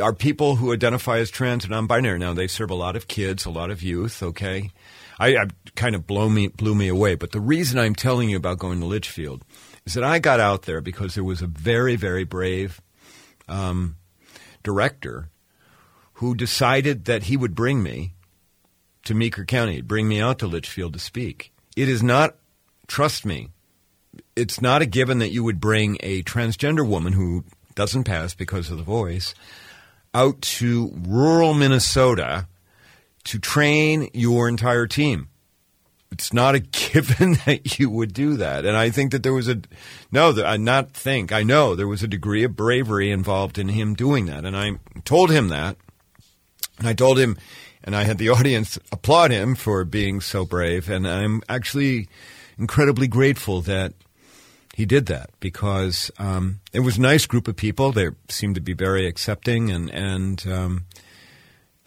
are 0.00 0.12
people 0.12 0.56
who 0.56 0.72
identify 0.72 1.18
as 1.18 1.30
trans 1.30 1.64
and 1.64 1.72
non-binary. 1.72 2.18
Now 2.18 2.34
they 2.34 2.46
serve 2.46 2.70
a 2.70 2.76
lot 2.76 2.94
of 2.94 3.08
kids, 3.08 3.46
a 3.46 3.50
lot 3.50 3.70
of 3.70 3.82
youth. 3.82 4.22
Okay, 4.22 4.70
I, 5.18 5.36
I 5.36 5.46
kind 5.74 5.94
of 5.94 6.06
blow 6.06 6.28
me 6.28 6.48
blew 6.48 6.74
me 6.74 6.88
away. 6.88 7.14
But 7.14 7.32
the 7.32 7.40
reason 7.40 7.78
I'm 7.78 7.94
telling 7.94 8.28
you 8.28 8.36
about 8.36 8.58
going 8.58 8.80
to 8.80 8.86
Litchfield 8.86 9.44
is 9.84 9.94
that 9.94 10.04
I 10.04 10.18
got 10.18 10.40
out 10.40 10.62
there 10.62 10.80
because 10.80 11.14
there 11.14 11.24
was 11.24 11.42
a 11.42 11.46
very 11.46 11.96
very 11.96 12.24
brave 12.24 12.80
um, 13.48 13.96
director 14.62 15.30
who 16.14 16.34
decided 16.34 17.04
that 17.04 17.24
he 17.24 17.36
would 17.36 17.54
bring 17.54 17.82
me 17.82 18.12
to 19.04 19.14
Meeker 19.14 19.44
County, 19.44 19.80
bring 19.80 20.08
me 20.08 20.20
out 20.20 20.40
to 20.40 20.46
Litchfield 20.46 20.92
to 20.92 20.98
speak. 20.98 21.52
It 21.76 21.88
is 21.88 22.02
not, 22.02 22.36
trust 22.88 23.24
me, 23.24 23.50
it's 24.36 24.60
not 24.60 24.82
a 24.82 24.86
given 24.86 25.20
that 25.20 25.30
you 25.30 25.44
would 25.44 25.60
bring 25.60 25.96
a 26.00 26.22
transgender 26.24 26.86
woman 26.86 27.12
who 27.12 27.44
doesn't 27.74 28.04
pass 28.04 28.34
because 28.34 28.70
of 28.70 28.76
the 28.76 28.82
voice 28.82 29.34
out 30.12 30.42
to 30.42 30.92
rural 31.06 31.54
Minnesota 31.54 32.48
to 33.28 33.38
train 33.38 34.08
your 34.14 34.48
entire 34.48 34.86
team. 34.86 35.28
It's 36.10 36.32
not 36.32 36.54
a 36.54 36.60
given 36.92 37.34
that 37.44 37.78
you 37.78 37.90
would 37.90 38.14
do 38.14 38.38
that. 38.38 38.64
And 38.64 38.74
I 38.74 38.88
think 38.88 39.12
that 39.12 39.22
there 39.22 39.34
was 39.34 39.48
a, 39.48 39.60
no, 40.10 40.34
I 40.42 40.56
not 40.56 40.92
think, 40.92 41.30
I 41.30 41.42
know 41.42 41.74
there 41.74 41.86
was 41.86 42.02
a 42.02 42.08
degree 42.08 42.42
of 42.44 42.56
bravery 42.56 43.10
involved 43.10 43.58
in 43.58 43.68
him 43.68 43.94
doing 43.94 44.26
that. 44.26 44.46
And 44.46 44.56
I 44.56 44.78
told 45.04 45.30
him 45.30 45.48
that. 45.48 45.76
And 46.78 46.88
I 46.88 46.94
told 46.94 47.18
him, 47.18 47.36
and 47.84 47.94
I 47.94 48.04
had 48.04 48.16
the 48.16 48.28
audience 48.38 48.78
applaud 48.90 49.30
him 49.30 49.54
for 49.54 49.84
being 49.84 50.22
so 50.22 50.46
brave. 50.46 50.88
And 50.88 51.06
I'm 51.06 51.42
actually 51.50 52.08
incredibly 52.58 53.08
grateful 53.08 53.60
that 53.62 53.92
he 54.74 54.86
did 54.86 55.04
that 55.06 55.30
because 55.38 56.10
um, 56.18 56.60
it 56.72 56.80
was 56.80 56.96
a 56.96 57.02
nice 57.02 57.26
group 57.26 57.46
of 57.46 57.56
people. 57.56 57.92
They 57.92 58.08
seemed 58.30 58.54
to 58.54 58.60
be 58.62 58.72
very 58.74 59.06
accepting, 59.06 59.72
and 59.72 59.90
and 59.90 60.46
um, 60.46 60.84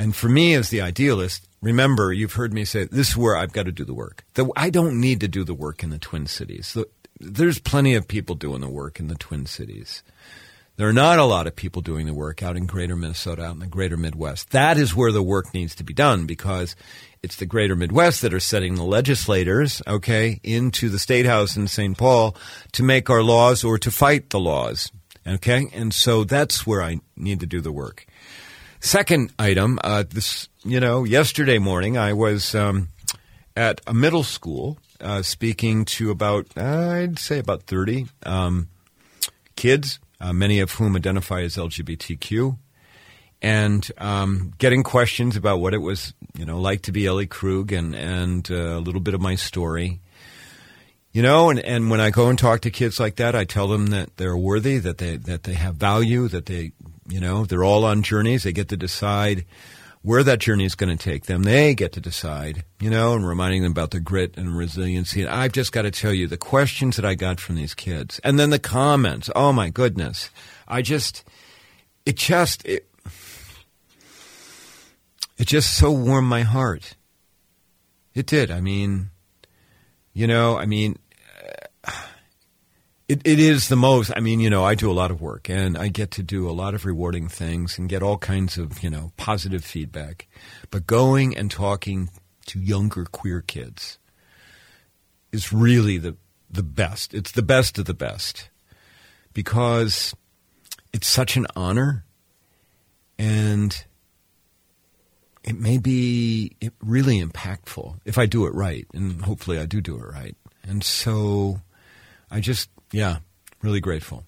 and 0.02 0.16
for 0.16 0.28
me 0.28 0.56
as 0.56 0.70
the 0.70 0.82
idealist, 0.82 1.48
remember 1.62 2.12
you've 2.12 2.34
heard 2.34 2.56
me 2.56 2.66
say 2.66 2.86
this 2.86 3.10
is 3.10 3.18
where 3.18 3.36
I've 3.36 3.54
got 3.54 3.68
to 3.68 3.72
do 3.72 3.86
the 3.86 3.94
work. 3.94 4.24
The, 4.34 4.50
I 4.56 4.72
don't 4.72 5.00
need 5.00 5.20
to 5.20 5.28
do 5.28 5.44
the 5.44 5.54
work 5.54 5.84
in 5.84 5.92
the 5.92 6.00
Twin 6.00 6.26
Cities. 6.26 6.74
The, 6.74 6.90
there's 7.20 7.60
plenty 7.60 7.94
of 7.94 8.08
people 8.08 8.34
doing 8.34 8.62
the 8.62 8.68
work 8.68 9.00
in 9.00 9.10
the 9.10 9.16
Twin 9.16 9.46
Cities. 9.46 10.02
There 10.78 10.90
are 10.90 10.94
not 10.94 11.20
a 11.20 11.26
lot 11.26 11.46
of 11.46 11.56
people 11.56 11.84
doing 11.84 12.08
the 12.08 12.16
work 12.16 12.42
out 12.42 12.58
in 12.58 12.66
greater 12.66 12.96
Minnesota, 12.96 13.44
out 13.44 13.54
in 13.54 13.60
the 13.60 13.68
greater 13.68 13.96
Midwest. 13.96 14.50
That 14.50 14.80
is 14.80 14.96
where 14.96 15.12
the 15.12 15.22
work 15.22 15.54
needs 15.54 15.76
to 15.76 15.84
be 15.84 15.94
done 15.94 16.26
because 16.26 16.76
it's 17.22 17.36
the 17.36 17.46
greater 17.46 17.76
Midwest 17.76 18.24
that 18.24 18.34
are 18.34 18.40
setting 18.40 18.74
the 18.74 18.84
legislators, 18.84 19.84
okay, 19.86 20.40
into 20.42 20.90
the 20.90 20.98
state 20.98 21.28
house 21.28 21.56
in 21.56 21.68
St. 21.68 21.96
Paul 21.96 22.36
to 22.72 22.82
make 22.82 23.12
our 23.12 23.22
laws 23.22 23.64
or 23.64 23.78
to 23.78 23.92
fight 23.92 24.32
the 24.32 24.40
laws, 24.40 24.92
okay? 25.28 25.68
And 25.76 25.94
so 25.94 26.24
that's 26.24 26.66
where 26.66 26.82
I 26.82 27.02
need 27.16 27.40
to 27.42 27.46
do 27.46 27.62
the 27.62 27.72
work. 27.72 28.08
Second 28.84 29.32
item, 29.38 29.80
uh, 29.84 30.04
this, 30.10 30.50
you 30.64 30.80
know, 30.80 31.04
yesterday 31.04 31.60
morning 31.60 32.00
I 32.00 32.14
was 32.14 32.56
um, 32.56 32.90
at 33.56 33.80
a 33.86 33.94
middle 33.94 34.24
school 34.24 34.80
uh, 35.00 35.22
speaking 35.22 35.86
to 35.86 36.10
about, 36.10 36.58
I'd 36.58 37.20
say 37.20 37.38
about 37.38 37.64
30 37.64 38.08
um, 38.26 38.70
kids, 39.56 40.00
uh, 40.20 40.34
many 40.34 40.60
of 40.60 40.72
whom 40.72 40.96
identify 40.96 41.42
as 41.42 41.58
LGBTQ 41.58 42.58
and 43.42 43.88
um, 44.00 44.54
getting 44.58 44.82
questions 44.82 45.36
about 45.36 45.60
what 45.60 45.76
it 45.76 45.80
was, 45.80 46.14
you 46.36 46.46
know, 46.46 46.60
like 46.60 46.82
to 46.84 46.92
be 46.92 47.06
Ellie 47.06 47.28
Krug 47.28 47.72
and 47.72 47.96
and 47.96 48.50
uh, 48.52 48.78
a 48.78 48.80
little 48.80 49.02
bit 49.02 49.14
of 49.14 49.22
my 49.22 49.36
story. 49.36 50.00
You 51.12 51.22
know, 51.22 51.50
and, 51.50 51.60
and 51.60 51.90
when 51.90 52.00
I 52.00 52.10
go 52.10 52.30
and 52.30 52.40
talk 52.40 52.62
to 52.62 52.72
kids 52.72 53.00
like 53.00 53.18
that, 53.18 53.36
I 53.36 53.44
tell 53.44 53.68
them 53.68 53.88
that 53.88 54.16
they're 54.18 54.38
worthy, 54.38 54.78
that 54.78 54.98
they 54.98 55.18
that 55.18 55.44
they 55.44 55.54
have 55.54 55.76
value, 55.76 56.28
that 56.30 56.46
they, 56.46 56.72
you 57.12 57.20
know, 57.20 57.46
they're 57.46 57.64
all 57.64 57.86
on 57.86 58.04
journeys. 58.04 58.44
They 58.44 58.54
get 58.54 58.70
to 58.70 58.78
decide 58.78 59.46
where 60.02 60.24
that 60.24 60.40
journey 60.40 60.66
is 60.66 60.74
going 60.76 60.96
to 60.96 61.04
take 61.04 61.26
them. 61.26 61.44
They 61.44 61.76
get 61.76 61.92
to 61.94 62.02
decide, 62.02 62.64
you 62.80 62.90
know, 62.90 63.14
and 63.14 63.28
reminding 63.28 63.62
them 63.62 63.72
about 63.72 63.92
the 63.92 64.00
grit 64.00 64.36
and 64.36 64.58
resiliency. 64.58 65.22
And 65.22 65.30
I've 65.30 65.52
just 65.52 65.72
got 65.72 65.84
to 65.84 65.92
tell 65.92 66.14
you 66.14 66.26
the 66.28 66.38
questions 66.38 66.96
that 66.96 67.06
I 67.06 67.14
got 67.14 67.40
from 67.40 67.56
these 67.56 67.76
kids, 67.76 68.20
and 68.24 68.40
then 68.40 68.50
the 68.50 68.60
comments. 68.60 69.30
Oh 69.36 69.54
my 69.54 69.70
goodness, 69.70 70.32
I 70.68 70.82
just, 70.82 71.24
it 72.06 72.16
just, 72.16 72.66
it, 72.66 72.88
it 75.38 75.48
just 75.48 75.76
so 75.76 75.92
warmed 75.92 76.28
my 76.28 76.42
heart. 76.42 76.96
It 78.14 78.26
did. 78.26 78.50
I 78.52 78.60
mean, 78.60 79.10
you 80.14 80.28
know, 80.28 80.58
I 80.58 80.66
mean, 80.66 80.98
uh, 81.86 81.92
it, 83.12 83.22
it 83.26 83.40
is 83.40 83.68
the 83.68 83.76
most. 83.76 84.10
I 84.16 84.22
mean, 84.22 84.40
you 84.40 84.50
know, 84.50 84.64
I 84.64 84.74
do 84.74 84.90
a 84.90 84.94
lot 84.94 85.12
of 85.12 85.20
work 85.20 85.50
and 85.50 85.78
I 85.78 85.90
get 85.90 86.12
to 86.12 86.24
do 86.24 86.50
a 86.50 86.54
lot 86.54 86.74
of 86.74 86.86
rewarding 86.86 87.28
things 87.28 87.78
and 87.78 87.90
get 87.90 88.02
all 88.02 88.18
kinds 88.18 88.58
of, 88.58 88.82
you 88.82 88.90
know, 88.90 89.12
positive 89.18 89.66
feedback. 89.66 90.30
But 90.70 90.88
going 90.88 91.36
and 91.36 91.52
talking 91.52 92.10
to 92.46 92.60
younger 92.60 93.04
queer 93.04 93.42
kids 93.42 94.00
is 95.34 95.52
really 95.52 95.98
the, 95.98 96.16
the 96.50 96.64
best. 96.64 97.14
It's 97.14 97.34
the 97.34 97.42
best 97.42 97.78
of 97.78 97.84
the 97.84 97.94
best 97.94 98.50
because 99.34 100.16
it's 100.94 101.08
such 101.08 101.36
an 101.36 101.48
honor 101.54 102.06
and 103.20 103.84
it 105.44 105.60
may 105.60 105.80
be 105.80 106.56
really 106.82 107.22
impactful 107.22 108.00
if 108.06 108.18
I 108.18 108.26
do 108.26 108.46
it 108.46 108.54
right, 108.54 108.86
and 108.94 109.22
hopefully 109.24 109.60
I 109.60 109.66
do 109.66 109.82
do 109.82 109.98
it 109.98 110.06
right. 110.06 110.36
And 110.64 110.84
so 110.84 111.62
I 112.30 112.40
just, 112.40 112.70
yeah, 112.92 113.18
really 113.62 113.80
grateful. 113.80 114.26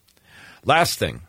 Last 0.66 0.98
thing, 1.00 1.22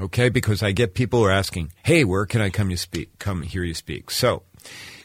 okay, 0.00 0.28
because 0.28 0.62
I 0.62 0.72
get 0.72 0.94
people 0.94 1.24
are 1.24 1.30
asking, 1.30 1.72
hey, 1.82 2.04
where 2.04 2.26
can 2.26 2.40
I 2.40 2.50
come 2.50 2.70
you 2.70 2.76
speak, 2.76 3.18
come 3.18 3.42
hear 3.42 3.64
you 3.64 3.74
speak? 3.74 4.10
So 4.10 4.42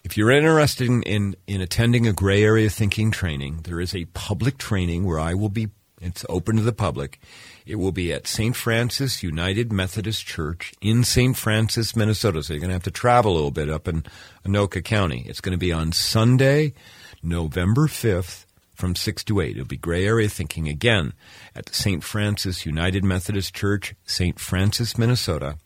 if 0.03 0.17
you're 0.17 0.31
interested 0.31 0.87
in, 0.87 1.03
in, 1.03 1.35
in 1.47 1.61
attending 1.61 2.07
a 2.07 2.13
gray 2.13 2.43
area 2.43 2.69
thinking 2.69 3.11
training, 3.11 3.61
there 3.63 3.79
is 3.79 3.95
a 3.95 4.05
public 4.05 4.57
training 4.57 5.05
where 5.05 5.19
I 5.19 5.33
will 5.33 5.49
be, 5.49 5.69
it's 6.01 6.25
open 6.29 6.57
to 6.57 6.61
the 6.61 6.73
public. 6.73 7.19
It 7.65 7.75
will 7.75 7.91
be 7.91 8.11
at 8.11 8.25
St. 8.25 8.55
Francis 8.55 9.21
United 9.21 9.71
Methodist 9.71 10.25
Church 10.25 10.73
in 10.81 11.03
St. 11.03 11.37
Francis, 11.37 11.95
Minnesota. 11.95 12.41
So 12.41 12.53
you're 12.53 12.61
going 12.61 12.69
to 12.69 12.75
have 12.75 12.83
to 12.83 12.91
travel 12.91 13.33
a 13.33 13.35
little 13.35 13.51
bit 13.51 13.69
up 13.69 13.87
in 13.87 14.03
Anoka 14.45 14.83
County. 14.83 15.23
It's 15.27 15.41
going 15.41 15.51
to 15.51 15.57
be 15.57 15.71
on 15.71 15.91
Sunday, 15.91 16.73
November 17.21 17.87
5th 17.87 18.45
from 18.79 18.95
6 18.95 19.23
to 19.25 19.41
8. 19.41 19.51
It'll 19.51 19.65
be 19.65 19.77
gray 19.77 20.05
area 20.05 20.29
thinking 20.29 20.69
again 20.69 21.13
at 21.53 21.65
the 21.65 21.75
St. 21.75 22.03
Francis 22.03 22.65
United 22.65 23.03
Methodist 23.03 23.53
Church, 23.53 23.93
St. 24.05 24.39
Francis, 24.39 24.97
Minnesota 24.97 25.57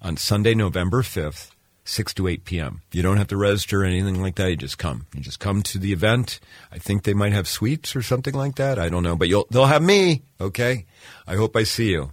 on 0.00 0.16
Sunday, 0.16 0.54
November 0.54 1.02
5th 1.02 1.50
6 1.86 2.14
to 2.14 2.26
8 2.26 2.46
p.m. 2.46 2.80
You 2.92 3.02
don't 3.02 3.18
have 3.18 3.28
to 3.28 3.36
register 3.36 3.82
or 3.82 3.84
anything 3.84 4.22
like 4.22 4.36
that. 4.36 4.48
You 4.48 4.56
just 4.56 4.78
come. 4.78 5.06
You 5.14 5.20
just 5.20 5.38
come 5.38 5.62
to 5.64 5.78
the 5.78 5.92
event. 5.92 6.40
I 6.72 6.78
think 6.78 7.02
they 7.02 7.12
might 7.12 7.34
have 7.34 7.46
sweets 7.46 7.94
or 7.94 8.00
something 8.00 8.32
like 8.32 8.54
that. 8.54 8.78
I 8.78 8.88
don't 8.88 9.02
know, 9.02 9.16
but 9.16 9.28
you'll, 9.28 9.46
they'll 9.50 9.66
have 9.66 9.82
me. 9.82 10.22
Okay. 10.40 10.86
I 11.26 11.36
hope 11.36 11.54
I 11.54 11.64
see 11.64 11.90
you. 11.90 12.10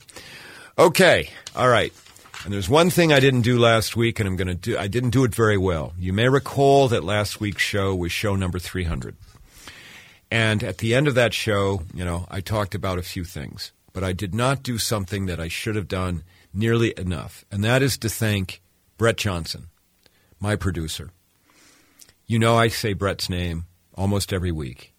Okay. 0.78 1.30
All 1.56 1.70
right. 1.70 1.94
And 2.44 2.54
there's 2.54 2.68
one 2.68 2.90
thing 2.90 3.14
I 3.14 3.22
didn't 3.22 3.44
do 3.44 3.58
last 3.58 3.96
week, 3.96 4.20
and 4.20 4.28
I'm 4.28 4.36
going 4.36 4.50
to 4.50 4.56
do, 4.56 4.78
I 4.78 4.88
didn't 4.88 5.12
do 5.12 5.24
it 5.24 5.34
very 5.34 5.58
well. 5.58 5.94
You 5.98 6.12
may 6.12 6.28
recall 6.28 6.90
that 6.90 7.06
last 7.06 7.40
week's 7.40 7.62
show 7.62 7.96
was 7.96 8.12
show 8.12 8.36
number 8.36 8.60
300. 8.60 9.16
And 10.32 10.64
at 10.64 10.78
the 10.78 10.96
end 10.96 11.10
of 11.10 11.16
that 11.16 11.34
show, 11.34 11.82
you 11.94 12.06
know, 12.06 12.26
I 12.32 12.40
talked 12.40 12.74
about 12.74 12.98
a 12.98 13.04
few 13.04 13.26
things, 13.26 13.74
but 13.92 14.04
I 14.04 14.14
did 14.14 14.34
not 14.34 14.64
do 14.64 14.78
something 14.78 15.26
that 15.26 15.42
I 15.42 15.50
should 15.50 15.76
have 15.76 15.90
done 15.90 16.24
nearly 16.54 16.94
enough. 16.98 17.44
And 17.52 17.64
that 17.66 17.82
is 17.82 17.98
to 17.98 18.10
thank 18.10 18.62
Brett 18.98 19.18
Johnson, 19.18 19.68
my 20.40 20.56
producer. 20.56 21.12
You 22.26 22.40
know, 22.40 22.56
I 22.56 22.70
say 22.70 22.94
Brett's 22.94 23.30
name 23.30 23.66
almost 23.94 24.32
every 24.32 24.54
week. 24.54 24.94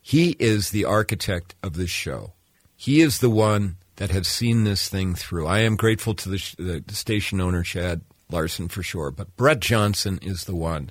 He 0.00 0.36
is 0.38 0.70
the 0.70 0.86
architect 0.86 1.54
of 1.62 1.74
this 1.74 1.90
show. 1.90 2.32
He 2.74 3.02
is 3.02 3.18
the 3.18 3.28
one 3.28 3.76
that 3.96 4.10
has 4.10 4.26
seen 4.26 4.64
this 4.64 4.88
thing 4.88 5.14
through. 5.14 5.46
I 5.46 5.58
am 5.58 5.76
grateful 5.76 6.14
to 6.14 6.30
the, 6.30 6.54
the, 6.56 6.82
the 6.86 6.94
station 6.94 7.42
owner, 7.42 7.62
Chad 7.62 8.00
Larson, 8.30 8.68
for 8.68 8.82
sure, 8.82 9.10
but 9.10 9.36
Brett 9.36 9.60
Johnson 9.60 10.18
is 10.22 10.44
the 10.44 10.54
one. 10.54 10.90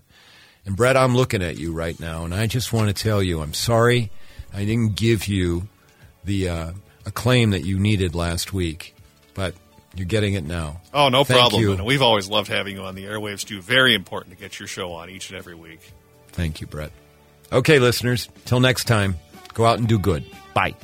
And 0.69 0.77
Brett, 0.77 0.95
I'm 0.95 1.15
looking 1.15 1.41
at 1.41 1.57
you 1.57 1.71
right 1.71 1.99
now, 1.99 2.25
and 2.25 2.31
I 2.31 2.45
just 2.45 2.71
want 2.71 2.95
to 2.95 3.03
tell 3.03 3.23
you 3.23 3.41
I'm 3.41 3.55
sorry 3.55 4.11
I 4.53 4.65
didn't 4.65 4.95
give 4.95 5.27
you 5.27 5.67
the 6.23 6.47
uh, 6.47 6.71
acclaim 7.07 7.49
that 7.49 7.65
you 7.65 7.79
needed 7.79 8.13
last 8.13 8.53
week, 8.53 8.93
but 9.33 9.55
you're 9.95 10.05
getting 10.05 10.35
it 10.35 10.43
now. 10.43 10.79
Oh, 10.93 11.09
no 11.09 11.23
Thank 11.23 11.39
problem. 11.39 11.59
you. 11.59 11.71
And 11.71 11.85
we've 11.85 12.03
always 12.03 12.29
loved 12.29 12.49
having 12.49 12.75
you 12.75 12.83
on 12.83 12.93
the 12.93 13.05
airwaves, 13.05 13.43
too. 13.47 13.63
Very 13.63 13.95
important 13.95 14.35
to 14.35 14.39
get 14.39 14.59
your 14.59 14.67
show 14.67 14.91
on 14.91 15.09
each 15.09 15.31
and 15.31 15.39
every 15.39 15.55
week. 15.55 15.91
Thank 16.33 16.61
you, 16.61 16.67
Brett. 16.67 16.91
Okay, 17.51 17.79
listeners, 17.79 18.29
till 18.45 18.59
next 18.59 18.83
time, 18.83 19.15
go 19.55 19.65
out 19.65 19.79
and 19.79 19.87
do 19.87 19.97
good. 19.97 20.23
Bye. 20.53 20.75